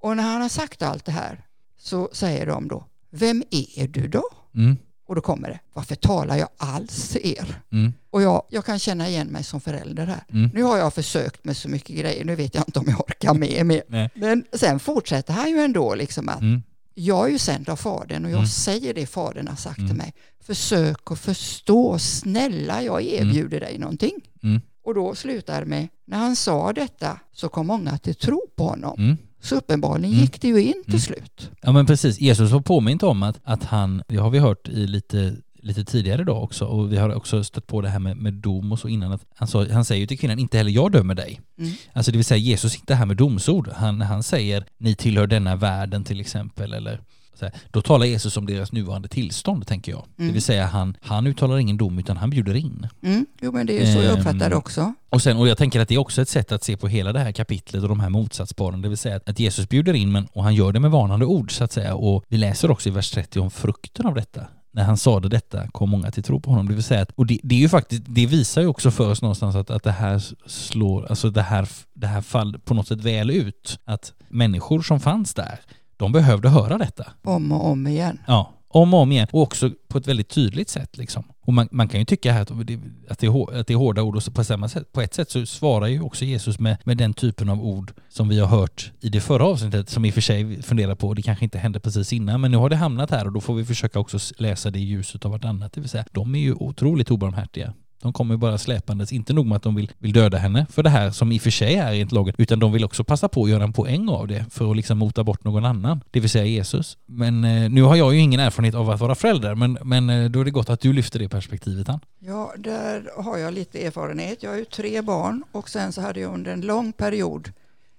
Och 0.00 0.16
när 0.16 0.22
han 0.32 0.42
har 0.42 0.48
sagt 0.48 0.82
allt 0.82 1.04
det 1.04 1.12
här 1.12 1.44
så 1.78 2.08
säger 2.12 2.46
de 2.46 2.68
då, 2.68 2.84
vem 3.10 3.42
är 3.50 3.88
du 3.88 4.08
då? 4.08 4.24
Mm. 4.54 4.76
Och 5.06 5.14
då 5.14 5.20
kommer 5.20 5.48
det, 5.48 5.60
varför 5.72 5.94
talar 5.94 6.36
jag 6.36 6.48
alls 6.56 7.08
till 7.08 7.34
er? 7.38 7.62
Mm. 7.72 7.92
Och 8.10 8.22
jag, 8.22 8.42
jag 8.50 8.64
kan 8.64 8.78
känna 8.78 9.08
igen 9.08 9.26
mig 9.26 9.44
som 9.44 9.60
förälder 9.60 10.06
här. 10.06 10.24
Mm. 10.32 10.50
Nu 10.54 10.62
har 10.62 10.78
jag 10.78 10.94
försökt 10.94 11.44
med 11.44 11.56
så 11.56 11.68
mycket 11.68 11.96
grejer, 11.96 12.24
nu 12.24 12.34
vet 12.34 12.54
jag 12.54 12.64
inte 12.68 12.78
om 12.78 12.84
jag 12.88 13.00
orkar 13.00 13.34
med 13.34 13.66
mer. 13.66 14.10
Men 14.14 14.44
sen 14.52 14.78
fortsätter 14.78 15.32
han 15.32 15.50
ju 15.50 15.58
ändå 15.58 15.94
liksom 15.94 16.28
att 16.28 16.40
Mm. 16.40 16.62
Jag 16.98 17.26
är 17.28 17.32
ju 17.32 17.38
sänd 17.38 17.68
av 17.68 17.76
Fadern 17.76 18.24
och 18.24 18.30
jag 18.30 18.36
Mm. 18.38 18.46
säger 18.48 18.94
det 18.94 19.06
Fadern 19.06 19.48
har 19.48 19.56
sagt 19.56 19.78
Mm. 19.78 19.88
till 19.88 19.96
mig. 19.98 20.12
Försök 20.40 21.10
att 21.10 21.18
förstå, 21.18 21.98
snälla 21.98 22.82
jag 22.82 23.02
erbjuder 23.02 23.60
dig 23.60 23.78
någonting. 23.78 24.12
Mm. 24.42 24.60
Och 24.84 24.94
då 24.94 25.14
slutar 25.14 25.60
det 25.60 25.66
med, 25.66 25.88
när 26.06 26.18
han 26.18 26.36
sa 26.36 26.72
detta 26.72 27.20
så 27.32 27.48
kom 27.48 27.66
många 27.66 27.98
till 27.98 28.14
tro 28.14 28.42
på 28.56 28.64
honom. 28.68 28.94
Mm. 28.98 29.16
Så 29.40 29.56
uppenbarligen 29.56 30.10
Mm. 30.12 30.22
gick 30.22 30.40
det 30.40 30.48
ju 30.48 30.62
in 30.62 30.82
till 30.84 30.92
Mm. 30.92 31.00
slut. 31.00 31.50
Ja 31.62 31.72
men 31.72 31.86
precis, 31.86 32.20
Jesus 32.20 32.50
har 32.50 32.60
påmint 32.60 33.02
om 33.02 33.22
att, 33.22 33.40
att 33.44 33.64
han, 33.64 34.02
det 34.08 34.16
har 34.16 34.30
vi 34.30 34.38
hört 34.38 34.68
i 34.68 34.86
lite, 34.86 35.36
lite 35.68 35.84
tidigare 35.84 36.22
idag 36.22 36.42
också 36.42 36.64
och 36.64 36.92
vi 36.92 36.96
har 36.96 37.14
också 37.14 37.44
stött 37.44 37.66
på 37.66 37.80
det 37.80 37.88
här 37.88 37.98
med, 37.98 38.16
med 38.16 38.34
dom 38.34 38.72
och 38.72 38.78
så 38.78 38.88
innan 38.88 39.12
att 39.12 39.24
han, 39.34 39.48
sa, 39.48 39.66
han 39.72 39.84
säger 39.84 40.00
ju 40.00 40.06
till 40.06 40.18
kvinnan, 40.18 40.38
inte 40.38 40.56
heller 40.58 40.70
jag 40.70 40.92
dömer 40.92 41.14
dig. 41.14 41.40
Mm. 41.58 41.72
Alltså 41.92 42.12
det 42.12 42.18
vill 42.18 42.24
säga 42.24 42.38
Jesus 42.38 42.74
inte 42.76 42.94
här 42.94 43.06
med 43.06 43.16
domsord. 43.16 43.68
Han, 43.68 44.00
han 44.00 44.22
säger 44.22 44.64
ni 44.78 44.94
tillhör 44.94 45.26
denna 45.26 45.56
världen 45.56 46.04
till 46.04 46.20
exempel 46.20 46.72
eller 46.72 47.00
så 47.34 47.44
här, 47.44 47.54
då 47.70 47.82
talar 47.82 48.06
Jesus 48.06 48.36
om 48.36 48.46
deras 48.46 48.72
nuvarande 48.72 49.08
tillstånd 49.08 49.66
tänker 49.66 49.92
jag. 49.92 50.04
Det 50.16 50.22
Mm. 50.22 50.32
vill 50.32 50.42
säga 50.42 50.66
han, 50.66 50.96
han 51.02 51.26
uttalar 51.26 51.58
ingen 51.58 51.76
dom 51.76 51.98
utan 51.98 52.16
han 52.16 52.30
bjuder 52.30 52.54
in. 52.54 52.86
Mm. 53.02 53.26
Jo 53.40 53.52
men 53.52 53.66
det 53.66 53.82
är 53.82 53.94
så 53.94 54.02
jag 54.02 54.12
uppfattar 54.18 54.38
det 54.38 54.44
Ehm, 54.46 54.52
också. 54.58 54.94
Och, 55.10 55.22
sen, 55.22 55.36
och 55.36 55.48
jag 55.48 55.58
tänker 55.58 55.80
att 55.80 55.88
det 55.88 55.94
är 55.94 55.98
också 55.98 56.22
ett 56.22 56.28
sätt 56.28 56.52
att 56.52 56.64
se 56.64 56.76
på 56.76 56.88
hela 56.88 57.12
det 57.12 57.20
här 57.20 57.32
kapitlet 57.32 57.82
och 57.82 57.88
de 57.88 58.00
här 58.00 58.08
motsatsparen. 58.08 58.82
Det 58.82 58.88
vill 58.88 58.98
säga 58.98 59.16
att, 59.16 59.28
att 59.28 59.38
Jesus 59.40 59.68
bjuder 59.68 59.94
in 59.94 60.12
men, 60.12 60.26
och 60.32 60.42
han 60.44 60.54
gör 60.54 60.72
det 60.72 60.80
med 60.80 60.90
varnande 60.90 61.26
ord 61.26 61.52
så 61.52 61.64
att 61.64 61.72
säga. 61.72 61.94
Och 61.94 62.24
vi 62.28 62.36
läser 62.36 62.70
också 62.70 62.88
i 62.88 62.92
vers 62.92 63.10
30 63.10 63.40
om 63.40 63.50
frukten 63.50 64.06
av 64.06 64.14
detta. 64.14 64.46
När 64.70 64.84
han 64.84 64.96
sade 64.96 65.28
detta 65.28 65.68
kom 65.68 65.90
många 65.90 66.10
till 66.10 66.22
tro 66.22 66.40
på 66.40 66.50
honom. 66.50 66.68
Det 66.68 66.74
vill 66.74 66.82
säga 66.82 67.02
att, 67.02 67.10
och 67.10 67.26
det, 67.26 67.38
det 67.42 67.54
är 67.54 67.58
ju 67.58 67.68
faktiskt, 67.68 68.02
det 68.06 68.26
visar 68.26 68.60
ju 68.60 68.66
också 68.66 68.90
för 68.90 69.10
oss 69.10 69.22
någonstans 69.22 69.56
att, 69.56 69.70
att 69.70 69.82
det 69.82 69.92
här 69.92 70.22
slår, 70.46 71.06
alltså 71.06 71.30
det 71.30 71.42
här, 71.42 71.68
det 71.94 72.06
här 72.06 72.20
fall 72.20 72.58
på 72.64 72.74
något 72.74 72.88
sätt 72.88 73.00
väl 73.00 73.30
ut. 73.30 73.78
Att 73.84 74.12
människor 74.28 74.82
som 74.82 75.00
fanns 75.00 75.34
där, 75.34 75.60
de 75.96 76.12
behövde 76.12 76.48
höra 76.48 76.78
detta. 76.78 77.06
Om 77.24 77.52
och 77.52 77.66
om 77.70 77.86
igen. 77.86 78.20
Ja, 78.26 78.52
om 78.68 78.94
och 78.94 79.00
om 79.00 79.12
igen 79.12 79.26
och 79.30 79.42
också 79.42 79.70
på 79.88 79.98
ett 79.98 80.06
väldigt 80.06 80.28
tydligt 80.28 80.68
sätt 80.68 80.96
liksom. 80.96 81.24
Och 81.40 81.52
man, 81.52 81.68
man 81.70 81.88
kan 81.88 82.00
ju 82.00 82.06
tycka 82.06 82.32
här 82.32 82.42
att 82.42 82.66
det, 82.66 82.80
att, 83.08 83.18
det 83.18 83.26
är, 83.26 83.60
att 83.60 83.66
det 83.66 83.74
är 83.74 83.76
hårda 83.76 84.02
ord 84.02 84.16
och 84.16 84.22
så 84.22 84.30
på 84.30 84.44
samma 84.44 84.68
sätt, 84.68 84.92
på 84.92 85.00
ett 85.00 85.14
sätt 85.14 85.30
så 85.30 85.46
svarar 85.46 85.86
ju 85.86 86.00
också 86.00 86.24
Jesus 86.24 86.58
med, 86.58 86.76
med 86.84 86.96
den 86.96 87.14
typen 87.14 87.48
av 87.48 87.64
ord 87.64 87.92
som 88.08 88.28
vi 88.28 88.38
har 88.38 88.46
hört 88.46 88.92
i 89.00 89.08
det 89.08 89.20
förra 89.20 89.44
avsnittet 89.44 89.88
som 89.88 90.04
i 90.04 90.10
och 90.10 90.14
för 90.14 90.20
sig 90.20 90.62
funderar 90.62 90.94
på, 90.94 91.14
det 91.14 91.22
kanske 91.22 91.44
inte 91.44 91.58
hände 91.58 91.80
precis 91.80 92.12
innan, 92.12 92.40
men 92.40 92.50
nu 92.50 92.56
har 92.56 92.70
det 92.70 92.76
hamnat 92.76 93.10
här 93.10 93.26
och 93.26 93.32
då 93.32 93.40
får 93.40 93.54
vi 93.54 93.64
försöka 93.64 93.98
också 93.98 94.18
läsa 94.38 94.70
det 94.70 94.78
i 94.78 94.84
ljuset 94.84 95.24
av 95.24 95.30
vartannat, 95.30 95.72
det 95.72 95.80
vill 95.80 95.90
säga 95.90 96.04
de 96.12 96.34
är 96.34 96.38
ju 96.38 96.54
otroligt 96.54 97.10
obarmhärtiga. 97.10 97.74
De 98.02 98.12
kommer 98.12 98.36
bara 98.36 98.58
släpandes, 98.58 99.12
inte 99.12 99.32
nog 99.32 99.46
med 99.46 99.56
att 99.56 99.62
de 99.62 99.74
vill, 99.74 99.92
vill 99.98 100.12
döda 100.12 100.38
henne 100.38 100.66
för 100.70 100.82
det 100.82 100.90
här 100.90 101.10
som 101.10 101.32
i 101.32 101.38
och 101.38 101.42
för 101.42 101.50
sig 101.50 101.74
är 101.74 101.92
rent 101.92 102.12
laget, 102.12 102.34
utan 102.38 102.58
de 102.58 102.72
vill 102.72 102.84
också 102.84 103.04
passa 103.04 103.28
på 103.28 103.44
att 103.44 103.50
göra 103.50 103.64
en 103.64 103.72
poäng 103.72 104.08
av 104.08 104.28
det 104.28 104.44
för 104.50 104.70
att 104.70 104.76
liksom 104.76 104.98
mota 104.98 105.24
bort 105.24 105.44
någon 105.44 105.64
annan, 105.64 106.00
det 106.10 106.20
vill 106.20 106.30
säga 106.30 106.44
Jesus. 106.44 106.98
Men 107.06 107.44
eh, 107.44 107.70
nu 107.70 107.82
har 107.82 107.96
jag 107.96 108.14
ju 108.14 108.20
ingen 108.20 108.40
erfarenhet 108.40 108.74
av 108.74 108.90
att 108.90 109.00
vara 109.00 109.14
förälder, 109.14 109.54
men, 109.54 109.78
men 109.84 110.10
eh, 110.10 110.30
då 110.30 110.40
är 110.40 110.44
det 110.44 110.50
gott 110.50 110.70
att 110.70 110.80
du 110.80 110.92
lyfter 110.92 111.18
det 111.18 111.28
perspektivet, 111.28 111.88
han. 111.88 112.00
Ja, 112.18 112.52
där 112.58 113.10
har 113.22 113.38
jag 113.38 113.54
lite 113.54 113.86
erfarenhet. 113.86 114.42
Jag 114.42 114.50
har 114.50 114.56
ju 114.58 114.64
tre 114.64 115.02
barn 115.02 115.44
och 115.52 115.68
sen 115.68 115.92
så 115.92 116.00
hade 116.00 116.20
jag 116.20 116.34
under 116.34 116.52
en 116.52 116.60
lång 116.60 116.92
period 116.92 117.52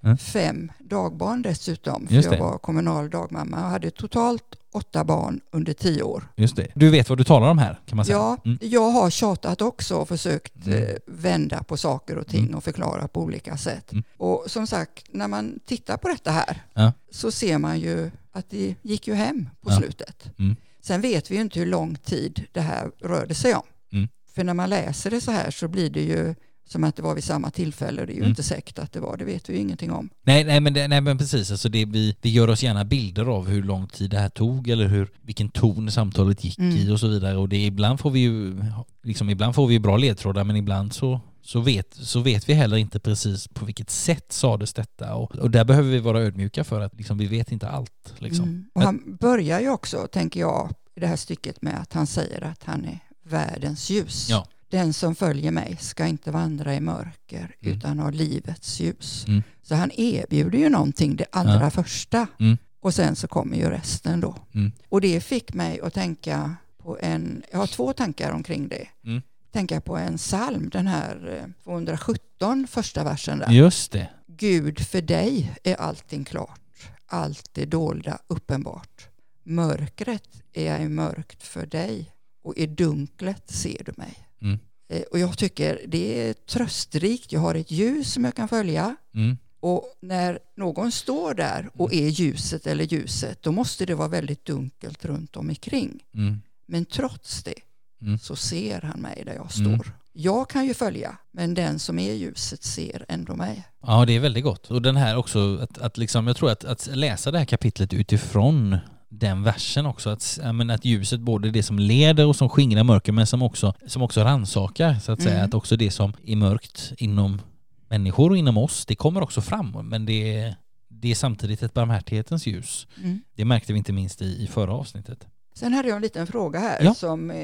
Mm. 0.04 0.18
fem 0.18 0.72
dagbarn 0.80 1.42
dessutom. 1.42 2.08
För 2.08 2.16
jag 2.16 2.40
var 2.40 2.58
kommunal 2.58 3.10
dagmamma 3.10 3.58
och 3.58 3.70
hade 3.70 3.92
totalt 3.92 4.56
åtta 4.72 5.04
barn 5.04 5.42
under 5.52 5.74
tio 5.74 6.04
år. 6.04 6.24
Just 6.36 6.56
det. 6.56 6.68
Du 6.76 6.90
vet 6.90 7.10
vad 7.10 7.18
du 7.18 7.24
talar 7.24 7.50
om 7.50 7.58
här, 7.58 7.80
kan 7.86 7.96
man 7.96 8.06
säga. 8.06 8.18
Ja, 8.18 8.38
Mm. 8.46 8.58
jag 8.62 8.90
har 8.90 9.10
tjatat 9.10 9.62
också 9.62 9.96
och 9.96 10.08
försökt 10.08 10.66
Mm. 10.66 10.84
eh, 10.84 10.96
vända 11.08 11.64
på 11.64 11.78
saker 11.78 12.18
och 12.18 12.28
ting 12.28 12.44
Mm. 12.44 12.56
och 12.56 12.64
förklara 12.64 13.08
på 13.08 13.22
olika 13.22 13.58
sätt. 13.58 13.92
Mm. 13.92 14.04
Och 14.18 14.44
som 14.48 14.68
sagt, 14.68 15.06
när 15.12 15.28
man 15.28 15.60
tittar 15.66 15.98
på 15.98 16.08
detta 16.08 16.32
här 16.32 16.64
Ja. 16.74 16.94
så 17.12 17.32
ser 17.32 17.58
man 17.58 17.80
ju 17.80 18.12
att 18.32 18.50
det 18.50 18.76
gick 18.82 19.08
ju 19.08 19.14
hem 19.14 19.50
på 19.62 19.72
Ja. 19.72 19.78
slutet. 19.78 20.32
Mm. 20.40 20.56
Sen 20.82 21.02
vet 21.02 21.32
vi 21.32 21.36
ju 21.36 21.42
inte 21.42 21.60
hur 21.60 21.66
lång 21.66 21.96
tid 21.96 22.46
det 22.52 22.62
här 22.62 22.92
rörde 23.00 23.36
sig 23.36 23.56
om. 23.56 23.64
Mm. 23.92 24.08
För 24.36 24.44
när 24.44 24.54
man 24.54 24.70
läser 24.70 25.12
det 25.12 25.22
så 25.22 25.32
här 25.32 25.52
så 25.52 25.68
blir 25.68 25.90
det 25.90 26.02
ju 26.04 26.36
som 26.72 26.84
att 26.84 26.96
det 26.96 27.02
var 27.02 27.16
vid 27.16 27.24
samma 27.24 27.50
tillfälle. 27.52 28.06
Det 28.06 28.12
är 28.12 28.16
ju 28.16 28.20
Mm. 28.20 28.30
inte 28.30 28.44
säkert 28.44 28.80
att 28.80 28.92
det 28.94 29.00
var, 29.00 29.18
det 29.18 29.26
vet 29.26 29.50
vi 29.50 29.54
ju 29.54 29.60
ingenting 29.60 29.92
om. 29.92 30.10
Nej, 30.24 30.44
nej, 30.44 30.60
men, 30.60 30.74
det, 30.74 30.88
nej 30.88 31.02
men 31.02 31.18
precis, 31.18 31.52
alltså 31.52 31.70
det, 31.70 31.86
vi, 31.86 32.16
vi 32.22 32.30
gör 32.30 32.48
oss 32.48 32.64
gärna 32.64 32.86
bilder 32.86 33.26
av 33.26 33.48
hur 33.48 33.64
lång 33.64 33.88
tid 33.88 34.10
det 34.10 34.20
här 34.20 34.30
tog 34.30 34.70
eller 34.70 34.88
hur, 34.88 35.10
vilken 35.22 35.50
ton 35.50 35.92
samtalet 35.92 36.44
gick 36.44 36.60
Mm. 36.60 36.76
i 36.78 36.90
och 36.92 37.00
så 37.00 37.08
vidare 37.08 37.38
och 37.38 37.50
det 37.50 37.66
ibland 37.66 38.00
får 38.00 38.12
vi 38.12 38.20
ju, 38.20 38.64
liksom 39.04 39.30
ibland 39.30 39.56
får 39.56 39.68
vi 39.68 39.80
bra 39.80 39.98
ledtrådar 39.98 40.44
men 40.44 40.56
ibland 40.56 40.94
så, 40.94 41.22
så, 41.42 41.60
vet, 41.60 41.94
så 41.94 42.20
vet 42.20 42.50
vi 42.50 42.54
heller 42.54 42.78
inte 42.78 43.00
precis 43.00 43.48
på 43.48 43.66
vilket 43.66 43.90
sätt 43.90 44.32
sades 44.32 44.74
detta 44.74 45.16
och, 45.16 45.36
och 45.36 45.52
där 45.52 45.66
behöver 45.66 45.90
vi 45.90 46.00
vara 46.00 46.20
ödmjuka 46.22 46.64
för 46.64 46.82
att 46.82 46.96
liksom, 46.98 47.18
vi 47.18 47.26
vet 47.28 47.52
inte 47.52 47.70
allt. 47.70 48.14
Liksom. 48.18 48.46
Mm. 48.46 48.66
Och 48.74 48.82
han 48.82 49.18
börjar 49.20 49.60
ju 49.60 49.70
också, 49.70 50.08
tänker 50.12 50.40
jag, 50.40 50.70
i 50.96 51.00
det 51.00 51.08
här 51.08 51.16
stycket 51.16 51.62
med 51.62 51.82
att 51.82 51.94
han 51.94 52.08
säger 52.08 52.42
att 52.44 52.64
han 52.64 52.86
är 52.86 53.00
världens 53.24 53.90
ljus. 53.90 54.28
Ja. 54.30 54.48
Den 54.70 54.94
som 54.94 55.16
följer 55.16 55.52
mig 55.52 55.78
ska 55.80 56.06
inte 56.08 56.32
vandra 56.32 56.76
i 56.76 56.80
mörker 56.80 57.56
Mm. 57.62 57.78
utan 57.78 58.00
ha 58.00 58.10
livets 58.10 58.80
ljus. 58.80 59.26
Mm. 59.28 59.44
Så 59.62 59.76
han 59.76 59.92
erbjuder 59.92 60.60
ju 60.60 60.70
någonting, 60.70 61.16
det 61.16 61.26
allra 61.32 61.64
Ja. 61.64 61.70
första. 61.70 62.28
Mm. 62.40 62.58
Och 62.80 62.94
sen 62.94 63.16
så 63.16 63.28
kommer 63.28 63.58
ju 63.58 63.70
resten 63.70 64.20
då. 64.22 64.36
Mm. 64.54 64.72
Och 64.90 65.02
det 65.02 65.22
fick 65.22 65.54
mig 65.54 65.82
att 65.82 65.94
tänka 65.94 66.56
på 66.78 66.98
en, 67.02 67.44
jag 67.52 67.60
har 67.60 67.68
två 67.68 67.94
tankar 67.94 68.32
omkring 68.32 68.68
det. 68.68 68.88
Mm. 69.06 69.22
Tänka 69.52 69.82
på 69.82 69.98
en 69.98 70.18
psalm, 70.18 70.70
den 70.70 70.88
här 70.88 71.42
eh, 71.44 71.64
217, 71.64 72.68
första 72.68 73.04
versen 73.04 73.40
där. 73.40 73.52
Just 73.52 73.92
det. 73.92 74.10
Gud 74.28 74.80
för 74.80 75.02
dig 75.02 75.54
är 75.64 75.76
allting 75.76 76.24
klart, 76.24 76.90
allt 77.06 77.50
det 77.54 77.66
dolda 77.66 78.20
uppenbart. 78.28 79.08
Mörkret 79.44 80.30
är 80.54 80.66
jag 80.82 80.92
mörkt 80.92 81.44
för 81.44 81.66
dig 81.66 82.12
och 82.44 82.58
i 82.58 82.66
dunklet 82.68 83.52
ser 83.52 83.84
du 83.86 83.94
mig. 83.98 84.14
Mm. 84.42 84.60
Eh, 84.90 85.02
Och 85.12 85.20
jag 85.20 85.38
tycker 85.38 85.82
det 85.88 86.28
är 86.30 86.34
tröstrikt. 86.34 87.32
Jag 87.32 87.40
har 87.40 87.56
ett 87.56 87.72
ljus 87.72 88.14
som 88.14 88.24
jag 88.26 88.36
kan 88.36 88.48
följa 88.48 88.96
Mm. 89.16 89.38
och 89.60 89.86
när 90.02 90.40
någon 90.58 90.92
står 90.92 91.34
där 91.34 91.70
och 91.74 91.94
är 91.94 92.08
ljuset 92.08 92.68
eller 92.68 92.84
ljuset 92.84 93.42
då 93.44 93.52
måste 93.52 93.86
det 93.86 93.96
vara 93.96 94.08
väldigt 94.08 94.46
dunkelt 94.46 95.06
runt 95.06 95.36
om 95.36 95.50
omkring. 95.50 96.04
Mm. 96.14 96.42
Men 96.66 96.86
trots 96.86 97.44
det 97.44 97.54
Mm. 98.02 98.20
så 98.20 98.36
ser 98.36 98.82
han 98.82 99.00
mig 99.00 99.24
där 99.26 99.34
jag 99.34 99.52
står. 99.52 99.64
Mm. 99.66 99.82
Jag 100.14 100.50
kan 100.50 100.66
ju 100.66 100.74
följa 100.74 101.18
men 101.32 101.54
den 101.54 101.80
som 101.80 102.00
är 102.00 102.14
ljuset 102.14 102.64
ser 102.64 103.06
ändå 103.08 103.36
mig. 103.36 103.64
Ja, 103.82 104.06
det 104.06 104.14
är 104.16 104.20
väldigt 104.20 104.44
gott. 104.44 104.72
Och 104.72 104.82
den 104.82 104.96
här 104.96 105.18
också, 105.18 105.58
att, 105.62 105.78
att 105.78 105.98
liksom, 105.98 106.28
jag 106.28 106.36
tror 106.38 106.52
att, 106.52 106.66
att 106.66 106.88
läsa 106.88 107.32
det 107.32 107.38
här 107.38 107.46
kapitlet 107.46 107.94
utifrån 107.94 108.78
den 109.10 109.44
versen 109.44 109.86
också, 109.86 110.10
att, 110.10 110.40
men 110.54 110.70
att 110.70 110.86
ljuset 110.86 111.20
både 111.20 111.48
är 111.48 111.52
det 111.52 111.64
som 111.64 111.80
leder 111.80 112.26
och 112.28 112.36
som 112.36 112.50
skingrar 112.50 112.84
mörker, 112.84 113.12
men 113.12 113.28
som 113.28 113.42
också, 113.42 113.74
som 113.88 114.02
också 114.02 114.22
rannsakar, 114.22 114.96
så 115.00 115.12
att 115.12 115.22
säga. 115.22 115.36
Mm. 115.36 115.46
Att 115.46 115.54
också 115.54 115.76
det 115.76 115.92
som 115.92 116.14
är 116.26 116.36
mörkt 116.36 116.94
inom 116.98 117.42
människor 117.90 118.30
och 118.30 118.38
inom 118.38 118.58
oss, 118.58 118.86
det 118.86 118.96
kommer 118.96 119.22
också 119.24 119.42
fram, 119.42 119.72
men 119.90 120.06
det 120.06 120.38
är, 120.38 120.56
det 120.88 121.12
är 121.12 121.16
samtidigt 121.16 121.64
ett 121.64 121.74
barmhärtighetens 121.74 122.48
ljus. 122.48 122.88
Mm. 123.04 123.22
Det 123.36 123.46
märkte 123.46 123.74
vi 123.74 123.78
inte 123.80 123.94
minst 123.94 124.22
i, 124.22 124.44
i 124.44 124.48
förra 124.48 124.74
avsnittet. 124.74 125.28
Sen 125.56 125.74
hade 125.74 125.88
jag 125.90 125.96
en 125.96 126.02
liten 126.02 126.28
fråga 126.28 126.60
här 126.60 126.78
Ja. 126.84 126.94
som 126.94 127.32
eh, 127.32 127.38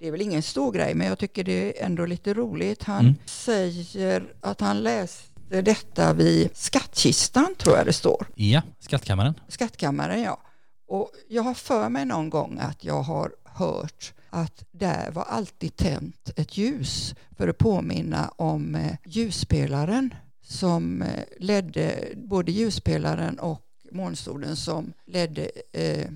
det 0.00 0.06
är 0.08 0.10
väl 0.10 0.20
ingen 0.20 0.42
stor 0.42 0.72
grej 0.72 0.94
men 0.94 1.06
jag 1.06 1.18
tycker 1.18 1.44
det 1.44 1.80
är 1.80 1.86
ändå 1.86 2.06
lite 2.06 2.34
roligt. 2.34 2.82
Han 2.82 3.00
Mm. 3.00 3.14
säger 3.26 4.24
att 4.40 4.60
han 4.60 4.82
läste 4.82 5.62
detta 5.62 6.12
vid 6.12 6.50
skattkistan 6.56 7.54
tror 7.58 7.76
jag 7.76 7.86
det 7.86 7.92
står. 7.92 8.26
Ja, 8.34 8.62
Skattkammaren. 8.78 9.34
Skattkammaren 9.48 10.22
ja. 10.22 10.40
Och 10.92 11.10
jag 11.28 11.42
har 11.42 11.54
för 11.54 11.88
mig 11.88 12.04
någon 12.04 12.30
gång 12.30 12.58
att 12.60 12.84
jag 12.84 13.02
har 13.02 13.32
hört 13.44 14.12
att 14.30 14.64
där 14.72 15.10
var 15.10 15.22
alltid 15.22 15.76
tänt 15.76 16.30
ett 16.36 16.56
ljus 16.56 17.14
för 17.36 17.48
att 17.48 17.58
påminna 17.58 18.28
om 18.36 18.74
eh, 18.74 18.92
ljusspelaren 19.06 20.14
som 20.42 21.02
eh, 21.02 21.08
ledde 21.38 22.08
både 22.16 22.52
ljuspelaren 22.52 23.38
och 23.38 23.62
månstolen 23.90 24.56
som 24.56 24.92
ledde 25.06 25.50
eh, 25.72 26.06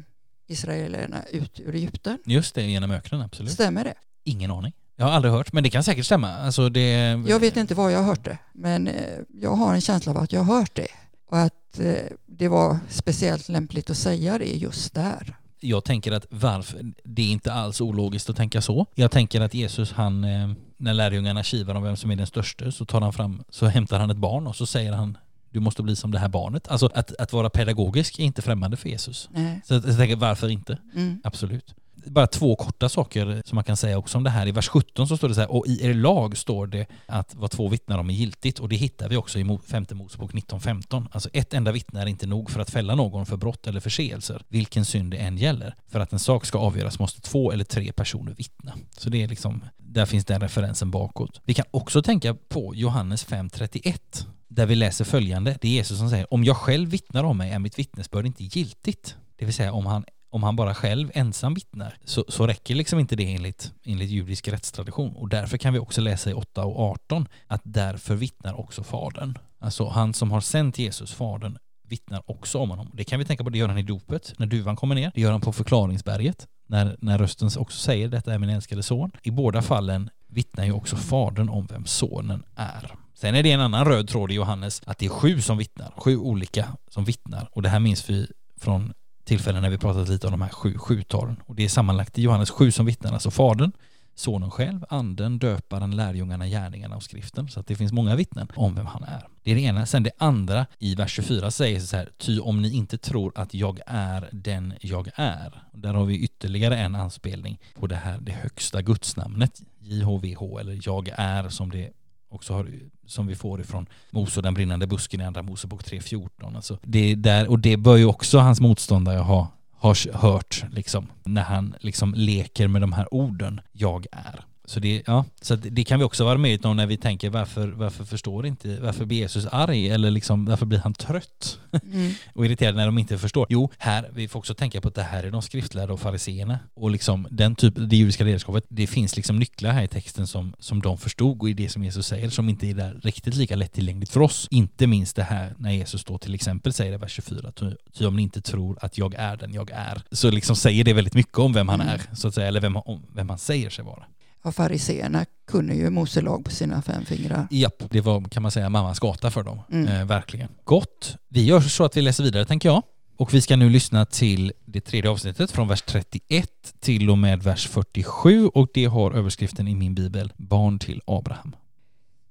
israelerna 0.46 1.22
ut 1.30 1.60
ur 1.60 1.74
Egypten. 1.74 2.18
Just 2.24 2.54
det, 2.54 2.62
genom 2.62 2.90
öknen, 2.90 3.20
absolut. 3.20 3.52
Stämmer 3.52 3.84
det? 3.84 3.94
Ingen 4.24 4.50
aning. 4.50 4.72
Jag 4.96 5.06
har 5.06 5.12
aldrig 5.12 5.34
hört, 5.34 5.52
men 5.52 5.62
det 5.62 5.70
kan 5.70 5.84
säkert 5.84 6.06
stämma. 6.06 6.32
Alltså 6.32 6.68
det... 6.68 7.22
Jag 7.26 7.40
vet 7.40 7.56
inte 7.56 7.74
var 7.74 7.90
jag 7.90 7.98
har 7.98 8.06
hört 8.06 8.24
det, 8.24 8.38
men 8.52 8.88
eh, 8.88 9.18
jag 9.40 9.50
har 9.50 9.74
en 9.74 9.80
känsla 9.80 10.12
av 10.12 10.18
att 10.18 10.32
jag 10.32 10.40
har 10.40 10.58
hört 10.58 10.74
det. 10.74 10.88
Och 11.26 11.38
att 11.38 11.54
eh, 11.80 12.16
det 12.26 12.48
var 12.48 12.78
speciellt 12.88 13.48
lämpligt 13.48 13.90
att 13.90 13.96
säga 13.96 14.38
det 14.38 14.44
just 14.44 14.94
där. 14.94 15.36
Jag 15.60 15.84
tänker 15.84 16.12
att 16.12 16.26
varför, 16.30 16.92
det 17.04 17.22
är 17.22 17.30
inte 17.30 17.52
alls 17.52 17.80
ologiskt 17.80 18.30
att 18.30 18.36
tänka 18.36 18.60
så. 18.60 18.86
Jag 18.94 19.10
tänker 19.10 19.40
att 19.40 19.54
Jesus, 19.54 19.92
han, 19.92 20.24
eh, 20.24 20.50
när 20.76 20.94
lärjungarna 20.94 21.42
kivar 21.42 21.74
om 21.74 21.82
vem 21.82 21.96
som 21.96 22.10
är 22.10 22.16
den 22.16 22.26
största 22.26 22.72
så 22.72 22.84
tar 22.84 23.00
han 23.00 23.12
fram, 23.12 23.42
så 23.50 23.66
hämtar 23.66 23.98
han 23.98 24.10
ett 24.10 24.16
barn 24.16 24.46
och 24.46 24.56
så 24.56 24.66
säger 24.66 24.92
han 24.92 25.18
du 25.50 25.60
måste 25.60 25.82
bli 25.82 25.96
som 25.96 26.10
det 26.10 26.18
här 26.18 26.28
barnet. 26.28 26.68
Alltså 26.68 26.90
att, 26.94 27.16
att 27.16 27.32
vara 27.32 27.50
pedagogisk 27.50 28.18
är 28.18 28.24
inte 28.24 28.42
främmande 28.42 28.76
för 28.76 28.88
Jesus. 28.88 29.28
Nej. 29.32 29.60
Så 29.64 29.74
jag 29.74 29.96
tänker, 29.96 30.16
varför 30.16 30.48
inte? 30.48 30.78
Mm. 30.94 31.20
Absolut. 31.24 31.74
Bara 32.06 32.26
två 32.26 32.56
korta 32.56 32.88
saker 32.88 33.42
som 33.44 33.54
man 33.54 33.64
kan 33.64 33.76
säga 33.76 33.98
också 33.98 34.18
om 34.18 34.24
det 34.24 34.30
här. 34.30 34.46
I 34.46 34.52
vers 34.52 34.68
17 34.68 35.08
så 35.08 35.16
står 35.16 35.28
det 35.28 35.34
så 35.34 35.40
här, 35.40 35.50
och 35.50 35.66
i 35.66 35.86
er 35.86 35.94
lag 35.94 36.36
står 36.36 36.66
det 36.66 36.86
att 37.06 37.34
vad 37.34 37.50
två 37.50 37.68
vittnar 37.68 37.98
om 37.98 38.10
är 38.10 38.14
giltigt. 38.14 38.58
Och 38.58 38.68
det 38.68 38.76
hittar 38.76 39.08
vi 39.08 39.16
också 39.16 39.38
i 39.38 39.58
femte 39.66 39.94
Mosebok 39.94 40.32
19.15. 40.32 41.06
Alltså 41.12 41.28
ett 41.32 41.54
enda 41.54 41.72
vittne 41.72 42.02
är 42.02 42.06
inte 42.06 42.26
nog 42.26 42.50
för 42.50 42.60
att 42.60 42.70
fälla 42.70 42.94
någon 42.94 43.26
för 43.26 43.36
brott 43.36 43.66
eller 43.66 43.80
förseelser, 43.80 44.42
vilken 44.48 44.84
synd 44.84 45.10
det 45.10 45.16
än 45.16 45.36
gäller. 45.36 45.74
För 45.88 46.00
att 46.00 46.12
en 46.12 46.18
sak 46.18 46.44
ska 46.44 46.58
avgöras 46.58 46.98
måste 46.98 47.20
två 47.20 47.52
eller 47.52 47.64
tre 47.64 47.92
personer 47.92 48.34
vittna. 48.34 48.72
Så 48.98 49.10
det 49.10 49.22
är 49.22 49.28
liksom, 49.28 49.64
där 49.76 50.06
finns 50.06 50.24
den 50.24 50.40
referensen 50.40 50.90
bakåt. 50.90 51.40
Vi 51.44 51.54
kan 51.54 51.66
också 51.70 52.02
tänka 52.02 52.34
på 52.34 52.74
Johannes 52.74 53.26
5.31 53.26 54.26
där 54.48 54.66
vi 54.66 54.74
läser 54.74 55.04
följande. 55.04 55.58
Det 55.60 55.68
är 55.68 55.72
Jesus 55.72 55.98
som 55.98 56.10
säger, 56.10 56.34
om 56.34 56.44
jag 56.44 56.56
själv 56.56 56.88
vittnar 56.88 57.24
om 57.24 57.38
mig 57.38 57.50
är 57.50 57.58
mitt 57.58 57.78
vittnesbörd 57.78 58.26
inte 58.26 58.44
giltigt. 58.44 59.16
Det 59.36 59.44
vill 59.44 59.54
säga 59.54 59.72
om 59.72 59.86
han 59.86 60.04
om 60.30 60.42
han 60.42 60.56
bara 60.56 60.74
själv 60.74 61.10
ensam 61.14 61.54
vittnar 61.54 61.98
så, 62.04 62.24
så 62.28 62.46
räcker 62.46 62.74
liksom 62.74 62.98
inte 62.98 63.16
det 63.16 63.34
enligt, 63.34 63.72
enligt 63.84 64.10
judisk 64.10 64.48
rättstradition. 64.48 65.16
Och 65.16 65.28
därför 65.28 65.58
kan 65.58 65.72
vi 65.72 65.78
också 65.78 66.00
läsa 66.00 66.30
i 66.30 66.34
8 66.34 66.64
och 66.64 66.80
18 66.80 67.28
att 67.46 67.60
därför 67.64 68.14
vittnar 68.14 68.60
också 68.60 68.82
fadern. 68.82 69.38
Alltså 69.58 69.88
han 69.88 70.14
som 70.14 70.30
har 70.30 70.40
sänt 70.40 70.78
Jesus, 70.78 71.14
fadern, 71.14 71.58
vittnar 71.88 72.22
också 72.30 72.58
om 72.58 72.70
honom. 72.70 72.90
Det 72.94 73.04
kan 73.04 73.18
vi 73.18 73.24
tänka 73.24 73.44
på, 73.44 73.50
det 73.50 73.58
gör 73.58 73.68
han 73.68 73.78
i 73.78 73.82
dopet, 73.82 74.34
när 74.38 74.46
duvan 74.46 74.76
kommer 74.76 74.94
ner. 74.94 75.12
Det 75.14 75.20
gör 75.20 75.32
han 75.32 75.40
på 75.40 75.52
förklaringsberget, 75.52 76.46
när, 76.66 76.96
när 77.00 77.18
rösten 77.18 77.50
också 77.58 77.78
säger 77.78 78.08
detta 78.08 78.34
är 78.34 78.38
min 78.38 78.50
älskade 78.50 78.82
son. 78.82 79.10
I 79.22 79.30
båda 79.30 79.62
fallen 79.62 80.10
vittnar 80.28 80.64
ju 80.64 80.72
också 80.72 80.96
fadern 80.96 81.48
om 81.48 81.66
vem 81.66 81.86
sonen 81.86 82.42
är. 82.56 82.94
Sen 83.14 83.34
är 83.34 83.42
det 83.42 83.52
en 83.52 83.60
annan 83.60 83.84
röd 83.84 84.08
tråd 84.08 84.30
i 84.30 84.34
Johannes 84.34 84.82
att 84.86 84.98
det 84.98 85.06
är 85.06 85.10
sju 85.10 85.40
som 85.40 85.58
vittnar, 85.58 85.92
sju 85.96 86.16
olika 86.16 86.68
som 86.88 87.04
vittnar. 87.04 87.48
Och 87.52 87.62
det 87.62 87.68
här 87.68 87.80
minns 87.80 88.10
vi 88.10 88.26
från 88.56 88.92
tillfällen 89.26 89.62
när 89.62 89.70
vi 89.70 89.78
pratat 89.78 90.08
lite 90.08 90.26
om 90.26 90.30
de 90.30 90.42
här 90.42 90.48
sju 90.48 90.78
sjutalen. 90.78 91.36
Och 91.46 91.54
det 91.54 91.64
är 91.64 91.68
sammanlagt 91.68 92.18
i 92.18 92.22
Johannes 92.22 92.50
sju 92.50 92.70
som 92.70 92.86
vittnar, 92.86 93.12
alltså 93.12 93.30
Fadern, 93.30 93.72
Sonen 94.14 94.50
själv, 94.50 94.84
Anden, 94.88 95.38
Döparen, 95.38 95.96
Lärjungarna, 95.96 96.46
Gärningarna 96.46 96.96
och 96.96 97.02
Skriften. 97.02 97.48
Så 97.48 97.60
att 97.60 97.66
det 97.66 97.76
finns 97.76 97.92
många 97.92 98.16
vittnen 98.16 98.48
om 98.54 98.74
vem 98.74 98.86
han 98.86 99.04
är. 99.04 99.28
Det 99.42 99.50
är 99.50 99.54
det 99.54 99.60
ena. 99.60 99.86
Sen 99.86 100.02
det 100.02 100.10
andra 100.18 100.66
i 100.78 100.94
vers 100.94 101.12
24 101.12 101.50
säger 101.50 101.80
så 101.80 101.96
här, 101.96 102.08
ty 102.18 102.40
om 102.40 102.62
ni 102.62 102.76
inte 102.76 102.98
tror 102.98 103.32
att 103.34 103.54
jag 103.54 103.80
är 103.86 104.28
den 104.32 104.74
jag 104.80 105.08
är. 105.14 105.62
Där 105.72 105.94
har 105.94 106.04
vi 106.04 106.18
ytterligare 106.18 106.78
en 106.78 106.94
anspelning 106.94 107.58
på 107.74 107.86
det 107.86 107.96
här, 107.96 108.18
det 108.20 108.32
högsta 108.32 108.82
gudsnamnet, 108.82 109.60
JHVH, 109.80 110.60
eller 110.60 110.80
jag 110.82 111.08
är 111.16 111.48
som 111.48 111.70
det 111.70 111.90
också 112.28 112.54
har, 112.54 112.70
som 113.06 113.26
vi 113.26 113.34
får 113.34 113.60
ifrån 113.60 113.86
Mose 114.10 114.38
och 114.38 114.42
den 114.42 114.54
brinnande 114.54 114.86
busken 114.86 115.20
i 115.20 115.24
Andra 115.24 115.42
Mosebok 115.42 115.82
3.14. 115.82 116.56
Alltså 116.56 116.78
det 116.82 117.14
där, 117.14 117.48
och 117.48 117.58
det 117.58 117.76
bör 117.76 117.96
ju 117.96 118.04
också 118.04 118.38
hans 118.38 118.60
motståndare 118.60 119.18
ha, 119.18 119.48
har 119.72 120.12
hört 120.18 120.64
liksom, 120.70 121.06
när 121.24 121.42
han 121.42 121.74
liksom 121.80 122.14
leker 122.14 122.68
med 122.68 122.80
de 122.80 122.92
här 122.92 123.14
orden, 123.14 123.60
jag 123.72 124.06
är. 124.12 124.44
Så 124.66 124.80
det, 124.80 125.02
ja, 125.06 125.24
så 125.40 125.56
det 125.56 125.84
kan 125.84 125.98
vi 125.98 126.04
också 126.04 126.24
vara 126.24 126.38
med 126.38 126.66
om 126.66 126.76
när 126.76 126.86
vi 126.86 126.96
tänker 126.96 127.30
varför, 127.30 127.68
varför 127.68 128.04
förstår 128.04 128.46
inte, 128.46 128.80
varför 128.80 129.04
blir 129.04 129.18
Jesus 129.18 129.46
arg 129.52 129.90
eller 129.90 130.10
liksom 130.10 130.44
varför 130.44 130.66
blir 130.66 130.78
han 130.78 130.94
trött 130.94 131.58
Mm. 131.92 132.12
och 132.34 132.46
irriterad 132.46 132.76
när 132.76 132.86
de 132.86 132.98
inte 132.98 133.18
förstår? 133.18 133.46
Jo, 133.48 133.70
här, 133.78 134.10
vi 134.14 134.28
får 134.28 134.38
också 134.38 134.54
tänka 134.54 134.80
på 134.80 134.88
att 134.88 134.94
det 134.94 135.02
här 135.02 135.24
är 135.24 135.30
de 135.30 135.42
skriftlärda 135.42 135.92
och 135.92 136.00
fariseerna 136.00 136.58
och 136.74 136.90
liksom 136.90 137.26
den 137.30 137.54
typ, 137.54 137.74
det 137.76 137.96
judiska 137.96 138.24
ledarskapet, 138.24 138.64
det 138.68 138.86
finns 138.86 139.16
liksom 139.16 139.36
nycklar 139.38 139.70
här 139.70 139.82
i 139.82 139.88
texten 139.88 140.26
som, 140.26 140.54
som 140.58 140.82
de 140.82 140.98
förstod 140.98 141.40
och 141.42 141.50
i 141.50 141.52
det 141.52 141.68
som 141.68 141.84
Jesus 141.84 142.06
säger 142.06 142.30
som 142.30 142.48
inte 142.48 142.66
är 142.66 142.74
där 142.74 143.00
riktigt 143.02 143.34
lika 143.34 143.56
lättillgängligt 143.56 144.12
för 144.12 144.20
oss. 144.20 144.48
Inte 144.50 144.86
minst 144.86 145.16
det 145.16 145.22
här 145.22 145.54
när 145.58 145.72
Jesus 145.72 146.04
då 146.04 146.18
till 146.18 146.34
exempel 146.34 146.72
säger 146.72 146.92
i 146.92 146.96
vers 146.96 147.12
24, 147.12 147.52
ty, 147.52 147.66
ty 147.98 148.06
om 148.06 148.16
ni 148.16 148.22
inte 148.22 148.40
tror 148.40 148.78
att 148.80 148.98
jag 148.98 149.14
är 149.14 149.36
den 149.36 149.54
jag 149.54 149.70
är, 149.70 150.02
så 150.12 150.30
liksom 150.30 150.56
säger 150.56 150.84
det 150.84 150.92
väldigt 150.92 151.14
mycket 151.14 151.38
om 151.38 151.52
vem 151.52 151.68
han 151.68 151.80
Mm. 151.80 151.94
är, 151.94 152.14
så 152.16 152.28
att 152.28 152.34
säga, 152.34 152.48
eller 152.48 152.60
vem, 152.60 152.76
om 152.76 153.02
vem 153.14 153.28
han 153.28 153.38
säger 153.38 153.70
sig 153.70 153.84
vara. 153.84 154.04
Ja, 154.46 154.52
fariseerna 154.52 155.26
kunde 155.46 155.74
ju 155.74 155.90
Mose 155.90 156.20
lag 156.20 156.44
på 156.44 156.50
sina 156.50 156.82
fem 156.82 157.04
fingrar. 157.04 157.48
Japp, 157.50 157.82
det 157.90 158.00
var 158.00 158.24
kan 158.28 158.42
man 158.42 158.50
säga 158.50 158.68
mammas 158.68 158.98
gata 158.98 159.30
för 159.30 159.42
dem. 159.42 159.60
Mm. 159.70 159.88
Eh, 159.88 160.06
verkligen. 160.06 160.48
Gott. 160.64 161.16
Vi 161.28 161.44
gör 161.44 161.60
så 161.60 161.84
att 161.84 161.96
vi 161.96 162.02
läser 162.02 162.24
vidare 162.24 162.44
tänker 162.44 162.68
jag. 162.68 162.82
Och 163.16 163.34
vi 163.34 163.40
ska 163.40 163.56
nu 163.56 163.70
lyssna 163.70 164.06
till 164.06 164.52
det 164.64 164.80
tredje 164.80 165.10
avsnittet 165.10 165.50
från 165.50 165.68
vers 165.68 165.82
31 165.82 166.50
till 166.80 167.10
och 167.10 167.18
med 167.18 167.42
vers 167.42 167.68
47 167.68 168.46
och 168.46 168.68
det 168.74 168.84
har 168.84 169.12
överskriften 169.12 169.68
i 169.68 169.74
min 169.74 169.94
bibel 169.94 170.32
Barn 170.36 170.78
till 170.78 171.02
Abraham. 171.06 171.56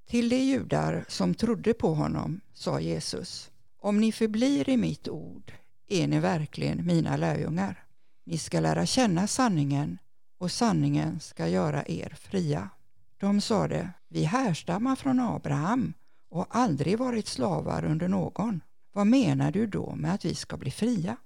Till 0.10 0.30
de 0.30 0.38
judar 0.38 1.06
som 1.08 1.34
trodde 1.34 1.74
på 1.74 1.94
honom 1.94 2.42
sa 2.54 2.80
Jesus, 2.80 3.50
om 3.82 4.00
ni 4.00 4.12
förblir 4.12 4.70
i 4.70 4.78
mitt 4.78 5.08
ord 5.08 5.52
är 5.90 6.08
ni 6.08 6.20
verkligen 6.20 6.86
mina 6.86 7.18
lärjungar. 7.18 7.84
Ni 8.26 8.38
ska 8.38 8.60
lära 8.60 8.86
känna 8.86 9.28
sanningen 9.28 9.98
och 10.38 10.52
sanningen 10.52 11.20
ska 11.20 11.48
göra 11.48 11.84
er 11.88 12.18
fria. 12.20 12.70
De 13.18 13.42
sade, 13.42 13.90
vi 14.08 14.24
härstammar 14.24 14.96
från 14.96 15.20
Abraham 15.20 15.94
och 16.30 16.38
har 16.38 16.48
aldrig 16.50 17.00
varit 17.00 17.28
slavar 17.28 17.86
under 17.86 18.08
någon. 18.08 18.62
Vad 18.94 19.08
menar 19.08 19.52
du 19.52 19.68
då 19.68 19.96
med 19.96 20.14
att 20.14 20.26
vi 20.26 20.36
ska 20.36 20.58
bli 20.58 20.72
fria? 20.72 21.18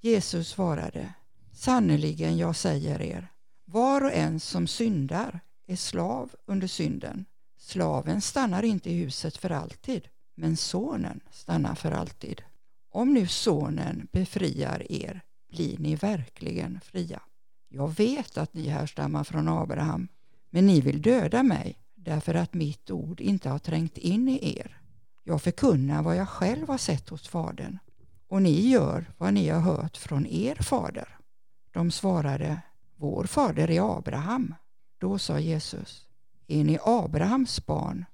Jesus 0.00 0.48
svarade, 0.48 1.14
sannerligen 1.52 2.36
jag 2.36 2.56
säger 2.56 3.02
er, 3.02 3.28
var 3.64 4.04
och 4.04 4.12
en 4.12 4.40
som 4.40 4.66
syndar 4.66 5.40
är 5.66 5.76
slav 5.76 6.34
under 6.46 6.66
synden. 6.66 7.24
Slaven 7.58 8.20
stannar 8.20 8.62
inte 8.62 8.90
i 8.90 8.98
huset 8.98 9.36
för 9.36 9.50
alltid, 9.50 10.08
men 10.34 10.56
sonen 10.56 11.20
stannar 11.30 11.74
för 11.74 11.92
alltid. 11.92 12.42
Om 12.90 13.14
nu 13.14 13.26
sonen 13.26 14.08
befriar 14.12 14.92
er 14.92 15.20
blir 15.50 15.78
ni 15.78 15.96
verkligen 15.96 16.80
fria. 16.80 17.22
Jag 17.76 17.96
vet 17.96 18.38
att 18.38 18.54
ni 18.54 18.68
härstammar 18.68 19.24
från 19.24 19.48
Abraham, 19.48 20.08
men 20.50 20.66
ni 20.66 20.80
vill 20.80 21.02
döda 21.02 21.42
mig 21.42 21.78
därför 21.94 22.34
att 22.34 22.54
mitt 22.54 22.90
ord 22.90 23.20
inte 23.20 23.48
har 23.48 23.58
trängt 23.58 23.98
in 23.98 24.28
i 24.28 24.58
er. 24.58 24.78
Jag 25.24 25.42
förkunnar 25.42 26.02
vad 26.02 26.16
jag 26.16 26.28
själv 26.28 26.68
har 26.68 26.78
sett 26.78 27.08
hos 27.08 27.28
Fadern, 27.28 27.78
och 28.28 28.42
ni 28.42 28.68
gör 28.68 29.12
vad 29.18 29.34
ni 29.34 29.48
har 29.48 29.60
hört 29.60 29.96
från 29.96 30.26
er 30.26 30.54
fader. 30.54 31.08
De 31.72 31.90
svarade, 31.90 32.60
vår 32.96 33.24
fader 33.24 33.70
är 33.70 33.98
Abraham. 33.98 34.54
Då 34.98 35.18
sa 35.18 35.38
Jesus, 35.38 36.06
är 36.46 36.64
ni 36.64 36.78
Abrahams 36.84 37.66
barn 37.66 38.04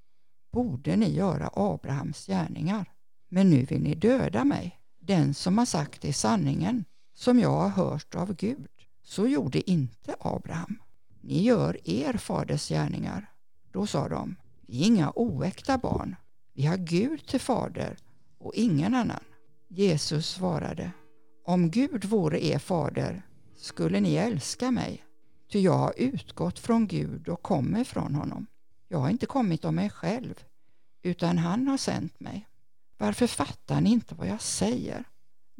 borde 0.51 0.95
ni 0.95 1.13
göra 1.13 1.49
Abrahams 1.53 2.25
gärningar. 2.27 2.85
Men 3.29 3.49
nu 3.49 3.65
vill 3.65 3.81
ni 3.81 3.95
döda 3.95 4.43
mig, 4.43 4.79
den 4.99 5.33
som 5.33 5.57
har 5.57 5.65
sagt 5.65 6.05
är 6.05 6.13
sanningen, 6.13 6.85
som 7.13 7.39
jag 7.39 7.59
har 7.59 7.69
hört 7.69 8.15
av 8.15 8.33
Gud. 8.33 8.70
Så 9.03 9.27
gjorde 9.27 9.69
inte 9.71 10.15
Abraham. 10.19 10.79
Ni 11.21 11.41
gör 11.43 11.89
er 11.89 12.13
faders 12.13 12.69
gärningar. 12.69 13.31
Då 13.71 13.87
sa 13.87 14.09
de, 14.09 14.35
vi 14.67 14.81
är 14.81 14.85
inga 14.87 15.11
oäkta 15.15 15.77
barn. 15.77 16.15
Vi 16.53 16.65
har 16.65 16.77
Gud 16.77 17.25
till 17.27 17.39
fader 17.39 17.97
och 18.37 18.53
ingen 18.55 18.95
annan. 18.95 19.23
Jesus 19.67 20.29
svarade, 20.29 20.91
om 21.45 21.71
Gud 21.71 22.05
vore 22.05 22.45
er 22.45 22.59
fader 22.59 23.21
skulle 23.57 23.99
ni 23.99 24.15
älska 24.15 24.71
mig, 24.71 25.03
ty 25.51 25.59
jag 25.59 25.77
har 25.77 25.93
utgått 25.97 26.59
från 26.59 26.87
Gud 26.87 27.29
och 27.29 27.41
kommer 27.41 27.83
från 27.83 28.15
honom. 28.15 28.47
Jag 28.87 28.99
har 28.99 29.09
inte 29.09 29.25
kommit 29.25 29.65
av 29.65 29.73
mig 29.73 29.89
själv, 29.89 30.43
utan 31.01 31.37
han 31.37 31.67
har 31.67 31.77
sänt 31.77 32.19
mig. 32.19 32.47
Varför 32.97 33.27
fattar 33.27 33.81
ni 33.81 33.91
inte 33.91 34.15
vad 34.15 34.27
jag 34.27 34.41
säger? 34.41 35.03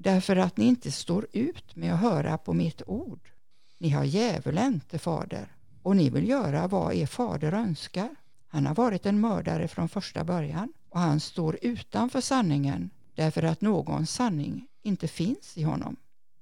Därför 0.03 0.35
att 0.35 0.57
ni 0.57 0.65
inte 0.65 0.91
står 0.91 1.27
ut 1.33 1.75
med 1.75 1.93
att 1.93 1.99
höra 1.99 2.37
på 2.37 2.53
mitt 2.53 2.81
ord. 2.87 3.29
Ni 3.77 3.89
har 3.89 4.03
djävulen 4.03 4.79
till 4.79 4.99
fader 4.99 5.55
och 5.81 5.95
ni 5.95 6.09
vill 6.09 6.29
göra 6.29 6.67
vad 6.67 6.93
er 6.93 7.05
fader 7.05 7.53
önskar. 7.53 8.15
Han 8.47 8.65
har 8.65 8.75
varit 8.75 9.05
en 9.05 9.19
mördare 9.19 9.67
från 9.67 9.89
första 9.89 10.23
början 10.23 10.73
och 10.89 10.99
han 10.99 11.19
står 11.19 11.57
utanför 11.61 12.21
sanningen 12.21 12.89
därför 13.15 13.43
att 13.43 13.61
någon 13.61 14.05
sanning 14.05 14.67
inte 14.81 15.07
finns 15.07 15.57
i 15.57 15.63
honom. 15.63 15.95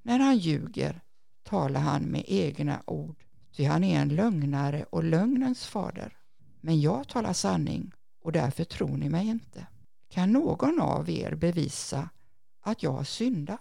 När 0.04 0.20
han 0.20 0.38
ljuger 0.38 1.02
talar 1.44 1.82
han 1.82 2.04
med 2.04 2.24
egna 2.28 2.82
ord, 2.86 3.24
ty 3.56 3.66
han 3.66 3.84
är 3.84 4.02
en 4.02 4.16
lögnare 4.16 4.86
och 4.90 5.04
lögnens 5.04 5.66
fader. 5.66 6.18
Men 6.62 6.82
jag 6.82 7.08
talar 7.08 7.34
sanning 7.34 7.92
och 8.24 8.32
därför 8.32 8.64
tror 8.64 8.98
ni 8.98 9.10
mig 9.10 9.28
inte. 9.28 9.68
kan 10.10 10.32
någon 10.32 10.82
av 10.82 11.10
er 11.10 11.36
bevisa 11.36 12.10
att 12.70 12.84
jag 12.84 12.92
har 12.92 13.04
syndat? 13.04 13.60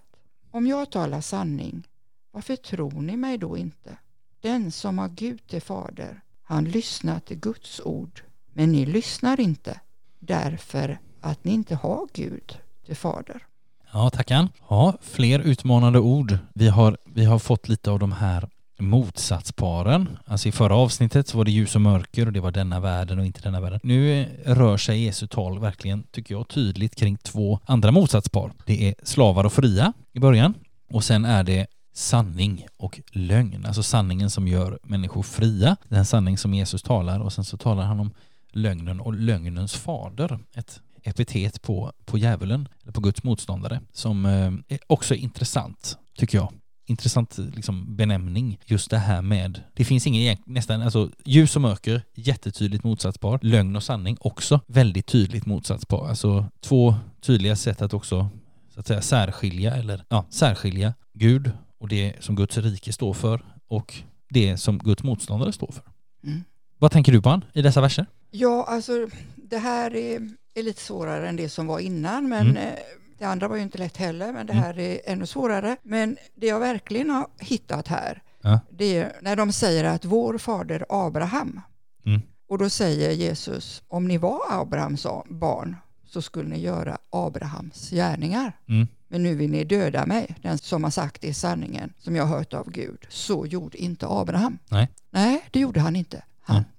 Om 0.50 0.66
jag 0.66 0.90
talar 0.90 1.20
sanning, 1.20 1.88
varför 2.30 2.56
tror 2.56 3.00
ni 3.00 3.16
mig 3.16 3.38
då 3.38 3.56
inte? 3.56 3.96
Den 4.40 4.72
som 4.72 4.98
har 4.98 5.08
Gud 5.08 5.46
till 5.46 5.62
fader, 5.62 6.20
han 6.42 6.64
lyssnar 6.64 7.20
till 7.20 7.38
Guds 7.38 7.80
ord, 7.84 8.22
men 8.52 8.72
ni 8.72 8.86
lyssnar 8.86 9.40
inte 9.40 9.80
därför 10.18 10.98
att 11.20 11.44
ni 11.44 11.52
inte 11.52 11.74
har 11.74 12.08
Gud 12.12 12.58
till 12.86 12.96
fader. 12.96 13.46
Ja, 13.92 14.10
tackan. 14.10 14.48
Ja, 14.68 14.94
fler 15.00 15.38
utmanande 15.38 15.98
ord. 15.98 16.38
Vi 16.54 16.68
har, 16.68 16.98
vi 17.04 17.24
har 17.24 17.38
fått 17.38 17.68
lite 17.68 17.90
av 17.90 17.98
de 17.98 18.12
här 18.12 18.48
motsatsparen. 18.78 20.18
Alltså 20.24 20.48
i 20.48 20.52
förra 20.52 20.74
avsnittet 20.74 21.28
så 21.28 21.38
var 21.38 21.44
det 21.44 21.50
ljus 21.50 21.74
och 21.74 21.80
mörker 21.80 22.26
och 22.26 22.32
det 22.32 22.40
var 22.40 22.50
denna 22.50 22.80
världen 22.80 23.18
och 23.18 23.26
inte 23.26 23.40
denna 23.40 23.60
världen. 23.60 23.80
Nu 23.82 24.26
rör 24.44 24.76
sig 24.76 25.04
Jesu 25.04 25.26
tal 25.26 25.58
verkligen, 25.58 26.02
tycker 26.02 26.34
jag, 26.34 26.48
tydligt 26.48 26.96
kring 26.96 27.16
två 27.16 27.60
andra 27.64 27.90
motsatspar. 27.90 28.52
Det 28.66 28.88
är 28.88 28.94
slavar 29.02 29.44
och 29.44 29.52
fria 29.52 29.92
i 30.12 30.20
början 30.20 30.54
och 30.90 31.04
sen 31.04 31.24
är 31.24 31.44
det 31.44 31.66
sanning 31.94 32.66
och 32.76 33.00
lögn, 33.12 33.66
alltså 33.66 33.82
sanningen 33.82 34.30
som 34.30 34.48
gör 34.48 34.78
människor 34.82 35.22
fria. 35.22 35.76
Den 35.88 36.04
sanning 36.04 36.38
som 36.38 36.54
Jesus 36.54 36.82
talar 36.82 37.20
och 37.20 37.32
sen 37.32 37.44
så 37.44 37.56
talar 37.56 37.84
han 37.84 38.00
om 38.00 38.10
lögnen 38.52 39.00
och 39.00 39.14
lögnens 39.14 39.74
fader. 39.74 40.38
Ett 40.54 40.80
epitet 41.02 41.62
på, 41.62 41.92
på 42.04 42.18
djävulen, 42.18 42.68
eller 42.82 42.92
på 42.92 43.00
Guds 43.00 43.22
motståndare, 43.22 43.80
som 43.92 44.26
eh, 44.68 44.78
också 44.86 45.14
är 45.14 45.18
intressant, 45.18 45.98
tycker 46.16 46.38
jag. 46.38 46.52
Intressant 46.90 47.38
liksom, 47.38 47.96
benämning, 47.96 48.58
just 48.64 48.90
det 48.90 48.98
här 48.98 49.22
med, 49.22 49.62
det 49.74 49.84
finns 49.84 50.06
ingen 50.06 50.36
nästan, 50.44 50.82
alltså 50.82 51.10
ljus 51.24 51.56
och 51.56 51.62
mörker, 51.62 52.02
jättetydligt 52.14 52.84
motsatsbar, 52.84 53.38
lögn 53.42 53.76
och 53.76 53.82
sanning 53.82 54.16
också 54.20 54.60
väldigt 54.66 55.06
tydligt 55.06 55.46
motsatsbar, 55.46 56.08
alltså 56.08 56.46
två 56.60 56.94
tydliga 57.20 57.56
sätt 57.56 57.82
att 57.82 57.94
också 57.94 58.28
så 58.74 58.80
att 58.80 58.86
säga 58.86 59.02
särskilja, 59.02 59.76
eller 59.76 60.04
ja, 60.08 60.26
särskilja 60.30 60.94
Gud 61.12 61.50
och 61.78 61.88
det 61.88 62.14
som 62.20 62.36
Guds 62.36 62.58
rike 62.58 62.92
står 62.92 63.14
för 63.14 63.42
och 63.68 63.94
det 64.28 64.56
som 64.56 64.78
Guds 64.78 65.02
motståndare 65.02 65.52
står 65.52 65.72
för. 65.72 65.82
Mm. 66.24 66.44
Vad 66.78 66.90
tänker 66.90 67.12
du 67.12 67.22
på 67.22 67.40
i 67.52 67.62
dessa 67.62 67.80
verser? 67.80 68.06
Ja, 68.30 68.64
alltså 68.68 69.08
det 69.36 69.58
här 69.58 69.96
är, 69.96 70.30
är, 70.54 70.62
lite 70.62 70.80
svårare 70.80 71.28
än 71.28 71.36
det 71.36 71.48
som 71.48 71.66
var 71.66 71.78
innan, 71.78 72.28
men 72.28 72.50
mm. 72.50 72.74
Det 73.18 73.24
andra 73.24 73.48
var 73.48 73.56
ju 73.56 73.62
inte 73.62 73.78
lätt 73.78 73.96
heller, 73.96 74.32
men 74.32 74.46
det 74.46 74.52
mm. 74.52 74.64
här 74.64 74.78
är 74.78 75.00
ännu 75.04 75.26
svårare. 75.26 75.76
Men 75.82 76.16
det 76.34 76.46
jag 76.46 76.60
verkligen 76.60 77.10
har 77.10 77.26
hittat 77.38 77.88
här, 77.88 78.22
ja. 78.42 78.60
det 78.70 78.96
är 78.96 79.12
när 79.20 79.36
de 79.36 79.52
säger 79.52 79.84
att 79.84 80.04
vår 80.04 80.38
fader 80.38 80.84
Abraham, 80.88 81.60
mm. 82.06 82.20
och 82.48 82.58
då 82.58 82.70
säger 82.70 83.10
Jesus, 83.10 83.82
om 83.88 84.08
ni 84.08 84.18
var 84.18 84.40
Abrahams 84.50 85.06
barn 85.28 85.76
så 86.06 86.22
skulle 86.22 86.48
ni 86.48 86.60
göra 86.60 86.98
Abrahams 87.10 87.90
gärningar. 87.90 88.52
Mm. 88.68 88.88
Men 89.08 89.22
nu 89.22 89.34
vill 89.34 89.50
ni 89.50 89.64
döda 89.64 90.06
mig, 90.06 90.36
den 90.42 90.58
som 90.58 90.84
har 90.84 90.90
sagt 90.90 91.22
det 91.22 91.28
är 91.28 91.32
sanningen 91.32 91.92
som 91.98 92.16
jag 92.16 92.24
har 92.24 92.38
hört 92.38 92.54
av 92.54 92.70
Gud. 92.70 93.06
Så 93.08 93.46
gjorde 93.46 93.78
inte 93.78 94.06
Abraham. 94.08 94.58
Nej, 94.68 94.88
Nej 95.10 95.44
det 95.50 95.60
gjorde 95.60 95.80
han 95.80 95.96
inte. 95.96 96.22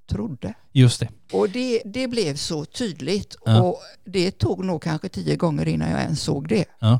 Trodde. 0.10 0.53
Just 0.72 0.99
det. 0.99 1.10
Och 1.32 1.49
det, 1.49 1.82
det 1.86 2.07
blev 2.07 2.36
så 2.36 2.66
tydligt 2.66 3.36
ja. 3.45 3.62
och 3.62 3.80
det 4.05 4.32
tog 4.32 4.66
nog 4.66 4.82
kanske 4.82 5.10
tio 5.10 5.36
gånger 5.36 5.68
innan 5.68 5.89
jag 5.89 6.01
ens 6.01 6.22
såg 6.22 6.47
det. 6.47 6.66
Ja. 6.80 6.99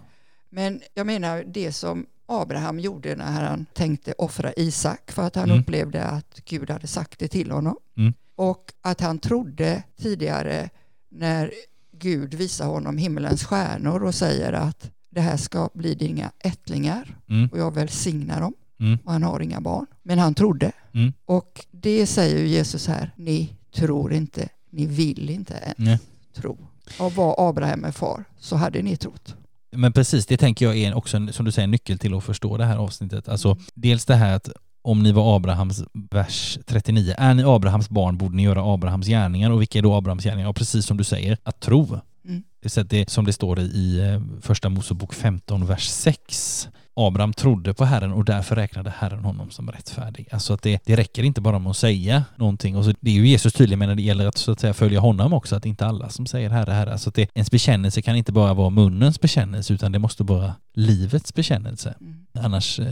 Men 0.49 0.82
jag 0.93 1.07
menar 1.07 1.43
det 1.47 1.72
som 1.72 2.05
Abraham 2.26 2.80
gjorde 2.80 3.16
när 3.16 3.43
han 3.43 3.66
tänkte 3.74 4.14
offra 4.18 4.53
Isak 4.53 5.12
för 5.12 5.24
att 5.24 5.36
han 5.36 5.49
mm. 5.49 5.60
upplevde 5.60 6.03
att 6.03 6.41
Gud 6.45 6.70
hade 6.70 6.88
sagt 6.88 7.20
det 7.20 7.28
till 7.28 7.51
honom. 7.51 7.76
Mm. 7.97 8.14
Och 8.36 8.74
att 8.82 9.01
han 9.01 9.20
trodde 9.20 9.84
tidigare 9.97 10.70
när 11.10 11.51
Gud 11.91 12.34
visar 12.34 12.66
honom 12.66 12.97
himmelens 12.97 13.43
stjärnor 13.43 14.03
och 14.03 14.16
säger 14.16 14.53
att 14.53 14.91
det 15.10 15.22
här 15.22 15.38
ska 15.38 15.70
bli 15.74 15.95
dina 15.95 16.32
ättlingar 16.39 17.18
mm. 17.30 17.49
och 17.51 17.60
jag 17.60 17.74
välsignar 17.74 18.41
dem. 18.41 18.53
Mm. 18.80 18.99
Och 19.05 19.11
han 19.11 19.23
har 19.23 19.39
inga 19.39 19.61
barn. 19.61 19.86
Men 20.03 20.19
han 20.19 20.34
trodde. 20.34 20.71
Mm. 20.93 21.13
Och 21.25 21.65
det 21.71 22.07
säger 22.07 22.45
Jesus 22.45 22.88
här, 22.88 23.11
ni 23.15 23.53
tror 23.75 24.13
inte, 24.13 24.49
ni 24.69 24.86
vill 24.86 25.30
inte 25.30 25.53
ens 25.53 25.77
Nej. 25.77 25.99
tro. 26.36 26.57
Och 26.99 27.13
var 27.13 27.49
Abraham 27.49 27.86
är 27.86 27.91
far 27.91 28.25
så 28.39 28.55
hade 28.55 28.82
ni 28.82 28.97
trott. 28.97 29.36
Men 29.71 29.93
precis, 29.93 30.25
det 30.25 30.38
tänker 30.38 30.65
jag 30.65 30.77
är 30.77 30.93
också, 30.93 31.27
som 31.32 31.45
du 31.45 31.51
säger, 31.51 31.63
en 31.63 31.71
nyckel 31.71 31.99
till 31.99 32.13
att 32.13 32.23
förstå 32.23 32.57
det 32.57 32.65
här 32.65 32.77
avsnittet. 32.77 33.30
Alltså, 33.30 33.57
dels 33.73 34.05
det 34.05 34.15
här 34.15 34.36
att 34.36 34.49
om 34.82 35.03
ni 35.03 35.11
var 35.11 35.36
Abrahams, 35.36 35.84
vers 35.93 36.59
39, 36.65 37.15
är 37.17 37.34
ni 37.34 37.43
Abrahams 37.43 37.89
barn 37.89 38.17
borde 38.17 38.36
ni 38.36 38.43
göra 38.43 38.73
Abrahams 38.73 39.07
gärningar. 39.07 39.51
Och 39.51 39.61
vilka 39.61 39.77
är 39.77 39.84
då 39.84 39.93
Abrahams 39.93 40.23
gärningar? 40.23 40.49
Och 40.49 40.55
precis 40.55 40.86
som 40.86 40.97
du 40.97 41.03
säger, 41.03 41.38
att 41.43 41.59
tro. 41.59 41.99
Mm. 42.25 42.43
Det 42.89 43.09
som 43.09 43.25
det 43.25 43.34
står 43.34 43.59
i 43.59 43.99
eh, 43.99 44.41
första 44.41 44.69
Mosebok 44.69 45.13
15, 45.13 45.65
vers 45.65 45.88
6. 45.89 46.69
Abraham 47.08 47.34
trodde 47.34 47.74
på 47.74 47.86
Herren 47.86 48.14
och 48.14 48.26
därför 48.26 48.56
räknade 48.56 48.93
Herren 48.97 49.24
honom 49.24 49.52
som 49.52 49.72
rättfärdig. 49.72 50.28
Alltså 50.32 50.54
att 50.54 50.62
det, 50.62 50.82
det 50.86 50.95
räcker 50.95 51.24
inte 51.24 51.41
bara 51.41 51.60
med 51.60 51.70
att 51.70 51.78
säga 51.78 52.24
någonting. 52.36 52.78
Och 52.78 52.86
så, 52.86 52.93
det 53.00 53.12
är 53.12 53.16
ju 53.16 53.28
Jesus 53.28 53.54
tydlig 53.54 53.78
med 53.78 53.88
när 53.88 53.95
det 53.95 54.02
gäller 54.02 54.28
att, 54.28 54.38
så 54.38 54.52
att 54.52 54.60
säga, 54.60 54.74
följa 54.74 55.00
honom 55.00 55.34
också, 55.34 55.56
att 55.56 55.66
inte 55.66 55.86
alla 55.86 56.10
som 56.10 56.26
säger 56.26 56.50
Herre, 56.50 56.72
Herre. 56.72 56.91
Alltså 56.91 57.10
att 57.10 57.16
det, 57.16 57.30
ens 57.34 57.52
bekännelse 57.52 58.02
kan 58.02 58.16
inte 58.16 58.32
bara 58.32 58.54
vara 58.54 58.70
munnens 58.70 59.22
bekännelse 59.22 59.74
utan 59.74 59.91
det 59.91 60.00
måste 60.00 60.24
vara 60.24 60.54
livets 60.74 61.34
bekännelse. 61.34 61.95
Mm. 62.02 62.26
Annars, 62.34 62.80
eh, 62.80 62.86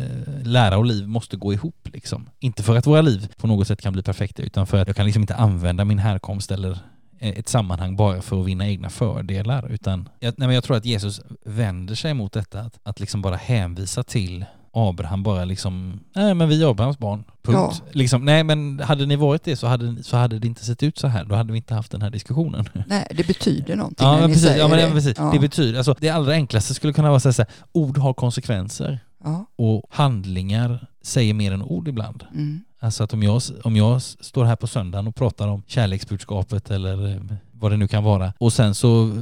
lära 0.43 0.77
och 0.77 0.85
liv 0.85 1.07
måste 1.07 1.37
gå 1.37 1.53
ihop 1.53 1.89
liksom. 1.93 2.29
Inte 2.39 2.63
för 2.63 2.75
att 2.75 2.87
våra 2.87 3.01
liv 3.01 3.27
på 3.37 3.47
något 3.47 3.67
sätt 3.67 3.81
kan 3.81 3.93
bli 3.93 4.03
perfekta 4.03 4.43
utan 4.43 4.67
för 4.67 4.77
att 4.77 4.87
jag 4.87 4.95
kan 4.95 5.05
liksom 5.05 5.23
inte 5.23 5.35
använda 5.35 5.85
min 5.85 5.99
härkomst 5.99 6.51
eller 6.51 6.79
ett 7.19 7.49
sammanhang 7.49 7.95
bara 7.95 8.21
för 8.21 8.41
att 8.41 8.47
vinna 8.47 8.67
egna 8.67 8.89
fördelar 8.89 9.71
utan 9.71 10.09
jag, 10.19 10.33
nej, 10.37 10.47
men 10.47 10.55
jag 10.55 10.63
tror 10.63 10.77
att 10.77 10.85
Jesus 10.85 11.21
vänder 11.45 11.95
sig 11.95 12.13
mot 12.13 12.33
detta 12.33 12.59
att, 12.59 12.79
att 12.83 12.99
liksom 12.99 13.21
bara 13.21 13.35
hänvisa 13.35 14.03
till 14.03 14.45
Abraham 14.71 15.23
bara 15.23 15.45
liksom, 15.45 15.99
nej 16.15 16.33
men 16.33 16.49
vi 16.49 16.63
är 16.63 16.69
Abrahams 16.69 16.97
barn, 16.97 17.23
punkt. 17.41 17.81
Ja. 17.85 17.91
Liksom, 17.91 18.25
nej 18.25 18.43
men 18.43 18.79
hade 18.79 19.05
ni 19.05 19.15
varit 19.15 19.43
det 19.43 19.55
så 19.55 19.67
hade, 19.67 20.03
så 20.03 20.17
hade 20.17 20.39
det 20.39 20.47
inte 20.47 20.65
sett 20.65 20.83
ut 20.83 20.97
så 20.97 21.07
här, 21.07 21.25
då 21.25 21.35
hade 21.35 21.51
vi 21.51 21.57
inte 21.57 21.73
haft 21.73 21.91
den 21.91 22.01
här 22.01 22.09
diskussionen. 22.09 22.69
Nej, 22.87 23.07
det 23.15 23.27
betyder 23.27 23.75
någonting 23.75 24.07
ja, 24.07 24.13
när 24.13 24.27
ni 24.27 24.33
precis, 24.33 24.43
säger 24.43 24.59
ja, 24.59 24.67
men 24.67 24.77
det. 24.79 24.91
Precis, 24.91 25.13
ja. 25.17 25.29
Det 25.33 25.39
betyder, 25.39 25.77
alltså 25.77 25.95
det 25.99 26.09
allra 26.09 26.33
enklaste 26.33 26.73
skulle 26.73 26.93
kunna 26.93 27.09
vara 27.09 27.19
så 27.19 27.29
här, 27.29 27.45
ord 27.71 27.97
har 27.97 28.13
konsekvenser 28.13 28.99
ja. 29.23 29.45
och 29.55 29.83
handlingar 29.89 30.87
säger 31.01 31.33
mer 31.33 31.51
än 31.51 31.61
ord 31.61 31.87
ibland. 31.87 32.23
Mm. 32.33 32.63
Alltså 32.79 33.03
att 33.03 33.13
om 33.13 33.23
jag, 33.23 33.41
om 33.63 33.75
jag 33.75 34.01
står 34.01 34.45
här 34.45 34.55
på 34.55 34.67
söndagen 34.67 35.07
och 35.07 35.15
pratar 35.15 35.47
om 35.47 35.63
kärleksbudskapet 35.67 36.71
eller 36.71 37.09
eh, 37.09 37.21
vad 37.51 37.71
det 37.71 37.77
nu 37.77 37.87
kan 37.87 38.03
vara 38.03 38.33
och 38.37 38.53
sen 38.53 38.75
så 38.75 39.03
eh, 39.03 39.13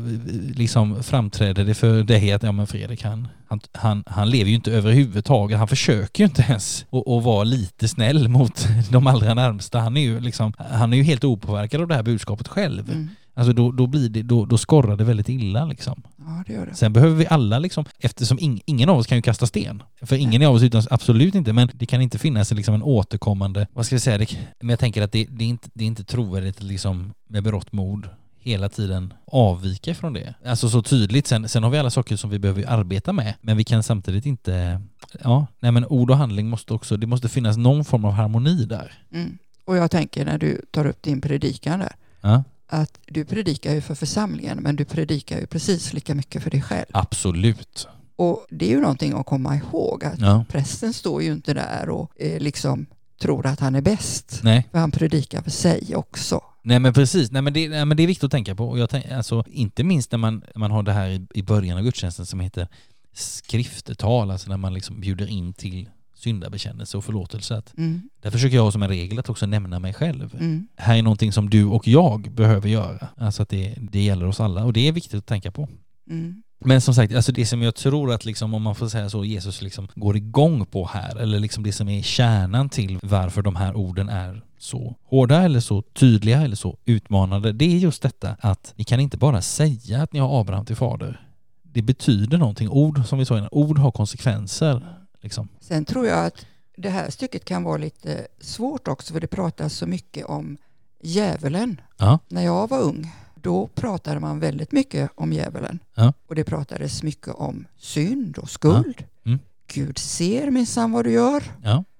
liksom 0.55 1.03
framträder 1.03 1.65
det 1.65 1.73
för 1.73 2.03
dig 2.03 2.31
att 2.31 2.43
ja 2.43 2.51
men 2.51 2.67
Fredrik 2.67 3.03
han, 3.03 3.27
han, 3.47 3.59
han, 3.71 4.03
han 4.07 4.29
lever 4.29 4.49
ju 4.49 4.55
inte 4.55 4.71
överhuvudtaget, 4.71 5.57
han 5.57 5.67
försöker 5.67 6.23
ju 6.23 6.27
inte 6.27 6.41
ens 6.41 6.85
att 6.91 7.23
vara 7.23 7.43
lite 7.43 7.87
snäll 7.87 8.27
mot 8.27 8.67
de 8.91 9.07
allra 9.07 9.33
närmsta. 9.33 9.79
Han 9.79 9.97
är 9.97 10.01
ju 10.01 10.19
liksom, 10.19 10.53
han 10.57 10.93
är 10.93 10.97
ju 10.97 11.03
helt 11.03 11.23
opåverkad 11.23 11.81
av 11.81 11.87
det 11.87 11.95
här 11.95 12.03
budskapet 12.03 12.47
själv. 12.47 12.89
Mm. 12.89 13.09
Alltså 13.37 13.53
då, 13.53 13.71
då, 13.71 13.87
blir 13.87 14.09
det, 14.09 14.21
då, 14.23 14.45
då 14.45 14.57
skorrar 14.57 14.95
det 14.95 15.03
väldigt 15.03 15.29
illa 15.29 15.65
liksom. 15.65 16.03
Ja, 16.17 16.43
det 16.47 16.53
gör 16.53 16.65
det. 16.65 16.75
Sen 16.75 16.93
behöver 16.93 17.15
vi 17.15 17.27
alla 17.27 17.59
liksom, 17.59 17.85
eftersom 17.99 18.39
ing, 18.39 18.61
ingen 18.65 18.89
av 18.89 18.97
oss 18.97 19.07
kan 19.07 19.17
ju 19.17 19.21
kasta 19.21 19.47
sten. 19.47 19.83
För 20.01 20.15
ingen 20.15 20.39
Nej. 20.39 20.47
av 20.47 20.55
oss 20.55 20.63
utan 20.63 20.83
absolut 20.89 21.35
inte, 21.35 21.53
men 21.53 21.69
det 21.73 21.85
kan 21.85 22.01
inte 22.01 22.19
finnas 22.19 22.51
liksom 22.51 22.75
en 22.75 22.83
återkommande, 22.83 23.67
vad 23.73 23.85
ska 23.85 23.95
vi 23.95 23.99
säga, 23.99 24.17
det, 24.17 24.37
men 24.59 24.69
jag 24.69 24.79
tänker 24.79 25.01
att 25.01 25.11
det, 25.11 25.27
det, 25.29 25.43
är 25.43 25.47
inte, 25.47 25.69
det 25.73 25.83
är 25.83 25.87
inte 25.87 26.03
trovärdigt 26.03 26.63
liksom 26.63 27.13
med 27.27 27.43
berått 27.43 27.71
mod 27.71 28.09
hela 28.39 28.69
tiden 28.69 29.13
avvika 29.25 29.95
från 29.95 30.13
det. 30.13 30.33
Alltså 30.45 30.69
så 30.69 30.81
tydligt. 30.81 31.27
Sen, 31.27 31.49
sen 31.49 31.63
har 31.63 31.69
vi 31.69 31.77
alla 31.77 31.89
saker 31.89 32.15
som 32.15 32.29
vi 32.29 32.39
behöver 32.39 32.69
arbeta 32.69 33.13
med, 33.13 33.33
men 33.41 33.57
vi 33.57 33.63
kan 33.63 33.83
samtidigt 33.83 34.25
inte, 34.25 34.81
ja, 35.23 35.47
nej 35.59 35.71
men 35.71 35.85
ord 35.85 36.11
och 36.11 36.17
handling 36.17 36.49
måste 36.49 36.73
också, 36.73 36.97
det 36.97 37.07
måste 37.07 37.29
finnas 37.29 37.57
någon 37.57 37.85
form 37.85 38.05
av 38.05 38.11
harmoni 38.11 38.65
där. 38.65 38.93
Mm. 39.13 39.37
Och 39.65 39.77
jag 39.77 39.91
tänker 39.91 40.25
när 40.25 40.37
du 40.37 40.61
tar 40.71 40.85
upp 40.85 41.03
din 41.03 41.21
predikan 41.21 41.79
där, 41.79 41.95
ja 42.21 42.43
att 42.67 42.99
du 43.05 43.25
predikar 43.25 43.73
ju 43.73 43.81
för 43.81 43.95
församlingen 43.95 44.57
men 44.57 44.75
du 44.75 44.85
predikar 44.85 45.39
ju 45.39 45.47
precis 45.47 45.93
lika 45.93 46.15
mycket 46.15 46.43
för 46.43 46.49
dig 46.49 46.61
själv. 46.61 46.85
Absolut. 46.91 47.87
Och 48.15 48.45
det 48.49 48.65
är 48.65 48.69
ju 48.69 48.81
någonting 48.81 49.13
att 49.13 49.25
komma 49.25 49.55
ihåg 49.55 50.05
att 50.05 50.19
ja. 50.19 50.45
prästen 50.49 50.93
står 50.93 51.23
ju 51.23 51.31
inte 51.31 51.53
där 51.53 51.89
och 51.89 52.11
eh, 52.15 52.39
liksom 52.39 52.85
tror 53.21 53.45
att 53.45 53.59
han 53.59 53.75
är 53.75 53.81
bäst. 53.81 54.39
Nej. 54.43 54.67
För 54.71 54.79
han 54.79 54.91
predikar 54.91 55.41
för 55.41 55.51
sig 55.51 55.95
också. 55.95 56.41
Nej 56.61 56.79
men 56.79 56.93
precis, 56.93 57.31
nej 57.31 57.41
men 57.41 57.53
det, 57.53 57.69
nej, 57.69 57.85
men 57.85 57.97
det 57.97 58.03
är 58.03 58.07
viktigt 58.07 58.23
att 58.23 58.31
tänka 58.31 58.55
på. 58.55 58.69
Och 58.69 58.79
jag 58.79 58.89
tänk, 58.89 59.11
alltså, 59.11 59.43
inte 59.47 59.83
minst 59.83 60.11
när 60.11 60.17
man, 60.17 60.43
man 60.55 60.71
har 60.71 60.83
det 60.83 60.93
här 60.93 61.09
i, 61.09 61.27
i 61.33 61.43
början 61.43 61.77
av 61.77 61.83
gudstjänsten 61.83 62.25
som 62.25 62.39
heter 62.39 62.67
skriftetal, 63.13 64.31
alltså 64.31 64.49
när 64.49 64.57
man 64.57 64.73
liksom 64.73 65.01
bjuder 65.01 65.27
in 65.27 65.53
till 65.53 65.89
syndabekännelse 66.15 66.97
och 66.97 67.05
förlåtelse. 67.05 67.55
Att 67.55 67.77
mm. 67.77 68.09
Där 68.21 68.31
försöker 68.31 68.55
jag 68.55 68.73
som 68.73 68.83
en 68.83 68.89
regel 68.89 69.19
att 69.19 69.29
också 69.29 69.45
nämna 69.45 69.79
mig 69.79 69.93
själv. 69.93 70.35
Mm. 70.39 70.67
Här 70.75 70.97
är 70.97 71.01
någonting 71.01 71.31
som 71.31 71.49
du 71.49 71.65
och 71.65 71.87
jag 71.87 72.31
behöver 72.31 72.69
göra. 72.69 73.07
Alltså 73.17 73.43
att 73.43 73.49
det, 73.49 73.75
det 73.77 74.03
gäller 74.03 74.27
oss 74.27 74.39
alla 74.39 74.65
och 74.65 74.73
det 74.73 74.87
är 74.87 74.91
viktigt 74.91 75.13
att 75.13 75.25
tänka 75.25 75.51
på. 75.51 75.69
Mm. 76.09 76.43
Men 76.59 76.81
som 76.81 76.93
sagt, 76.93 77.15
alltså 77.15 77.31
det 77.31 77.45
som 77.45 77.61
jag 77.61 77.75
tror 77.75 78.13
att 78.13 78.25
liksom, 78.25 78.53
om 78.53 78.61
man 78.61 78.75
får 78.75 78.87
säga 78.87 79.09
så, 79.09 79.25
Jesus 79.25 79.61
liksom 79.61 79.87
går 79.95 80.17
igång 80.17 80.65
på 80.65 80.85
här, 80.85 81.15
eller 81.15 81.39
liksom 81.39 81.63
det 81.63 81.71
som 81.71 81.89
är 81.89 82.01
kärnan 82.01 82.69
till 82.69 82.99
varför 83.03 83.41
de 83.41 83.55
här 83.55 83.75
orden 83.75 84.09
är 84.09 84.41
så 84.57 84.95
hårda 85.03 85.41
eller 85.41 85.59
så 85.59 85.81
tydliga 85.81 86.41
eller 86.41 86.55
så 86.55 86.77
utmanande, 86.85 87.51
det 87.51 87.65
är 87.65 87.77
just 87.77 88.01
detta 88.01 88.35
att 88.39 88.73
ni 88.75 88.83
kan 88.83 88.99
inte 88.99 89.17
bara 89.17 89.41
säga 89.41 90.03
att 90.03 90.13
ni 90.13 90.19
har 90.19 90.41
Abraham 90.41 90.65
till 90.65 90.75
fader. 90.75 91.21
Det 91.63 91.81
betyder 91.81 92.37
någonting. 92.37 92.69
Ord, 92.69 93.05
som 93.05 93.19
vi 93.19 93.25
sa 93.25 93.37
innan, 93.37 93.49
ord 93.51 93.77
har 93.77 93.91
konsekvenser. 93.91 95.04
Liksom. 95.25 95.47
Sen 95.59 95.85
tror 95.85 96.07
jag 96.07 96.25
att 96.25 96.45
det 96.77 96.89
här 96.89 97.09
stycket 97.09 97.45
kan 97.45 97.63
vara 97.63 97.77
lite 97.77 98.27
svårt 98.39 98.87
också 98.87 99.13
för 99.13 99.19
det 99.19 99.27
pratas 99.27 99.73
så 99.73 99.87
mycket 99.87 100.25
om 100.25 100.57
djävulen. 101.01 101.81
Ja. 101.97 102.19
När 102.27 102.41
jag 102.45 102.69
var 102.69 102.79
ung 102.79 103.11
då 103.35 103.67
pratade 103.67 104.19
man 104.19 104.39
väldigt 104.39 104.71
mycket 104.71 105.11
om 105.15 105.33
djävulen. 105.33 105.79
Ja. 105.95 106.13
Och 106.27 106.35
det 106.35 106.43
pratades 106.43 107.03
mycket 107.03 107.27
om 107.35 107.67
synd 107.77 108.37
och 108.37 108.49
skuld. 108.49 108.95
Ja. 108.97 109.05
Mm. 109.25 109.39
Gud 109.73 109.97
ser 109.97 110.51
minsann 110.51 110.91
vad 110.91 111.05
du 111.05 111.11
gör. 111.11 111.43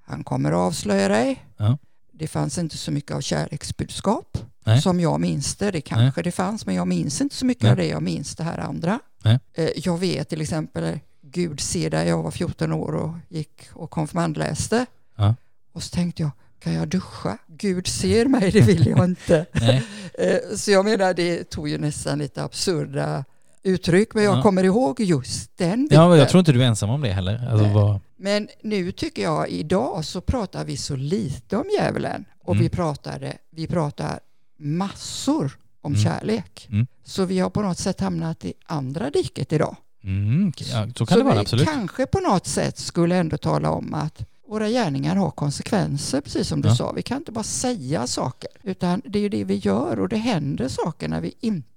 Han 0.01 0.23
kommer 0.23 0.51
att 0.51 0.57
avslöja 0.57 1.07
dig. 1.07 1.45
Det 2.11 2.27
fanns 2.27 2.57
inte 2.57 2.77
så 2.77 2.91
mycket 2.91 3.11
av 3.15 3.21
kärleksbudskap 3.21 4.37
Nej. 4.65 4.81
som 4.81 4.99
jag 4.99 5.21
minns 5.21 5.55
det. 5.55 5.71
Det 5.71 5.81
kanske 5.81 6.21
det 6.21 6.31
fanns 6.31 6.65
men 6.65 6.75
jag 6.75 6.87
minns 6.87 7.21
inte 7.21 7.35
så 7.35 7.45
mycket 7.45 7.63
Nej. 7.63 7.71
av 7.71 7.77
det. 7.77 7.87
Jag 7.87 8.03
minns 8.03 8.35
det 8.35 8.43
här 8.43 8.57
andra. 8.57 8.99
Nej. 9.23 9.39
Eh, 9.53 9.69
Jag 9.75 9.97
vet 9.97 10.29
till 10.29 10.41
exempel 10.41 10.99
Gud 11.35 11.59
ser 11.59 11.89
dig. 11.89 12.07
Jag 12.07 12.23
var 12.23 12.31
14 12.31 12.71
år 12.73 12.95
och 12.95 13.13
gick 13.29 13.61
och 13.73 13.89
konfirmandläste. 13.89 14.85
Ja. 15.15 15.35
Och 15.73 15.83
så 15.83 15.95
tänkte 15.95 16.21
jag, 16.21 16.31
kan 16.59 16.73
jag 16.73 16.87
duscha? 16.87 17.37
Gud 17.47 17.87
ser 17.87 18.25
mig, 18.25 18.51
det 18.51 18.61
vill 18.61 18.87
jag 18.87 19.05
inte. 19.05 19.45
Eh, 20.19 20.55
Så 20.55 20.71
jag 20.71 20.85
menar, 20.85 21.13
det 21.13 21.43
tog 21.49 21.69
ju 21.69 21.77
nästan 21.77 22.19
lite 22.19 22.43
absurda 22.43 23.25
uttryck, 23.63 24.13
men 24.13 24.23
jag 24.23 24.37
Ja. 24.37 24.41
kommer 24.41 24.63
ihåg 24.63 24.99
just 24.99 25.57
den 25.57 25.83
biten. 25.83 25.97
Ja, 26.01 26.09
men 26.09 26.17
jag 26.19 26.29
tror 26.29 26.39
inte 26.39 26.51
du 26.51 26.63
är 26.63 26.67
ensam 26.67 26.89
om 26.89 27.01
det 27.01 27.11
heller. 27.13 27.47
Alltså, 27.51 27.67
vad, 27.67 27.99
Men 28.17 28.47
nu 28.63 28.91
tycker 28.91 29.23
jag, 29.23 29.49
idag 29.49 30.05
så 30.05 30.21
pratar 30.21 30.65
vi 30.65 30.77
så 30.77 30.95
lite 30.95 31.57
om 31.57 31.63
djävulen 31.79 32.25
och 32.43 32.53
Mm. 32.53 32.63
vi, 32.63 32.69
pratade, 32.69 33.37
vi 33.51 33.67
pratar 33.67 34.19
massor 34.57 35.57
om 35.81 35.93
Mm. 35.93 36.03
kärlek. 36.03 36.67
Mm. 36.71 36.87
Så 37.03 37.25
vi 37.25 37.39
har 37.39 37.49
på 37.49 37.61
något 37.61 37.77
sätt 37.77 37.99
hamnat 38.01 38.45
i 38.45 38.53
andra 38.65 39.09
diket 39.09 39.53
idag. 39.53 39.75
Mm, 40.05 40.51
ja, 40.57 40.87
så 40.95 41.05
kan 41.05 41.13
så 41.13 41.17
det 41.17 41.23
vara, 41.23 41.33
vi 41.35 41.39
absolut. 41.39 41.65
kanske 41.69 42.05
på 42.05 42.19
något 42.19 42.47
sätt 42.47 42.77
skulle 42.77 43.15
ändå 43.15 43.37
tala 43.37 43.69
om 43.71 43.93
att 43.93 44.25
våra 44.47 44.69
gärningar 44.69 45.15
har 45.15 45.31
konsekvenser, 45.31 46.21
precis 46.21 46.47
som 46.47 46.61
du 46.61 46.69
Ja. 46.69 46.75
sa. 46.75 46.91
Vi 46.91 47.01
kan 47.01 47.17
inte 47.17 47.31
bara 47.31 47.43
säga 47.43 48.07
saker, 48.07 48.49
utan 48.63 49.01
det 49.05 49.19
är 49.19 49.23
ju 49.23 49.29
det 49.29 49.43
vi 49.43 49.55
gör 49.55 49.99
och 49.99 50.09
det 50.09 50.17
händer 50.17 50.67
saker 50.67 51.07
när 51.07 51.21
vi 51.21 51.33
inte 51.39 51.69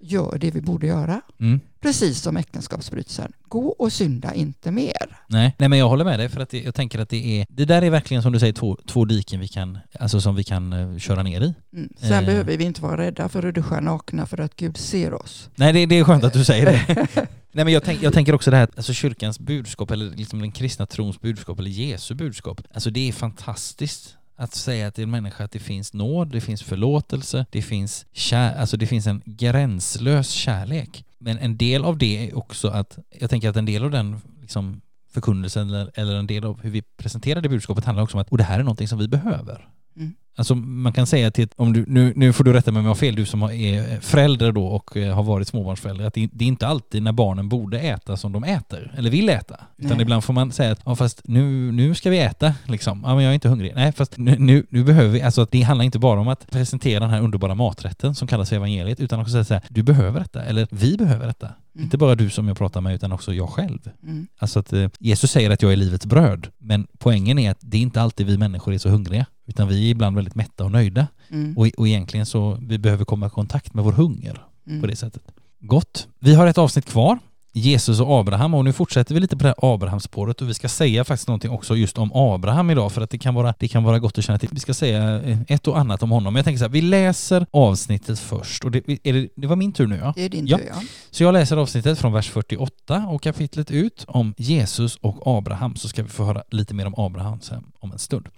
gör 0.00 0.38
det 0.38 0.50
vi 0.50 0.60
borde 0.60 0.86
göra. 0.86 1.20
Mm. 1.40 1.60
Precis 1.80 2.20
som 2.20 2.36
äktenskapsbrytelsen. 2.36 3.32
Gå 3.48 3.68
och 3.68 3.92
synda 3.92 4.34
inte 4.34 4.70
mer. 4.70 5.18
Nej. 5.26 5.54
Nej, 5.58 5.68
men 5.68 5.78
jag 5.78 5.88
håller 5.88 6.04
med 6.04 6.18
dig 6.18 6.28
för 6.28 6.40
att 6.40 6.50
det, 6.50 6.62
jag 6.62 6.74
tänker 6.74 6.98
att 6.98 7.08
det 7.08 7.40
är, 7.40 7.46
det 7.48 7.64
där 7.64 7.82
är 7.82 7.90
verkligen 7.90 8.22
som 8.22 8.32
du 8.32 8.38
säger 8.38 8.52
två, 8.52 8.78
två 8.86 9.04
diken 9.04 9.40
vi 9.40 9.48
kan, 9.48 9.78
alltså 10.00 10.20
som 10.20 10.34
vi 10.34 10.44
kan 10.44 10.72
eh, 10.72 10.98
köra 10.98 11.22
ner 11.22 11.40
i. 11.40 11.54
Mm. 11.72 11.88
Sen 11.96 12.12
Eh. 12.12 12.26
behöver 12.26 12.56
vi 12.56 12.64
inte 12.64 12.82
vara 12.82 12.96
rädda 12.96 13.28
för 13.28 13.42
att 13.48 13.54
duscha 13.54 13.80
nakna 13.80 14.26
för 14.26 14.40
att 14.40 14.56
Gud 14.56 14.76
ser 14.76 15.14
oss. 15.14 15.50
Nej, 15.54 15.72
det, 15.72 15.86
det 15.86 15.98
är 15.98 16.04
skönt 16.04 16.24
att 16.24 16.32
du 16.32 16.44
säger 16.44 16.66
det. 16.66 17.06
Nej, 17.54 17.64
men 17.64 17.74
jag, 17.74 17.84
tänk, 17.84 18.02
jag 18.02 18.12
tänker 18.12 18.34
också 18.34 18.50
det 18.50 18.56
här, 18.56 18.68
alltså 18.76 18.92
kyrkans 18.92 19.38
budskap 19.38 19.90
eller 19.90 20.10
liksom 20.16 20.38
den 20.40 20.52
kristna 20.52 20.86
trons 20.86 21.20
budskap 21.20 21.58
eller 21.58 21.70
Jesu 21.70 22.14
budskap. 22.14 22.60
Alltså 22.74 22.90
det 22.90 23.08
är 23.08 23.12
fantastiskt 23.12 24.16
att 24.36 24.54
säga 24.54 24.90
till 24.90 25.04
en 25.04 25.10
människa 25.10 25.44
att 25.44 25.50
det 25.50 25.58
finns 25.58 25.92
nåd, 25.92 26.28
det 26.28 26.40
finns 26.40 26.62
förlåtelse, 26.62 27.46
det 27.50 27.62
finns, 27.62 28.06
kär, 28.12 28.54
alltså 28.54 28.76
det 28.76 28.86
finns 28.86 29.06
en 29.06 29.22
gränslös 29.24 30.30
kärlek. 30.30 31.04
Men 31.18 31.38
en 31.38 31.56
del 31.56 31.84
av 31.84 31.98
det 31.98 32.28
är 32.28 32.36
också 32.38 32.68
att, 32.68 32.98
jag 33.20 33.30
tänker 33.30 33.48
att 33.48 33.56
en 33.56 33.64
del 33.64 33.84
av 33.84 33.90
den 33.90 34.20
liksom, 34.40 34.80
förkunnelsen 35.10 35.68
eller, 35.68 35.90
eller 35.94 36.14
en 36.14 36.26
del 36.26 36.44
av 36.44 36.62
hur 36.62 36.70
vi 36.70 36.82
presenterar 36.82 37.40
det 37.40 37.48
budskapet 37.48 37.84
handlar 37.84 38.02
också 38.02 38.16
om 38.16 38.20
att, 38.20 38.28
och 38.28 38.38
det 38.38 38.44
här 38.44 38.58
är 38.58 38.64
någonting 38.64 38.88
som 38.88 38.98
vi 38.98 39.08
behöver. 39.08 39.68
Mm. 39.96 40.14
Alltså 40.36 40.54
man 40.54 40.92
kan 40.92 41.06
säga 41.06 41.30
till, 41.30 41.48
om 41.56 41.72
du, 41.72 41.84
nu, 41.88 42.12
nu 42.16 42.32
får 42.32 42.44
du 42.44 42.52
rätta 42.52 42.72
mig 42.72 42.80
om 42.80 42.84
jag 42.84 42.90
har 42.90 42.94
fel, 42.94 43.14
du 43.14 43.26
som 43.26 43.42
är 43.42 44.00
förälder 44.00 44.52
då 44.52 44.66
och 44.66 44.96
eh, 44.96 45.14
har 45.14 45.22
varit 45.22 45.48
småbarnsförälder, 45.48 46.04
att 46.04 46.14
det, 46.14 46.28
det 46.32 46.44
är 46.44 46.48
inte 46.48 46.66
alltid 46.66 47.02
när 47.02 47.12
barnen 47.12 47.48
borde 47.48 47.80
äta 47.80 48.16
som 48.16 48.32
de 48.32 48.44
äter, 48.44 48.94
eller 48.96 49.10
vill 49.10 49.28
äta. 49.28 49.60
Utan 49.78 49.96
Nej. 49.96 50.02
ibland 50.02 50.24
får 50.24 50.32
man 50.32 50.52
säga 50.52 50.72
att, 50.72 50.80
ja 50.84 50.96
fast 50.96 51.20
nu, 51.24 51.72
nu 51.72 51.94
ska 51.94 52.10
vi 52.10 52.18
äta 52.18 52.54
liksom. 52.64 53.02
Ja 53.06 53.14
men 53.14 53.24
jag 53.24 53.30
är 53.30 53.34
inte 53.34 53.48
hungrig. 53.48 53.72
Nej 53.74 53.92
fast 53.92 54.18
nu, 54.18 54.36
nu, 54.38 54.66
nu 54.70 54.84
behöver 54.84 55.08
vi, 55.08 55.22
alltså 55.22 55.42
att 55.42 55.50
det 55.50 55.62
handlar 55.62 55.84
inte 55.84 55.98
bara 55.98 56.20
om 56.20 56.28
att 56.28 56.50
presentera 56.50 57.00
den 57.00 57.10
här 57.10 57.20
underbara 57.20 57.54
maträtten 57.54 58.14
som 58.14 58.28
kallas 58.28 58.52
evangeliet, 58.52 59.00
utan 59.00 59.20
också 59.20 59.32
säga 59.32 59.44
så 59.44 59.54
här, 59.54 59.62
du 59.68 59.82
behöver 59.82 60.20
detta, 60.20 60.44
eller 60.44 60.66
vi 60.70 60.96
behöver 60.96 61.26
detta. 61.26 61.48
Mm. 61.74 61.84
Inte 61.84 61.98
bara 61.98 62.14
du 62.14 62.30
som 62.30 62.48
jag 62.48 62.58
pratar 62.58 62.80
med, 62.80 62.94
utan 62.94 63.12
också 63.12 63.34
jag 63.34 63.48
själv. 63.48 63.90
Mm. 64.02 64.26
Alltså 64.38 64.58
att 64.58 64.72
eh, 64.72 64.88
Jesus 64.98 65.30
säger 65.30 65.50
att 65.50 65.62
jag 65.62 65.72
är 65.72 65.76
livets 65.76 66.06
bröd, 66.06 66.48
men 66.58 66.86
poängen 66.98 67.38
är 67.38 67.50
att 67.50 67.58
det 67.60 67.76
är 67.76 67.80
inte 67.80 68.02
alltid 68.02 68.26
vi 68.26 68.38
människor 68.38 68.74
är 68.74 68.78
så 68.78 68.88
hungriga, 68.88 69.26
utan 69.46 69.68
vi 69.68 69.86
är 69.86 69.90
ibland 69.90 70.16
väldigt 70.22 70.34
mätta 70.34 70.64
och 70.64 70.72
nöjda. 70.72 71.06
Mm. 71.30 71.58
Och, 71.58 71.66
och 71.76 71.88
egentligen 71.88 72.26
så 72.26 72.58
vi 72.60 72.78
behöver 72.78 73.04
komma 73.04 73.26
i 73.26 73.30
kontakt 73.30 73.74
med 73.74 73.84
vår 73.84 73.92
hunger 73.92 74.42
Mm. 74.66 74.80
på 74.80 74.86
det 74.86 74.96
sättet. 74.96 75.22
Gott. 75.60 76.08
Vi 76.18 76.34
har 76.34 76.46
ett 76.46 76.58
avsnitt 76.58 76.86
kvar. 76.86 77.18
Jesus 77.54 78.00
och 78.00 78.20
Abraham 78.20 78.54
och 78.54 78.64
nu 78.64 78.72
fortsätter 78.72 79.14
vi 79.14 79.20
lite 79.20 79.36
på 79.36 79.42
det 79.42 79.48
här 79.48 79.74
Abrahamspåret 79.74 80.40
och 80.42 80.48
vi 80.48 80.54
ska 80.54 80.68
säga 80.68 81.04
faktiskt 81.04 81.28
någonting 81.28 81.50
också 81.50 81.76
just 81.76 81.98
om 81.98 82.10
Abraham 82.14 82.70
idag 82.70 82.92
för 82.92 83.00
att 83.00 83.10
det 83.10 83.18
kan 83.18 83.34
vara, 83.34 83.54
det 83.58 83.68
kan 83.68 83.84
vara 83.84 83.98
gott 83.98 84.18
att 84.18 84.24
känna 84.24 84.38
till. 84.38 84.48
Vi 84.52 84.60
ska 84.60 84.74
säga 84.74 85.20
ett 85.48 85.68
och 85.68 85.78
annat 85.78 86.02
om 86.02 86.10
honom. 86.10 86.32
Men 86.32 86.38
jag 86.38 86.44
tänker 86.44 86.58
så 86.58 86.64
här, 86.64 86.70
vi 86.72 86.82
läser 86.82 87.46
avsnittet 87.50 88.18
först 88.18 88.64
och 88.64 88.70
det, 88.70 88.80
det, 89.02 89.28
det 89.36 89.46
var 89.46 89.56
min 89.56 89.72
tur 89.72 89.86
nu 89.86 89.96
ja. 89.96 90.12
Det 90.16 90.22
är 90.24 90.28
din 90.28 90.46
Ja. 90.46 90.58
tur, 90.58 90.66
ja. 90.68 90.82
Så 91.10 91.22
jag 91.22 91.32
läser 91.32 91.56
avsnittet 91.56 91.98
från 91.98 92.12
vers 92.12 92.30
48 92.30 93.06
och 93.08 93.22
kapitlet 93.22 93.70
ut 93.70 94.04
om 94.08 94.34
Jesus 94.36 94.96
och 94.96 95.22
Abraham 95.38 95.76
så 95.76 95.88
ska 95.88 96.02
vi 96.02 96.08
få 96.08 96.24
höra 96.24 96.42
lite 96.50 96.74
mer 96.74 96.86
om 96.86 96.94
Abraham 96.96 97.40
sen 97.40 97.64
om 97.80 97.92
en 97.92 97.98
stund. 97.98 98.28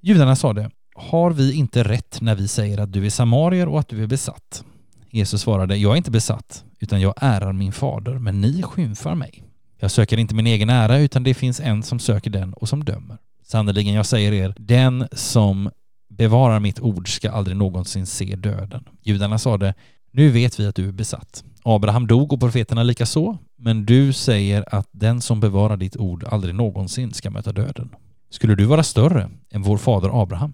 Judarna 0.00 0.36
sade, 0.36 0.70
har 0.94 1.30
vi 1.30 1.52
inte 1.52 1.82
rätt 1.82 2.20
när 2.20 2.34
vi 2.34 2.48
säger 2.48 2.78
att 2.78 2.92
du 2.92 3.06
är 3.06 3.10
samarier 3.10 3.68
och 3.68 3.80
att 3.80 3.88
du 3.88 4.02
är 4.02 4.06
besatt? 4.06 4.64
Jesus 5.10 5.40
svarade, 5.40 5.76
jag 5.76 5.92
är 5.92 5.96
inte 5.96 6.10
besatt, 6.10 6.64
utan 6.78 7.00
jag 7.00 7.14
ärar 7.16 7.52
min 7.52 7.72
fader, 7.72 8.18
men 8.18 8.40
ni 8.40 8.62
skymfar 8.62 9.14
mig. 9.14 9.44
Jag 9.78 9.90
söker 9.90 10.18
inte 10.18 10.34
min 10.34 10.46
egen 10.46 10.70
ära, 10.70 10.98
utan 10.98 11.22
det 11.22 11.34
finns 11.34 11.60
en 11.60 11.82
som 11.82 11.98
söker 11.98 12.30
den 12.30 12.52
och 12.52 12.68
som 12.68 12.84
dömer. 12.84 13.18
Sannerligen, 13.46 13.94
jag 13.94 14.06
säger 14.06 14.32
er, 14.32 14.54
den 14.58 15.08
som 15.12 15.70
bevarar 16.08 16.60
mitt 16.60 16.80
ord 16.80 17.16
ska 17.16 17.30
aldrig 17.30 17.56
någonsin 17.56 18.06
se 18.06 18.36
döden. 18.36 18.84
Judarna 19.02 19.38
sade, 19.38 19.74
nu 20.12 20.28
vet 20.28 20.60
vi 20.60 20.66
att 20.66 20.74
du 20.74 20.88
är 20.88 20.92
besatt. 20.92 21.44
Abraham 21.62 22.06
dog 22.06 22.32
och 22.32 22.40
profeterna 22.40 22.82
lika 22.82 23.06
så, 23.06 23.38
men 23.58 23.86
du 23.86 24.12
säger 24.12 24.74
att 24.74 24.88
den 24.92 25.20
som 25.20 25.40
bevarar 25.40 25.76
ditt 25.76 25.96
ord 25.96 26.24
aldrig 26.24 26.54
någonsin 26.54 27.12
ska 27.12 27.30
möta 27.30 27.52
döden. 27.52 27.90
Skulle 28.30 28.54
du 28.54 28.64
vara 28.64 28.82
större 28.82 29.30
än 29.50 29.62
vår 29.62 29.76
fader 29.76 30.22
Abraham? 30.22 30.52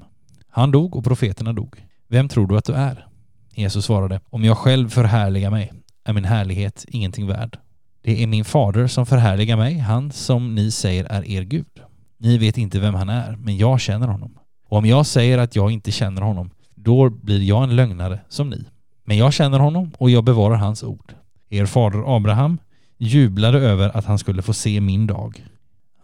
Han 0.56 0.70
dog 0.70 0.96
och 0.96 1.04
profeterna 1.04 1.52
dog. 1.52 1.84
Vem 2.08 2.28
tror 2.28 2.46
du 2.46 2.56
att 2.56 2.64
du 2.64 2.72
är? 2.72 3.06
Jesus 3.54 3.84
svarade, 3.84 4.20
om 4.30 4.44
jag 4.44 4.58
själv 4.58 4.88
förhärligar 4.88 5.50
mig 5.50 5.72
är 6.04 6.12
min 6.12 6.24
härlighet 6.24 6.84
ingenting 6.88 7.26
värd. 7.26 7.58
Det 8.02 8.22
är 8.22 8.26
min 8.26 8.44
fader 8.44 8.86
som 8.86 9.06
förhärligar 9.06 9.56
mig, 9.56 9.78
han 9.78 10.12
som 10.12 10.54
ni 10.54 10.70
säger 10.70 11.04
är 11.04 11.28
er 11.28 11.42
Gud. 11.42 11.80
Ni 12.18 12.38
vet 12.38 12.58
inte 12.58 12.80
vem 12.80 12.94
han 12.94 13.08
är, 13.08 13.36
men 13.36 13.56
jag 13.56 13.80
känner 13.80 14.08
honom. 14.08 14.38
Och 14.68 14.78
om 14.78 14.86
jag 14.86 15.06
säger 15.06 15.38
att 15.38 15.56
jag 15.56 15.70
inte 15.70 15.92
känner 15.92 16.22
honom, 16.22 16.50
då 16.74 17.10
blir 17.10 17.42
jag 17.42 17.62
en 17.64 17.76
lögnare 17.76 18.20
som 18.28 18.50
ni. 18.50 18.64
Men 19.04 19.16
jag 19.16 19.32
känner 19.32 19.58
honom 19.58 19.92
och 19.98 20.10
jag 20.10 20.24
bevarar 20.24 20.56
hans 20.56 20.82
ord. 20.82 21.14
Er 21.50 21.66
fader 21.66 22.16
Abraham 22.16 22.58
jublade 22.98 23.58
över 23.58 23.96
att 23.96 24.04
han 24.04 24.18
skulle 24.18 24.42
få 24.42 24.52
se 24.52 24.80
min 24.80 25.06
dag. 25.06 25.46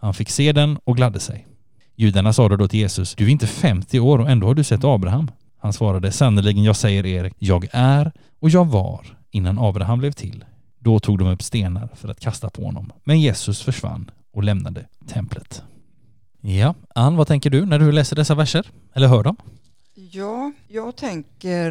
Han 0.00 0.14
fick 0.14 0.30
se 0.30 0.52
den 0.52 0.78
och 0.84 0.96
gladde 0.96 1.20
sig. 1.20 1.46
Judarna 1.96 2.32
sade 2.32 2.56
då 2.56 2.68
till 2.68 2.80
Jesus, 2.80 3.14
du 3.14 3.24
är 3.24 3.28
inte 3.28 3.46
50 3.46 4.00
år 4.00 4.18
och 4.18 4.30
ändå 4.30 4.46
har 4.46 4.54
du 4.54 4.64
sett 4.64 4.84
Abraham. 4.84 5.30
Han 5.58 5.72
svarade, 5.72 6.12
sannerligen 6.12 6.64
jag 6.64 6.76
säger 6.76 7.06
er, 7.06 7.32
jag 7.38 7.68
är 7.72 8.12
och 8.40 8.50
jag 8.50 8.64
var 8.64 9.06
innan 9.30 9.58
Abraham 9.58 9.98
blev 9.98 10.12
till. 10.12 10.44
Då 10.78 10.98
tog 10.98 11.18
de 11.18 11.28
upp 11.28 11.42
stenar 11.42 11.88
för 11.94 12.08
att 12.08 12.20
kasta 12.20 12.50
på 12.50 12.64
honom. 12.64 12.92
Men 13.04 13.20
Jesus 13.20 13.62
försvann 13.62 14.10
och 14.32 14.44
lämnade 14.44 14.86
templet. 15.08 15.62
Ja, 16.40 16.74
Ann, 16.94 17.16
vad 17.16 17.26
tänker 17.26 17.50
du 17.50 17.66
när 17.66 17.78
du 17.78 17.92
läser 17.92 18.16
dessa 18.16 18.34
verser? 18.34 18.66
Eller 18.94 19.08
hör 19.08 19.22
dem? 19.22 19.36
Ja, 19.94 20.52
jag 20.68 20.96
tänker, 20.96 21.70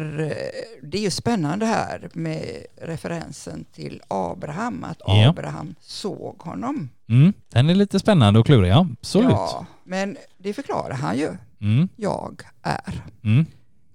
det 0.82 0.98
är 0.98 1.02
ju 1.02 1.10
spännande 1.10 1.66
här 1.66 2.08
med 2.12 2.44
referensen 2.82 3.64
till 3.72 4.02
Abraham, 4.08 4.84
att 4.84 5.00
Ja. 5.06 5.28
Abraham 5.28 5.74
såg 5.80 6.36
honom. 6.42 6.88
Mm, 7.08 7.32
den 7.52 7.70
är 7.70 7.74
lite 7.74 7.98
spännande 7.98 8.40
och 8.40 8.46
klurig, 8.46 8.70
ja. 8.70 8.86
Absolut. 9.00 9.30
Ja, 9.30 9.66
men 9.84 10.16
det 10.38 10.52
förklarar 10.52 10.94
han 10.94 11.18
ju. 11.18 11.28
Mm, 11.60 11.88
Jag 11.96 12.42
är 12.62 13.04
mm, 13.24 13.46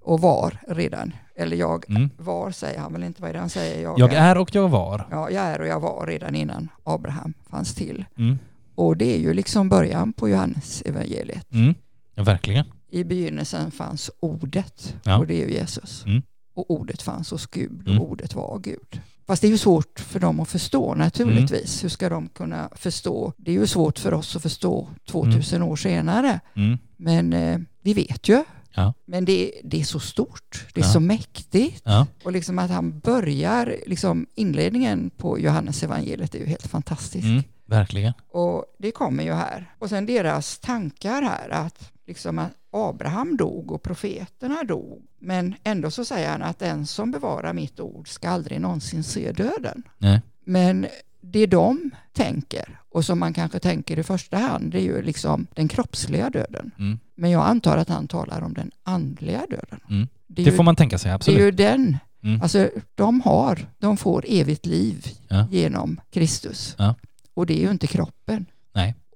och 0.04 0.22
var 0.22 0.58
redan. 0.68 1.14
Eller 1.36 1.58
jag 1.58 1.90
mm. 1.90 2.10
var 2.18 2.52
säger 2.52 2.80
han 2.80 2.94
väl 2.94 3.04
inte, 3.04 3.22
vad 3.22 3.30
är 3.30 3.34
det 3.34 3.40
han 3.40 3.50
säger? 3.50 3.82
Jag 3.98 4.14
är 4.14 4.38
och 4.38 4.56
jag 4.56 4.70
var. 4.70 5.08
Ja, 5.12 5.30
jag 5.30 5.44
är 5.44 5.62
och 5.62 5.68
jag 5.68 5.80
var 5.80 6.08
redan 6.08 6.36
innan 6.36 6.70
Abraham 6.84 7.34
fanns 7.50 7.76
till. 7.76 8.06
Mm, 8.18 8.40
Och 8.76 8.98
det 8.98 9.16
är 9.16 9.20
ju 9.20 9.34
liksom 9.34 9.70
början 9.70 10.14
på 10.14 10.30
Johannes 10.30 10.82
evangeliet. 10.82 11.54
mm. 11.54 11.74
Ja, 12.16 12.24
verkligen. 12.24 12.66
I 12.90 13.04
begynnelsen 13.04 13.72
fanns 13.72 14.12
ordet 14.20 14.96
Ja. 15.04 15.18
och 15.18 15.28
det 15.28 15.42
är 15.44 15.48
ju 15.48 15.54
Jesus. 15.54 16.06
Mm. 16.06 16.22
Och 16.56 16.72
ordet 16.72 17.02
fanns 17.02 17.32
hos 17.32 17.48
Gud 17.48 17.82
och 17.82 17.88
Mm. 17.92 18.02
ordet 18.02 18.36
var 18.36 18.60
Gud. 18.60 19.02
Fast 19.28 19.42
det 19.42 19.48
är 19.48 19.52
ju 19.52 19.58
svårt 19.58 20.00
för 20.00 20.20
dem 20.20 20.40
att 20.40 20.50
förstå 20.50 20.96
naturligtvis. 20.96 21.84
Hur 21.84 21.90
ska 21.90 22.10
de 22.10 22.30
kunna 22.30 22.70
förstå? 22.76 23.34
Det 23.38 23.52
är 23.52 23.56
ju 23.56 23.68
svårt 23.68 24.00
för 24.00 24.14
oss 24.14 24.36
att 24.36 24.42
förstå 24.42 24.88
2000 25.10 25.62
år 25.62 25.76
senare. 25.76 26.40
Mm. 26.56 26.78
Men 26.98 27.34
eh, 27.34 27.60
vi 27.82 27.94
vet 27.94 28.30
ju. 28.30 28.44
Ja. 28.76 28.94
Men 29.06 29.26
det, 29.26 29.52
det 29.64 29.80
är 29.80 29.84
så 29.86 30.00
stort, 30.00 30.66
det 30.74 30.82
är 30.82 30.86
Ja. 30.86 30.92
så 30.92 31.00
mäktigt. 31.00 31.84
Och 32.24 32.32
liksom 32.32 32.60
att 32.60 32.70
han 32.72 33.00
börjar, 33.00 33.76
liksom 33.88 34.26
inledningen 34.36 35.10
på 35.18 35.40
Johannes 35.40 35.84
evangeliet 35.84 36.36
är 36.36 36.40
ju 36.40 36.46
helt 36.46 36.68
fantastisk. 36.68 37.26
Mm. 37.26 37.44
Verkligen. 37.66 38.14
Och 38.32 38.66
det 38.80 38.92
kommer 38.92 39.24
ju 39.24 39.34
här. 39.34 39.74
Och 39.80 39.90
sen 39.90 40.06
deras 40.06 40.58
tankar 40.60 41.22
här 41.22 41.50
att 41.50 41.92
liksom 42.08 42.40
att 42.40 42.52
Abraham 42.78 43.38
dog 43.38 43.72
och 43.72 43.84
profeterna 43.84 44.64
dog. 44.64 45.02
Men 45.20 45.56
ändå 45.64 45.92
så 45.92 46.06
säger 46.06 46.30
han 46.30 46.42
att 46.44 46.60
den 46.60 46.86
som 46.86 47.12
bevarar 47.12 47.54
mitt 47.54 47.80
ord 47.80 48.08
ska 48.10 48.30
aldrig 48.30 48.62
någonsin 48.62 49.04
se 49.04 49.32
döden. 49.32 49.84
Nej. 49.98 50.22
Men 50.46 50.88
det 51.22 51.46
de 51.46 51.92
tänker 52.14 52.80
och 52.90 53.06
som 53.06 53.20
man 53.20 53.34
kanske 53.34 53.60
tänker 53.60 54.00
i 54.00 54.04
första 54.04 54.38
hand 54.38 54.72
det 54.72 54.78
är 54.80 54.84
ju 54.84 55.02
liksom 55.02 55.48
den 55.54 55.68
kroppsliga 55.68 56.30
döden. 56.30 56.72
Mm. 56.80 57.00
Men 57.16 57.30
jag 57.32 57.46
antar 57.46 57.78
att 57.78 57.90
han 57.90 58.08
talar 58.08 58.42
om 58.42 58.54
den 58.54 58.72
andliga 58.84 59.40
döden. 59.50 59.80
Mm. 59.90 60.08
Det 60.28 60.44
Det 60.44 60.50
ju, 60.50 60.56
får 60.58 60.64
man 60.64 60.76
tänka 60.76 60.98
sig, 60.98 61.10
det 61.10 61.12
är 61.12 61.16
absolut. 61.16 61.40
ju 61.42 61.52
den. 61.52 61.98
Mm. 62.24 62.42
Alltså 62.42 62.70
de 62.96 63.22
har, 63.22 63.60
de 63.80 63.98
får 63.98 64.26
evigt 64.28 64.66
liv 64.66 65.06
Ja. 65.28 65.48
genom 65.52 66.02
Kristus. 66.12 66.76
Ja. 66.78 66.96
Och 67.34 67.46
det 67.46 67.54
är 67.54 67.62
ju 67.62 67.72
inte 67.72 67.88
kroppen. 67.88 68.46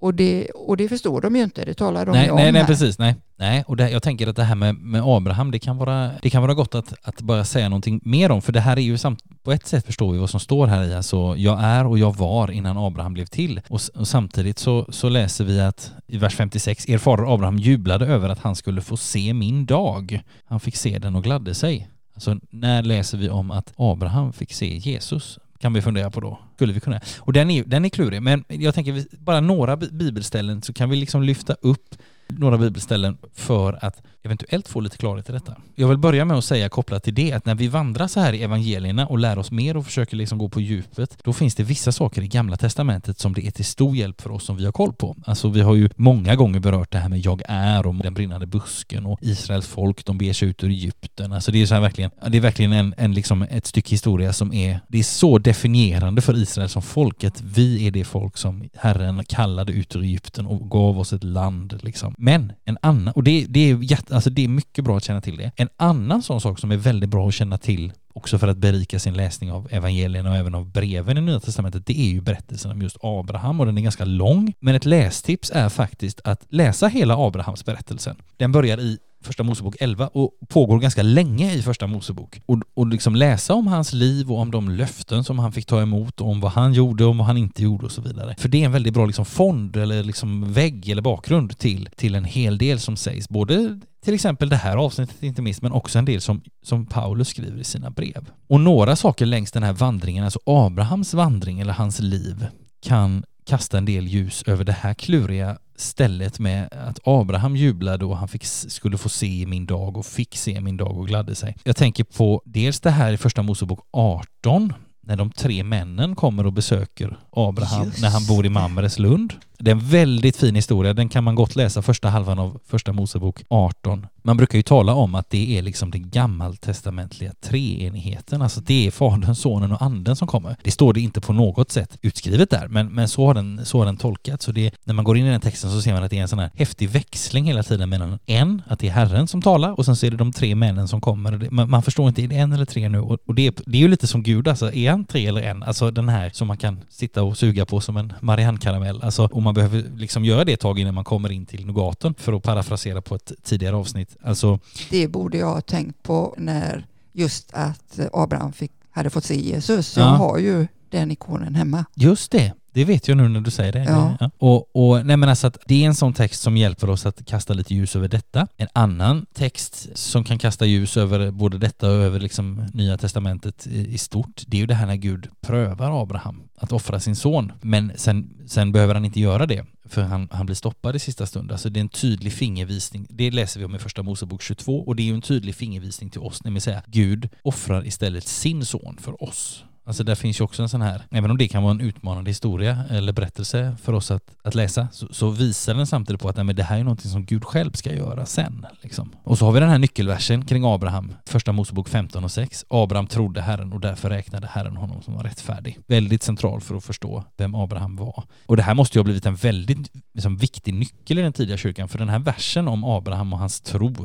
Och 0.01 0.13
det, 0.13 0.47
och 0.49 0.77
det 0.77 0.89
förstår 0.89 1.21
de 1.21 1.35
ju 1.35 1.43
inte, 1.43 1.65
det 1.65 1.73
talar 1.73 2.05
de 2.05 2.11
Nej, 2.11 2.25
ju 2.25 2.31
om 2.31 2.35
nej, 2.35 2.51
nej, 2.51 2.61
här. 2.61 2.67
precis. 2.67 2.99
Nej, 2.99 3.15
nej. 3.37 3.63
och 3.67 3.77
det, 3.77 3.89
jag 3.89 4.03
tänker 4.03 4.27
att 4.27 4.35
det 4.35 4.43
här 4.43 4.55
med, 4.55 4.75
med 4.75 5.01
Abraham, 5.05 5.51
det 5.51 5.59
kan, 5.59 5.77
vara, 5.77 6.11
det 6.21 6.29
kan 6.29 6.41
vara 6.41 6.53
gott 6.53 6.75
att, 6.75 6.93
att 7.03 7.21
bara 7.21 7.43
säga 7.43 7.69
någonting 7.69 8.01
mer 8.03 8.31
om, 8.31 8.41
för 8.41 8.51
det 8.51 8.59
här 8.59 8.77
är 8.77 8.81
ju 8.81 8.97
samt, 8.97 9.23
på 9.43 9.51
ett 9.51 9.67
sätt 9.67 9.85
förstår 9.85 10.11
vi 10.11 10.17
vad 10.17 10.29
som 10.29 10.39
står 10.39 10.67
här 10.67 10.83
i, 10.83 10.93
alltså 10.93 11.35
jag 11.37 11.63
är 11.63 11.85
och 11.85 11.99
jag 11.99 12.17
var 12.17 12.51
innan 12.51 12.77
Abraham 12.77 13.13
blev 13.13 13.25
till. 13.25 13.61
Och, 13.67 13.81
och 13.95 14.07
samtidigt 14.07 14.59
så, 14.59 14.85
så 14.89 15.09
läser 15.09 15.45
vi 15.45 15.59
att 15.59 15.91
i 16.07 16.17
vers 16.17 16.35
56, 16.35 16.89
er 16.89 16.97
fader 16.97 17.33
Abraham 17.33 17.57
jublade 17.57 18.05
över 18.05 18.29
att 18.29 18.39
han 18.39 18.55
skulle 18.55 18.81
få 18.81 18.97
se 18.97 19.33
min 19.33 19.65
dag. 19.65 20.23
Han 20.45 20.59
fick 20.59 20.75
se 20.75 20.99
den 20.99 21.15
och 21.15 21.23
gladde 21.23 21.53
sig. 21.53 21.89
Alltså 22.13 22.35
när 22.49 22.83
läser 22.83 23.17
vi 23.17 23.29
om 23.29 23.51
att 23.51 23.73
Abraham 23.75 24.33
fick 24.33 24.53
se 24.53 24.77
Jesus? 24.77 25.39
Kan 25.61 25.73
vi 25.73 25.81
fundera 25.81 26.09
på 26.09 26.19
då. 26.19 26.39
Skulle 26.55 26.73
vi 26.73 26.79
kunna? 26.79 26.99
Och 27.19 27.33
den 27.33 27.51
är, 27.51 27.63
den 27.63 27.85
är 27.85 27.89
klurig, 27.89 28.21
men 28.21 28.43
jag 28.47 28.75
tänker 28.75 29.05
bara 29.17 29.39
några 29.39 29.77
bibelställen 29.77 30.61
så 30.61 30.73
kan 30.73 30.89
vi 30.89 30.95
liksom 30.95 31.23
lyfta 31.23 31.53
upp 31.61 31.95
några 32.39 32.57
bibelställen 32.57 33.17
för 33.33 33.85
att 33.85 34.01
eventuellt 34.23 34.67
få 34.67 34.79
lite 34.79 34.97
klarhet 34.97 35.29
i 35.29 35.31
detta. 35.31 35.55
Jag 35.75 35.87
vill 35.87 35.97
börja 35.97 36.25
med 36.25 36.37
att 36.37 36.45
säga 36.45 36.69
kopplat 36.69 37.03
till 37.03 37.13
det 37.13 37.31
att 37.31 37.45
när 37.45 37.55
vi 37.55 37.67
vandrar 37.67 38.07
så 38.07 38.19
här 38.19 38.33
i 38.33 38.43
evangelierna 38.43 39.07
och 39.07 39.19
lär 39.19 39.37
oss 39.37 39.51
mer 39.51 39.77
och 39.77 39.85
försöker 39.85 40.17
liksom 40.17 40.37
gå 40.37 40.49
på 40.49 40.61
djupet, 40.61 41.17
då 41.23 41.33
finns 41.33 41.55
det 41.55 41.63
vissa 41.63 41.91
saker 41.91 42.21
i 42.21 42.27
gamla 42.27 42.57
testamentet 42.57 43.19
som 43.19 43.33
det 43.33 43.47
är 43.47 43.51
till 43.51 43.65
stor 43.65 43.95
hjälp 43.95 44.21
för 44.21 44.31
oss 44.31 44.43
som 44.45 44.57
vi 44.57 44.65
har 44.65 44.71
koll 44.71 44.93
på. 44.93 45.15
Alltså 45.25 45.49
vi 45.49 45.61
har 45.61 45.75
ju 45.75 45.89
många 45.95 46.35
gånger 46.35 46.59
berört 46.59 46.91
det 46.91 46.97
här 46.97 47.09
med 47.09 47.19
jag 47.19 47.41
är 47.47 47.87
och 47.87 47.95
den 47.95 48.13
brinnande 48.13 48.45
busken 48.45 49.05
och 49.05 49.19
Israels 49.21 49.67
folk, 49.67 50.05
de 50.05 50.17
beger 50.17 50.33
sig 50.33 50.47
ut 50.47 50.63
ur 50.63 50.69
Egypten. 50.69 51.33
Alltså 51.33 51.51
det 51.51 51.61
är 51.61 51.65
så 51.65 51.73
här 51.73 51.81
verkligen, 51.81 52.11
det 52.27 52.37
är 52.37 52.41
verkligen 52.41 52.73
en, 52.73 52.93
en 52.97 53.13
liksom 53.13 53.41
ett 53.41 53.67
stycke 53.67 53.91
historia 53.91 54.33
som 54.33 54.53
är, 54.53 54.79
det 54.87 54.99
är 54.99 55.03
så 55.03 55.37
definierande 55.37 56.21
för 56.21 56.37
Israel 56.37 56.69
som 56.69 56.81
folket. 56.81 57.41
Vi 57.41 57.87
är 57.87 57.91
det 57.91 58.03
folk 58.03 58.37
som 58.37 58.69
Herren 58.73 59.23
kallade 59.27 59.73
ut 59.73 59.95
ur 59.95 60.01
Egypten 60.01 60.45
och 60.45 60.69
gav 60.69 60.99
oss 60.99 61.13
ett 61.13 61.23
land 61.23 61.79
liksom. 61.81 62.15
Men 62.23 62.53
en 62.65 62.77
annan, 62.81 63.13
och 63.13 63.23
det, 63.23 63.45
det, 63.49 63.59
är, 63.71 63.83
jätte, 63.83 64.15
alltså 64.15 64.29
det 64.29 64.43
är 64.43 64.47
mycket 64.47 64.83
bra 64.83 64.97
att 64.97 65.03
känna 65.03 65.21
till 65.21 65.37
det. 65.37 65.51
En 65.55 65.69
annan 65.77 66.21
sån 66.21 66.41
sak 66.41 66.59
som 66.59 66.71
är 66.71 66.77
väldigt 66.77 67.09
bra 67.09 67.27
att 67.27 67.33
känna 67.33 67.57
till 67.57 67.93
också 68.13 68.37
för 68.37 68.47
att 68.47 68.57
berika 68.57 68.99
sin 68.99 69.13
läsning 69.13 69.51
av 69.51 69.67
evangelierna 69.71 70.29
och 70.29 70.35
även 70.35 70.55
av 70.55 70.71
breven 70.71 71.17
i 71.17 71.21
Nya 71.21 71.39
Testamentet, 71.39 71.85
det 71.85 71.99
är 71.99 72.09
ju 72.09 72.21
berättelsen 72.21 72.71
om 72.71 72.81
just 72.81 72.97
Abraham 73.01 73.59
och 73.59 73.65
den 73.65 73.77
är 73.77 73.81
ganska 73.81 74.05
lång. 74.05 74.53
Men 74.59 74.75
ett 74.75 74.85
lästips 74.85 75.51
är 75.51 75.69
faktiskt 75.69 76.21
att 76.23 76.45
läsa 76.49 76.87
hela 76.87 77.15
Abrahams 77.17 77.65
berättelsen. 77.65 78.15
Den 78.37 78.51
börjar 78.51 78.79
i 78.79 78.97
Första 79.23 79.43
Mosebok 79.43 79.75
11 79.79 80.07
och 80.07 80.31
pågår 80.49 80.79
ganska 80.79 81.03
länge 81.03 81.53
i 81.53 81.61
Första 81.61 81.87
Mosebok. 81.87 82.41
Och, 82.45 82.59
och 82.73 82.87
liksom 82.87 83.15
läsa 83.15 83.53
om 83.53 83.67
hans 83.67 83.93
liv 83.93 84.31
och 84.31 84.39
om 84.39 84.51
de 84.51 84.69
löften 84.69 85.23
som 85.23 85.39
han 85.39 85.51
fick 85.51 85.65
ta 85.65 85.81
emot 85.81 86.21
och 86.21 86.27
om 86.27 86.39
vad 86.39 86.51
han 86.51 86.73
gjorde 86.73 87.05
och 87.05 87.17
vad 87.17 87.27
han 87.27 87.37
inte 87.37 87.63
gjorde 87.63 87.85
och 87.85 87.91
så 87.91 88.01
vidare. 88.01 88.35
För 88.37 88.49
det 88.49 88.61
är 88.61 88.65
en 88.65 88.71
väldigt 88.71 88.93
bra 88.93 89.05
liksom 89.05 89.25
fond 89.25 89.77
eller 89.77 90.03
liksom 90.03 90.53
vägg 90.53 90.89
eller 90.89 91.01
bakgrund 91.01 91.57
till, 91.57 91.89
till 91.95 92.15
en 92.15 92.25
hel 92.25 92.57
del 92.57 92.79
som 92.79 92.97
sägs. 92.97 93.29
Både 93.29 93.79
till 94.01 94.13
exempel 94.13 94.49
det 94.49 94.55
här 94.55 94.77
avsnittet 94.77 95.23
inte 95.23 95.41
minst, 95.41 95.61
men 95.61 95.71
också 95.71 95.99
en 95.99 96.05
del 96.05 96.21
som, 96.21 96.41
som 96.63 96.85
Paulus 96.85 97.27
skriver 97.27 97.59
i 97.59 97.63
sina 97.63 97.89
brev. 97.89 98.29
Och 98.47 98.59
några 98.59 98.95
saker 98.95 99.25
längs 99.25 99.51
den 99.51 99.63
här 99.63 99.73
vandringen, 99.73 100.23
alltså 100.23 100.39
Abrahams 100.45 101.13
vandring 101.13 101.59
eller 101.59 101.73
hans 101.73 101.99
liv, 101.99 102.47
kan 102.81 103.23
kasta 103.45 103.77
en 103.77 103.85
del 103.85 104.07
ljus 104.07 104.43
över 104.47 104.63
det 104.63 104.71
här 104.71 104.93
kluriga 104.93 105.57
stället 105.75 106.39
med 106.39 106.73
att 106.73 106.99
Abraham 107.03 107.55
jublade 107.55 108.05
och 108.05 108.17
han 108.17 108.27
fick, 108.27 108.45
skulle 108.45 108.97
få 108.97 109.09
se 109.09 109.45
min 109.47 109.65
dag 109.65 109.97
och 109.97 110.05
fick 110.05 110.37
se 110.37 110.61
min 110.61 110.77
dag 110.77 110.97
och 110.97 111.07
gladde 111.07 111.35
sig. 111.35 111.55
Jag 111.63 111.75
tänker 111.75 112.03
på 112.03 112.41
dels 112.45 112.79
det 112.79 112.91
här 112.91 113.13
i 113.13 113.17
första 113.17 113.41
Mosebok 113.41 113.79
18 113.91 114.73
när 115.01 115.15
de 115.15 115.31
tre 115.31 115.63
männen 115.63 116.15
kommer 116.15 116.45
och 116.45 116.53
besöker 116.53 117.17
Abraham 117.31 117.85
Just 117.85 118.01
när 118.01 118.09
han 118.09 118.25
bor 118.25 118.45
i. 118.45 118.49
Mamres 118.49 118.99
lund. 118.99 119.33
Det 119.61 119.71
är 119.71 119.75
en 119.75 119.89
väldigt 119.89 120.37
fin 120.37 120.55
historia, 120.55 120.93
den 120.93 121.09
kan 121.09 121.23
man 121.23 121.35
gott 121.35 121.55
läsa 121.55 121.81
första 121.81 122.09
halvan 122.09 122.39
av 122.39 122.59
första 122.67 122.93
Mosebok 122.93 123.43
18. 123.47 124.07
Man 124.23 124.37
brukar 124.37 124.57
ju 124.57 124.63
tala 124.63 124.93
om 124.93 125.15
att 125.15 125.29
det 125.29 125.57
är 125.57 125.61
liksom 125.61 125.91
den 125.91 126.09
gammaltestamentliga 126.09 127.31
treenigheten, 127.41 128.41
alltså 128.41 128.61
det 128.61 128.87
är 128.87 128.91
Fadern, 128.91 129.35
Sonen 129.35 129.71
och 129.71 129.81
Anden 129.81 130.15
som 130.15 130.27
kommer. 130.27 130.55
Det 130.63 130.71
står 130.71 130.93
det 130.93 131.01
inte 131.01 131.21
på 131.21 131.33
något 131.33 131.71
sätt 131.71 131.97
utskrivet 132.01 132.49
där, 132.49 132.67
men, 132.67 132.87
men 132.87 133.09
så, 133.09 133.25
har 133.25 133.33
den, 133.33 133.65
så 133.65 133.77
har 133.77 133.85
den 133.85 133.97
tolkats. 133.97 134.45
Så 134.45 134.51
det, 134.51 134.75
när 134.83 134.93
man 134.93 135.05
går 135.05 135.17
in 135.17 135.25
i 135.25 135.29
den 135.29 135.41
texten 135.41 135.71
så 135.71 135.81
ser 135.81 135.93
man 135.93 136.03
att 136.03 136.09
det 136.09 136.17
är 136.17 136.21
en 136.21 136.27
sån 136.27 136.39
här 136.39 136.51
häftig 136.55 136.89
växling 136.89 137.45
hela 137.45 137.63
tiden 137.63 137.89
mellan 137.89 138.19
en, 138.25 138.61
att 138.67 138.79
det 138.79 138.87
är 138.87 138.91
Herren 138.91 139.27
som 139.27 139.41
talar, 139.41 139.79
och 139.79 139.85
sen 139.85 139.95
så 139.95 140.05
är 140.05 140.11
det 140.11 140.17
de 140.17 140.31
tre 140.31 140.55
männen 140.55 140.87
som 140.87 141.01
kommer. 141.01 141.33
Och 141.33 141.39
det, 141.39 141.51
man, 141.51 141.69
man 141.69 141.83
förstår 141.83 142.07
inte, 142.07 142.23
är 142.23 142.27
det 142.27 142.35
en 142.35 142.53
eller 142.53 142.65
tre 142.65 142.89
nu? 142.89 142.99
Och, 142.99 143.19
och 143.25 143.35
det, 143.35 143.47
är, 143.47 143.53
det 143.65 143.77
är 143.77 143.81
ju 143.81 143.87
lite 143.87 144.07
som 144.07 144.23
Gud, 144.23 144.47
alltså 144.47 144.73
är 144.73 144.91
han 144.91 145.05
tre 145.05 145.27
eller 145.27 145.41
en? 145.41 145.63
Alltså 145.63 145.91
den 145.91 146.09
här 146.09 146.29
som 146.33 146.47
man 146.47 146.57
kan 146.57 146.79
sitta 146.89 147.23
och 147.23 147.37
suga 147.37 147.65
på 147.65 147.81
som 147.81 147.97
en 147.97 148.13
Marianne-karamell. 148.21 149.01
Alltså, 149.03 149.23
och 149.25 149.41
man 149.41 149.50
behöver 149.55 149.83
liksom 149.95 150.25
göra 150.25 150.45
det 150.45 150.53
ett 150.53 150.59
tag 150.59 150.79
innan 150.79 150.93
man 150.93 151.03
kommer 151.03 151.31
in 151.31 151.45
till 151.45 151.65
Nogaten, 151.65 152.13
för 152.17 152.33
att 152.33 152.43
parafrasera 152.43 153.01
på 153.01 153.15
ett 153.15 153.31
tidigare 153.43 153.75
avsnitt. 153.75 154.17
Alltså, 154.23 154.59
Det 154.89 155.07
borde 155.07 155.37
jag 155.37 155.47
ha 155.53 155.61
tänkt 155.61 156.03
på 156.03 156.35
när 156.37 156.85
just 157.13 157.53
att 157.53 157.99
Abraham 158.13 158.53
fick, 158.53 158.71
hade 158.91 159.09
fått 159.09 159.25
se 159.25 159.35
Jesus. 159.35 159.97
Ja. 159.97 160.03
Jag 160.03 160.09
har 160.09 160.37
ju 160.37 160.67
den 160.89 161.11
ikonen 161.11 161.55
hemma. 161.55 161.85
Just 161.95 162.31
det, 162.31 162.53
det 162.73 162.85
vet 162.85 163.07
jag 163.07 163.17
nu 163.17 163.27
när 163.27 163.41
du 163.41 163.51
säger 163.51 163.71
det. 163.71 163.83
Ja. 163.83 164.15
Det- 164.19 164.29
Och, 164.37 164.75
och 164.75 165.05
nej 165.05 165.17
men 165.17 165.29
alltså 165.29 165.47
att 165.47 165.57
det 165.65 165.83
är 165.83 165.87
en 165.87 165.95
sån 165.95 166.13
text 166.13 166.41
som 166.41 166.57
hjälper 166.57 166.89
oss 166.89 167.05
att 167.05 167.25
kasta 167.25 167.53
lite 167.53 167.73
ljus 167.75 167.95
över 167.95 168.07
detta. 168.07 168.47
En 168.57 168.67
annan 168.73 169.25
text 169.33 169.87
som 169.93 170.23
kan 170.23 170.37
kasta 170.39 170.65
ljus 170.65 170.97
över 170.97 171.31
både 171.31 171.57
detta 171.57 171.87
och 171.89 171.95
över 171.95 172.19
liksom 172.19 172.65
Nya 172.73 172.97
Testamentet 172.97 173.67
i, 173.67 173.93
i 173.93 173.97
stort, 173.97 174.41
det 174.47 174.57
är 174.57 174.61
ju 174.61 174.65
det 174.67 174.73
här 174.75 174.85
när 174.87 174.95
Gud 174.95 175.27
prövar 175.41 176.01
Abraham 176.01 176.43
att 176.57 176.71
offra 176.71 176.99
sin 176.99 177.15
son. 177.15 177.51
Men 177.61 177.91
sen, 177.95 178.29
sen 178.47 178.71
behöver 178.71 178.93
han 178.93 179.05
inte 179.05 179.19
göra 179.19 179.45
det, 179.45 179.65
för 179.85 180.01
han, 180.01 180.27
han 180.31 180.45
blir 180.45 180.55
stoppad 180.55 180.95
i 180.95 180.99
sista 180.99 181.25
stund. 181.25 181.51
Alltså 181.51 181.69
det 181.69 181.79
är 181.79 181.81
en 181.81 181.89
tydlig 181.89 182.33
fingervisning. 182.33 183.07
Det 183.09 183.31
läser 183.31 183.59
vi 183.59 183.65
om 183.65 183.75
i 183.75 183.79
Första 183.79 184.03
Mosebok 184.03 184.41
22 184.41 184.83
och 184.83 184.95
det 184.95 185.03
är 185.03 185.05
ju 185.05 185.13
en 185.13 185.21
tydlig 185.21 185.55
fingervisning 185.55 186.09
till 186.09 186.21
oss, 186.21 186.41
vill 186.45 186.61
säga 186.61 186.81
Gud 186.87 187.29
offrar 187.43 187.87
istället 187.87 188.27
sin 188.27 188.65
son 188.65 188.97
för 189.01 189.23
oss. 189.23 189.63
Alltså 189.83 190.03
där 190.03 190.15
finns 190.15 190.39
ju 190.39 190.43
också 190.43 190.61
en 190.61 190.69
sån 190.69 190.81
här, 190.81 191.01
även 191.11 191.31
om 191.31 191.37
det 191.37 191.47
kan 191.47 191.63
vara 191.63 191.71
en 191.71 191.81
utmanande 191.81 192.29
historia 192.29 192.83
eller 192.89 193.13
berättelse 193.13 193.75
för 193.81 193.93
oss 193.93 194.11
att, 194.11 194.35
att 194.43 194.55
läsa, 194.55 194.87
så, 194.91 195.07
så 195.13 195.29
visar 195.29 195.73
den 195.73 195.87
samtidigt 195.87 196.21
på 196.21 196.29
att 196.29 196.35
nej, 196.35 196.45
men 196.45 196.55
det 196.55 196.63
här 196.63 196.79
är 196.79 196.83
någonting 196.83 197.11
som 197.11 197.25
Gud 197.25 197.45
själv 197.45 197.71
ska 197.71 197.93
göra 197.93 198.25
sen. 198.25 198.65
Liksom. 198.81 199.11
Och 199.23 199.37
så 199.37 199.45
har 199.45 199.51
vi 199.51 199.59
den 199.59 199.69
här 199.69 199.77
nyckelversen 199.77 200.45
kring 200.45 200.63
Abraham, 200.65 201.13
första 201.25 201.51
Mosebok 201.51 201.89
15 201.89 202.23
och 202.23 202.31
6. 202.31 202.65
Abraham 202.69 203.07
trodde 203.07 203.41
Herren 203.41 203.73
och 203.73 203.79
därför 203.79 204.09
räknade 204.09 204.47
Herren 204.47 204.77
honom 204.77 205.01
som 205.01 205.13
var 205.13 205.23
rättfärdig. 205.23 205.79
Väldigt 205.87 206.23
central 206.23 206.61
för 206.61 206.75
att 206.75 206.83
förstå 206.83 207.23
vem 207.37 207.55
Abraham 207.55 207.95
var. 207.95 208.23
Och 208.45 208.57
det 208.57 208.63
här 208.63 208.73
måste 208.73 208.97
ju 208.97 208.99
ha 208.99 209.03
blivit 209.03 209.25
en 209.25 209.35
väldigt 209.35 209.91
liksom, 210.13 210.37
viktig 210.37 210.73
nyckel 210.73 211.19
i 211.19 211.21
den 211.21 211.33
tidiga 211.33 211.57
kyrkan, 211.57 211.87
för 211.87 211.97
den 211.97 212.09
här 212.09 212.19
versen 212.19 212.67
om 212.67 212.83
Abraham 212.83 213.33
och 213.33 213.39
hans 213.39 213.61
tro 213.61 213.95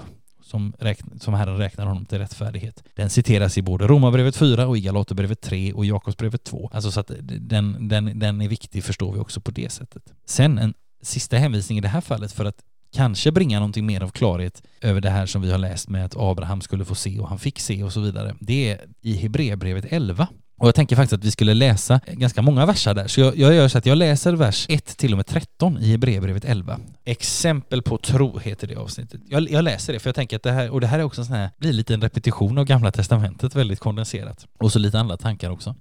som, 0.47 0.72
räkn- 0.78 1.18
som 1.18 1.34
Herren 1.34 1.57
räknar 1.59 1.86
honom 1.86 2.05
till 2.07 2.18
rättfärdighet. 2.18 2.84
Den 2.94 3.11
citeras 3.11 3.59
i 3.59 3.62
både 3.62 3.86
Romarbrevet 3.86 4.36
4 4.36 4.66
och 4.66 4.78
i 4.78 4.80
Galaterbrevet 4.80 5.40
3 5.40 5.72
och 5.72 5.86
Jakobsbrevet 5.86 6.44
2. 6.44 6.70
Alltså 6.72 6.90
så 6.90 7.01
att 7.01 7.11
den, 7.22 7.88
den, 7.88 8.18
den 8.18 8.40
är 8.40 8.49
viktig 8.49 8.84
förstår 8.84 9.12
vi 9.12 9.18
också 9.18 9.40
på 9.40 9.51
det 9.51 9.72
sättet. 9.72 10.03
Sen 10.24 10.59
en 10.59 10.74
sista 11.03 11.36
hänvisning 11.36 11.78
i 11.78 11.80
det 11.80 11.88
här 11.88 12.01
fallet 12.01 12.32
för 12.32 12.44
att 12.44 12.62
kanske 12.92 13.32
bringa 13.32 13.59
någonting 13.59 13.86
mer 13.86 14.03
av 14.03 14.09
klarhet 14.09 14.62
över 14.80 15.01
det 15.01 15.11
här 15.11 15.26
som 15.26 15.42
vi 15.42 15.51
har 15.51 15.59
läst 15.59 15.88
med 15.88 16.05
att 16.05 16.16
Abraham 16.16 16.61
skulle 16.61 16.84
få 16.84 16.94
se 16.94 17.18
och 17.18 17.28
han 17.28 17.38
fick 17.38 17.59
se 17.59 17.82
och 17.82 17.92
så 17.92 18.01
vidare. 18.01 18.36
Det 18.40 18.70
är 18.70 18.80
i 19.03 19.16
Hebreerbrevet 19.16 19.84
11 19.90 20.28
och 20.59 20.68
jag 20.68 20.74
tänker 20.74 20.96
faktiskt 20.96 21.12
att 21.12 21.24
vi 21.24 21.30
skulle 21.30 21.54
läsa 21.54 22.00
ganska 22.07 22.42
många 22.42 22.66
verser 22.66 22.94
där. 22.94 23.07
Så 23.07 23.20
jag, 23.20 23.38
jag 23.38 23.54
gör 23.54 23.68
så 23.68 23.78
att 23.78 23.86
jag 23.86 23.98
läser 23.98 24.32
vers 24.32 24.66
1 24.68 24.96
till 24.96 25.12
och 25.12 25.16
med 25.16 25.26
13 25.26 25.78
i 25.78 25.90
Hebreerbrevet 25.90 26.44
11. 26.44 26.80
Exempel 27.04 27.82
på 27.82 27.98
tro 27.98 28.38
heter 28.38 28.66
det 28.66 28.76
avsnittet. 28.76 29.20
Jag, 29.28 29.50
jag, 29.50 29.64
läser 29.64 29.92
det 29.92 29.98
för 29.98 30.09
jag 30.09 30.14
tänker 30.14 30.36
att 30.36 30.42
det 30.42 30.52
här, 30.52 30.70
och 30.70 30.80
det 30.80 30.86
här 30.86 30.98
är 30.98 31.02
också 31.02 31.20
en 31.20 31.24
sån 31.26 31.36
här, 31.36 31.50
blir 31.59 31.72
lite 31.72 31.94
en 31.94 32.00
repetition 32.00 32.59
av 32.59 32.64
Gamla 32.64 32.92
Testamentet, 32.92 33.54
väldigt 33.54 33.80
kondenserat. 33.80 34.46
Och 34.59 34.72
så 34.72 34.78
lite 34.78 34.98
andra 34.98 35.16
tankar 35.16 35.50
också. 35.50 35.74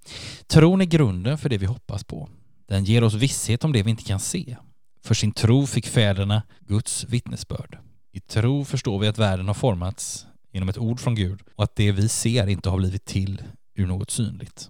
Tron 0.47 0.81
är 0.81 0.85
grunden 0.85 1.37
för 1.37 1.49
det 1.49 1.57
vi 1.57 1.65
hoppas 1.65 2.03
på. 2.03 2.29
Den 2.67 2.83
ger 2.83 3.03
oss 3.03 3.13
visshet 3.13 3.63
om 3.63 3.73
det 3.73 3.83
vi 3.83 3.89
inte 3.89 4.03
kan 4.03 4.19
se. 4.19 4.55
För 5.03 5.13
sin 5.13 5.31
tro 5.31 5.65
fick 5.65 5.87
fäderna 5.87 6.43
Guds 6.59 7.03
vittnesbörd. 7.03 7.77
I 8.13 8.19
tro 8.19 8.65
förstår 8.65 8.99
vi 8.99 9.07
att 9.07 9.17
världen 9.17 9.47
har 9.47 9.53
formats 9.53 10.25
genom 10.53 10.69
ett 10.69 10.77
ord 10.77 10.99
från 10.99 11.15
Gud 11.15 11.39
och 11.55 11.63
att 11.63 11.75
det 11.75 11.91
vi 11.91 12.09
ser 12.09 12.47
inte 12.47 12.69
har 12.69 12.77
blivit 12.77 13.05
till 13.05 13.41
ur 13.75 13.87
något 13.87 14.11
synligt. 14.11 14.69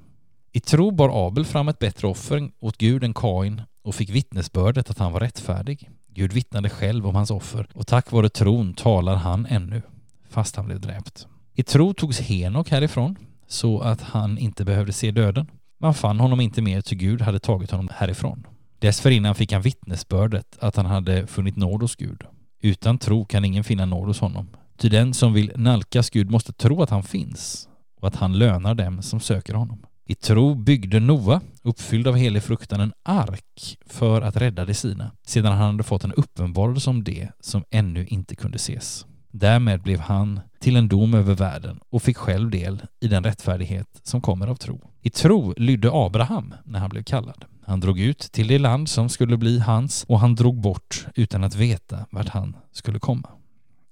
I 0.51 0.59
tro 0.59 0.91
bar 0.91 1.27
Abel 1.27 1.45
fram 1.45 1.67
ett 1.67 1.79
bättre 1.79 2.07
offer 2.07 2.51
åt 2.59 2.77
Gud 2.77 3.03
än 3.03 3.13
Kain 3.13 3.61
och 3.83 3.95
fick 3.95 4.09
vittnesbördet 4.09 4.89
att 4.89 4.97
han 4.97 5.13
var 5.13 5.19
rättfärdig. 5.19 5.89
Gud 6.07 6.33
vittnade 6.33 6.69
själv 6.69 7.07
om 7.07 7.15
hans 7.15 7.31
offer 7.31 7.67
och 7.73 7.87
tack 7.87 8.11
vare 8.11 8.29
tron 8.29 8.73
talar 8.73 9.15
han 9.15 9.45
ännu, 9.45 9.81
fast 10.29 10.55
han 10.55 10.65
blev 10.65 10.79
dräpt. 10.79 11.27
I 11.53 11.63
tro 11.63 11.93
togs 11.93 12.19
Henok 12.19 12.69
härifrån 12.69 13.15
så 13.47 13.79
att 13.79 14.01
han 14.01 14.37
inte 14.37 14.65
behövde 14.65 14.93
se 14.93 15.11
döden. 15.11 15.51
Man 15.79 15.93
fann 15.93 16.19
honom 16.19 16.41
inte 16.41 16.61
mer 16.61 16.81
till 16.81 16.97
Gud 16.97 17.21
hade 17.21 17.39
tagit 17.39 17.71
honom 17.71 17.89
härifrån. 17.93 18.47
Dessförinnan 18.79 19.35
fick 19.35 19.51
han 19.51 19.61
vittnesbördet 19.61 20.57
att 20.59 20.75
han 20.75 20.85
hade 20.85 21.27
funnit 21.27 21.55
nåd 21.55 21.81
hos 21.81 21.95
Gud. 21.95 22.23
Utan 22.61 22.97
tro 22.97 23.25
kan 23.25 23.45
ingen 23.45 23.63
finna 23.63 23.85
nåd 23.85 24.07
hos 24.07 24.19
honom. 24.19 24.47
Ty 24.77 24.89
den 24.89 25.13
som 25.13 25.33
vill 25.33 25.51
nalkas 25.55 26.09
Gud 26.09 26.29
måste 26.29 26.53
tro 26.53 26.81
att 26.81 26.89
han 26.89 27.03
finns 27.03 27.69
och 28.05 28.09
att 28.09 28.15
han 28.15 28.37
lönar 28.37 28.75
dem 28.75 29.01
som 29.01 29.19
söker 29.19 29.53
honom. 29.53 29.85
I 30.05 30.15
tro 30.15 30.55
byggde 30.55 30.99
Noa, 30.99 31.41
uppfylld 31.61 32.07
av 32.07 32.15
helig 32.15 32.43
fruktan, 32.43 32.79
en 32.79 32.93
ark 33.03 33.77
för 33.85 34.21
att 34.21 34.37
rädda 34.37 34.65
de 34.65 34.73
sina, 34.73 35.11
sedan 35.25 35.51
han 35.51 35.71
hade 35.71 35.83
fått 35.83 36.03
en 36.03 36.13
uppenbarelse 36.13 36.89
om 36.89 37.03
det 37.03 37.29
som 37.39 37.63
ännu 37.69 38.05
inte 38.05 38.35
kunde 38.35 38.55
ses. 38.55 39.05
Därmed 39.31 39.81
blev 39.81 39.99
han 39.99 40.39
till 40.59 40.75
en 40.75 40.87
dom 40.87 41.13
över 41.13 41.35
världen 41.35 41.79
och 41.89 42.01
fick 42.01 42.17
själv 42.17 42.49
del 42.49 42.81
i 42.99 43.07
den 43.07 43.23
rättfärdighet 43.23 43.87
som 44.03 44.21
kommer 44.21 44.47
av 44.47 44.55
tro. 44.55 44.81
I 45.01 45.09
tro 45.09 45.53
lydde 45.57 45.89
Abraham 45.93 46.53
när 46.65 46.79
han 46.79 46.89
blev 46.89 47.03
kallad. 47.03 47.45
Han 47.65 47.79
drog 47.79 47.99
ut 47.99 48.19
till 48.19 48.47
det 48.47 48.59
land 48.59 48.89
som 48.89 49.09
skulle 49.09 49.37
bli 49.37 49.59
hans 49.59 50.05
och 50.07 50.19
han 50.19 50.35
drog 50.35 50.61
bort 50.61 51.07
utan 51.15 51.43
att 51.43 51.55
veta 51.55 52.05
vart 52.09 52.29
han 52.29 52.55
skulle 52.71 52.99
komma. 52.99 53.29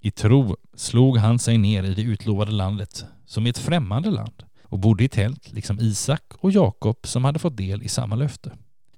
I 0.01 0.11
tro 0.11 0.55
slog 0.75 1.17
han 1.17 1.39
sig 1.39 1.57
ner 1.57 1.83
i 1.83 1.93
det 1.93 2.01
utlovade 2.01 2.51
landet 2.51 3.05
som 3.33 3.47
i 3.47 3.49
ett 3.49 3.57
främmande 3.57 4.11
land 4.11 4.43
och 4.63 4.79
bodde 4.79 5.03
i 5.03 5.09
tält 5.09 5.51
liksom 5.51 5.79
Isak 5.79 6.23
och 6.39 6.51
Jakob 6.51 6.97
som 7.03 7.25
hade 7.25 7.39
fått 7.39 7.57
del 7.57 7.83
i 7.83 7.87
samma 7.87 8.15
löfte. 8.15 8.51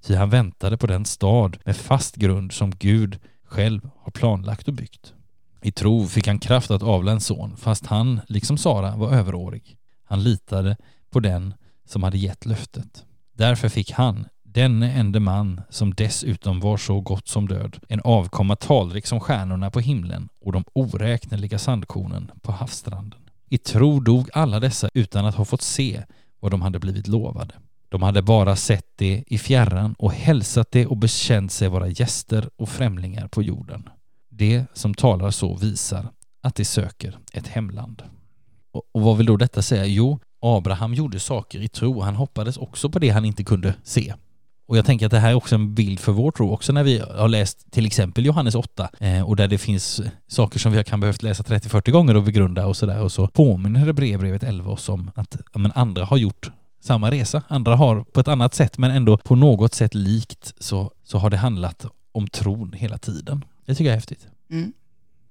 Ty 0.06 0.14
han 0.14 0.30
väntade 0.30 0.76
på 0.76 0.86
den 0.86 1.04
stad 1.04 1.58
med 1.64 1.76
fast 1.76 2.16
grund 2.16 2.52
som 2.52 2.70
Gud 2.70 3.18
själv 3.44 3.90
har 3.98 4.10
planlagt 4.10 4.68
och 4.68 4.74
byggt. 4.74 5.12
I 5.62 5.72
tro 5.72 6.06
fick 6.06 6.26
han 6.26 6.38
kraft 6.38 6.70
att 6.70 6.82
avla 6.82 7.12
en 7.12 7.20
son 7.20 7.56
fast 7.56 7.86
han, 7.86 8.20
liksom 8.28 8.58
Sara, 8.58 8.96
var 8.96 9.12
överårig. 9.12 9.76
Han 10.04 10.22
litade 10.22 10.76
på 11.10 11.20
den 11.20 11.54
som 11.84 12.02
hade 12.02 12.18
gett 12.18 12.46
löftet. 12.46 13.04
Därför 13.32 13.68
fick 13.68 13.90
han, 13.90 14.26
denne 14.42 14.92
ende 14.92 15.20
man 15.20 15.60
som 15.70 15.94
dessutom 15.94 16.60
var 16.60 16.76
så 16.76 17.00
gott 17.00 17.28
som 17.28 17.48
död, 17.48 17.78
en 17.88 18.00
avkomma 18.00 18.56
talrik 18.56 19.06
som 19.06 19.20
stjärnorna 19.20 19.70
på 19.70 19.80
himlen 19.80 20.28
och 20.40 20.52
de 20.52 20.64
oräkneliga 20.72 21.58
sandkornen 21.58 22.30
på 22.42 22.52
havsstranden. 22.52 23.25
I 23.48 23.58
tro 23.58 24.00
dog 24.00 24.30
alla 24.32 24.60
dessa 24.60 24.88
utan 24.94 25.26
att 25.26 25.34
ha 25.34 25.44
fått 25.44 25.62
se 25.62 26.02
vad 26.40 26.50
de 26.50 26.62
hade 26.62 26.78
blivit 26.78 27.06
lovade. 27.06 27.54
De 27.88 28.02
hade 28.02 28.22
bara 28.22 28.56
sett 28.56 28.86
det 28.96 29.24
i 29.26 29.38
fjärran 29.38 29.94
och 29.98 30.12
hälsat 30.12 30.70
det 30.70 30.86
och 30.86 30.96
bekänt 30.96 31.52
sig 31.52 31.68
vara 31.68 31.88
gäster 31.88 32.50
och 32.56 32.68
främlingar 32.68 33.28
på 33.28 33.42
jorden. 33.42 33.88
Det 34.28 34.64
som 34.74 34.94
talar 34.94 35.30
så 35.30 35.56
visar 35.56 36.08
att 36.42 36.54
de 36.54 36.64
söker 36.64 37.18
ett 37.32 37.48
hemland. 37.48 38.02
Och 38.72 39.02
vad 39.02 39.16
vill 39.16 39.26
då 39.26 39.36
detta 39.36 39.62
säga? 39.62 39.86
Jo, 39.86 40.18
Abraham 40.40 40.94
gjorde 40.94 41.20
saker 41.20 41.60
i 41.60 41.68
tro. 41.68 42.00
Han 42.00 42.14
hoppades 42.14 42.56
också 42.56 42.90
på 42.90 42.98
det 42.98 43.08
han 43.08 43.24
inte 43.24 43.44
kunde 43.44 43.74
se. 43.84 44.14
Och 44.66 44.76
jag 44.76 44.84
tänker 44.84 45.06
att 45.06 45.12
det 45.12 45.18
här 45.18 45.30
är 45.30 45.34
också 45.34 45.54
en 45.54 45.74
bild 45.74 46.00
för 46.00 46.12
vår 46.12 46.30
tro. 46.30 46.52
Också 46.52 46.72
när 46.72 46.84
vi 46.84 46.98
har 46.98 47.28
läst 47.28 47.72
till 47.72 47.86
exempel 47.86 48.26
Johannes 48.26 48.54
8 48.54 48.90
eh, 49.00 49.22
och 49.22 49.36
där 49.36 49.48
det 49.48 49.58
finns 49.58 50.00
saker 50.26 50.58
som 50.58 50.72
vi 50.72 50.84
kan 50.84 51.00
behövt 51.00 51.22
läsa 51.22 51.42
30-40 51.42 51.90
gånger 51.90 52.16
och 52.16 52.22
begrunda 52.22 52.66
och 52.66 52.76
sådär. 52.76 53.02
Och 53.02 53.12
så 53.12 53.28
påminner 53.28 53.92
brevbrevet 53.92 54.42
11 54.42 54.70
oss 54.70 54.88
om 54.88 55.10
att 55.14 55.36
ja, 55.52 55.58
men 55.58 55.72
andra 55.74 56.04
har 56.04 56.16
gjort 56.16 56.50
samma 56.80 57.10
resa. 57.10 57.42
Andra 57.48 57.76
har 57.76 58.04
på 58.04 58.20
ett 58.20 58.28
annat 58.28 58.54
sätt 58.54 58.78
men 58.78 58.90
ändå 58.90 59.16
på 59.16 59.34
något 59.34 59.74
sätt 59.74 59.94
likt 59.94 60.54
så, 60.58 60.90
så 61.04 61.18
har 61.18 61.30
det 61.30 61.36
handlat 61.36 61.86
om 62.12 62.28
tron 62.28 62.72
hela 62.72 62.98
tiden. 62.98 63.44
Det 63.66 63.74
tycker 63.74 63.84
jag 63.84 63.92
är 63.92 63.96
häftigt. 63.96 64.26
Mm 64.50 64.72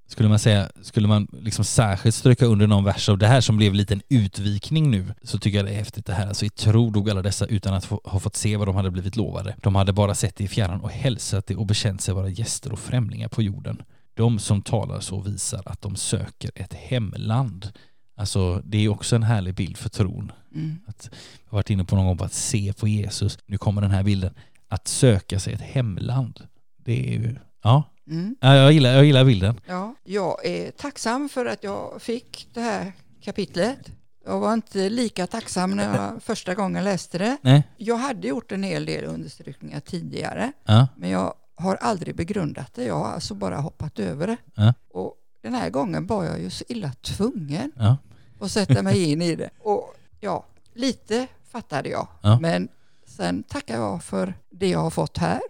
skulle 0.07 0.29
man 0.29 0.39
säga, 0.39 0.69
skulle 0.81 1.07
man 1.07 1.27
liksom 1.31 1.65
särskilt 1.65 2.15
stryka 2.15 2.45
under 2.45 2.67
någon 2.67 2.83
vers 2.83 3.09
av 3.09 3.17
det 3.17 3.27
här 3.27 3.41
som 3.41 3.57
blev 3.57 3.71
en 3.71 3.77
liten 3.77 4.01
utvikning 4.09 4.91
nu, 4.91 5.13
så 5.23 5.37
tycker 5.39 5.57
jag 5.57 5.65
det 5.65 5.71
är 5.71 5.77
häftigt 5.77 6.05
det 6.05 6.13
här. 6.13 6.27
Alltså 6.27 6.45
i 6.45 6.49
tro 6.49 6.89
dog 6.89 7.09
alla 7.09 7.21
dessa 7.21 7.45
utan 7.45 7.73
att 7.73 7.85
få, 7.85 8.01
ha 8.03 8.19
fått 8.19 8.35
se 8.35 8.57
vad 8.57 8.67
de 8.67 8.75
hade 8.75 8.91
blivit 8.91 9.15
lovade. 9.15 9.55
De 9.61 9.75
hade 9.75 9.93
bara 9.93 10.15
sett 10.15 10.35
det 10.35 10.43
i 10.43 10.47
fjärran 10.47 10.81
och 10.81 10.91
hälsat 10.91 11.47
det 11.47 11.55
och 11.55 11.65
bekänt 11.65 12.01
sig 12.01 12.13
vara 12.13 12.29
gäster 12.29 12.71
och 12.71 12.79
främlingar 12.79 13.27
på 13.27 13.41
jorden. 13.41 13.81
De 14.13 14.39
som 14.39 14.61
talar 14.61 14.99
så 14.99 15.21
visar 15.21 15.61
att 15.65 15.81
de 15.81 15.95
söker 15.95 16.51
ett 16.55 16.73
hemland. 16.73 17.71
Alltså 18.15 18.61
det 18.65 18.77
är 18.77 18.89
också 18.89 19.15
en 19.15 19.23
härlig 19.23 19.55
bild 19.55 19.77
för 19.77 19.89
tron. 19.89 20.31
Mm. 20.55 20.77
Att, 20.87 21.09
jag 21.43 21.51
har 21.51 21.57
varit 21.57 21.69
inne 21.69 21.85
på 21.85 21.95
någon 21.95 22.05
gång 22.05 22.17
på 22.17 22.23
att 22.23 22.33
se 22.33 22.73
på 22.73 22.87
Jesus. 22.87 23.37
Nu 23.45 23.57
kommer 23.57 23.81
den 23.81 23.91
här 23.91 24.03
bilden. 24.03 24.33
Att 24.67 24.87
söka 24.87 25.39
sig 25.39 25.53
ett 25.53 25.61
hemland. 25.61 26.47
Det 26.77 27.07
är 27.07 27.11
ju, 27.11 27.35
ja, 27.65 27.83
Mm. 28.07 28.35
Ja, 28.39 28.55
jag, 28.55 28.71
gillar, 28.71 28.93
jag 28.93 29.05
gillar 29.05 29.25
bilden. 29.25 29.59
Ja, 29.65 29.95
jag 30.03 30.45
är 30.45 30.71
tacksam 30.71 31.29
för 31.29 31.45
att 31.45 31.63
jag 31.63 32.01
fick 32.01 32.47
det 32.53 32.61
här 32.61 32.93
kapitlet. 33.21 33.91
Jag 34.25 34.39
var 34.39 34.53
inte 34.53 34.89
lika 34.89 35.27
tacksam 35.27 35.71
när 35.71 35.97
jag 35.97 36.23
första 36.23 36.55
gången 36.55 36.83
läste 36.83 37.17
det. 37.17 37.37
Nej. 37.41 37.63
Jag 37.77 37.97
hade 37.97 38.27
gjort 38.27 38.51
en 38.51 38.63
hel 38.63 38.85
del 38.85 39.05
understrykningar 39.05 39.79
tidigare, 39.79 40.51
ja. 40.65 40.87
men 40.95 41.09
jag 41.09 41.33
har 41.55 41.75
aldrig 41.75 42.15
begrundat 42.15 42.73
det. 42.73 42.83
Jag 42.83 42.95
har 42.95 43.11
alltså 43.11 43.33
bara 43.33 43.57
hoppat 43.57 43.99
över 43.99 44.27
det. 44.27 44.37
Ja. 44.55 44.73
Och 44.93 45.13
den 45.43 45.53
här 45.53 45.69
gången 45.69 46.07
var 46.07 46.23
jag 46.23 46.39
ju 46.41 46.49
så 46.49 46.63
illa 46.67 46.91
tvungen 46.91 47.71
ja. 47.75 47.97
att 48.39 48.51
sätta 48.51 48.81
mig 48.81 49.03
in 49.11 49.21
i 49.21 49.35
det. 49.35 49.49
Och 49.59 49.95
ja, 50.19 50.45
lite 50.73 51.27
fattade 51.51 51.89
jag, 51.89 52.07
men 52.41 52.67
sen 53.05 53.43
tackar 53.43 53.75
jag 53.75 54.03
för 54.03 54.33
det 54.49 54.69
jag 54.69 54.79
har 54.79 54.89
fått 54.89 55.17
här. 55.17 55.41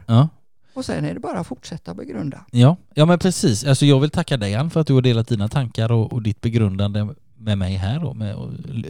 Och 0.76 0.86
sen 0.86 1.06
är 1.06 1.14
det 1.14 1.20
bara 1.20 1.40
att 1.40 1.48
fortsätta 1.48 1.94
begrunda. 1.94 2.46
Ja, 2.52 2.78
ja 2.94 3.06
men 3.06 3.20
precis. 3.20 3.66
Alltså 3.66 3.86
jag 3.86 4.00
vill 4.00 4.10
tacka 4.10 4.38
dig 4.38 4.56
Ann 4.56 4.70
för 4.70 4.80
att 4.80 4.88
du 4.88 4.94
har 4.94 5.02
delat 5.02 5.28
dina 5.28 5.48
tankar 5.48 5.92
och, 5.92 6.14
och 6.14 6.22
ditt 6.22 6.42
begrundande 6.42 7.08
med 7.38 7.58
mig 7.58 7.74
här 7.74 8.00
då, 8.00 8.14
med, 8.14 8.36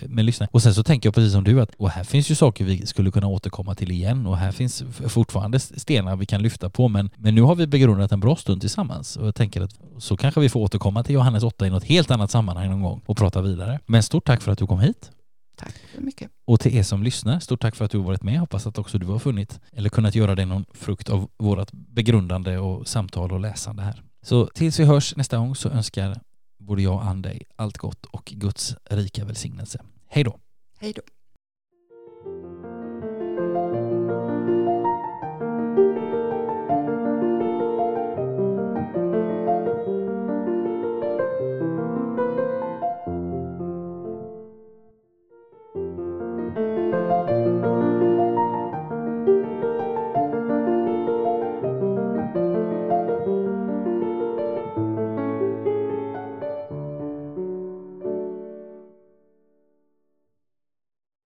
med 0.09 0.25
lyssnare. 0.25 0.49
Och 0.53 0.61
sen 0.61 0.73
så 0.73 0.83
tänker 0.83 1.07
jag 1.07 1.15
precis 1.15 1.33
som 1.33 1.43
du 1.43 1.61
att 1.61 1.69
och 1.77 1.89
här 1.89 2.03
finns 2.03 2.31
ju 2.31 2.35
saker 2.35 2.65
vi 2.65 2.85
skulle 2.85 3.11
kunna 3.11 3.27
återkomma 3.27 3.75
till 3.75 3.91
igen 3.91 4.25
och 4.25 4.37
här 4.37 4.51
finns 4.51 4.83
fortfarande 5.07 5.59
stenar 5.59 6.15
vi 6.15 6.25
kan 6.25 6.41
lyfta 6.41 6.69
på 6.69 6.87
men, 6.87 7.09
men 7.15 7.35
nu 7.35 7.41
har 7.41 7.55
vi 7.55 7.67
begrundat 7.67 8.11
en 8.11 8.19
bra 8.19 8.35
stund 8.35 8.61
tillsammans 8.61 9.17
och 9.17 9.27
jag 9.27 9.35
tänker 9.35 9.61
att 9.61 9.79
så 9.97 10.17
kanske 10.17 10.41
vi 10.41 10.49
får 10.49 10.59
återkomma 10.59 11.03
till 11.03 11.15
Johannes 11.15 11.43
8 11.43 11.67
i 11.67 11.69
något 11.69 11.83
helt 11.83 12.11
annat 12.11 12.31
sammanhang 12.31 12.69
någon 12.69 12.81
gång 12.81 13.01
och 13.05 13.17
prata 13.17 13.41
vidare. 13.41 13.79
Men 13.85 14.03
stort 14.03 14.25
tack 14.25 14.41
för 14.41 14.51
att 14.51 14.57
du 14.57 14.67
kom 14.67 14.79
hit. 14.79 15.11
Tack 15.55 15.73
så 15.95 16.01
mycket. 16.01 16.31
Och 16.45 16.59
till 16.59 16.77
er 16.77 16.83
som 16.83 17.03
lyssnar, 17.03 17.39
stort 17.39 17.61
tack 17.61 17.75
för 17.75 17.85
att 17.85 17.91
du 17.91 17.97
har 17.97 18.05
varit 18.05 18.23
med. 18.23 18.39
Hoppas 18.39 18.67
att 18.67 18.77
också 18.77 18.97
du 18.97 19.05
har 19.05 19.19
funnit 19.19 19.59
eller 19.71 19.89
kunnat 19.89 20.15
göra 20.15 20.35
dig 20.35 20.45
någon 20.45 20.65
frukt 20.73 21.09
av 21.09 21.29
vårt 21.37 21.71
begrundande 21.71 22.57
och 22.57 22.87
samtal 22.87 23.31
och 23.31 23.39
läsande 23.39 23.83
här. 23.83 24.03
Så 24.21 24.47
tills 24.47 24.79
vi 24.79 24.83
hörs 24.83 25.15
nästa 25.15 25.37
gång 25.37 25.55
så 25.55 25.69
önskar 25.69 26.19
både 26.59 26.81
jag 26.81 26.93
och 26.93 27.05
Ann 27.05 27.21
dig 27.21 27.41
allt 27.55 27.77
gott 27.77 28.05
och 28.05 28.25
Guds 28.25 28.75
rika 28.89 29.25
välsignelse. 29.25 29.81
Hej 30.07 30.23
då! 30.23 30.39
Hej 30.79 30.93
då! 30.93 31.01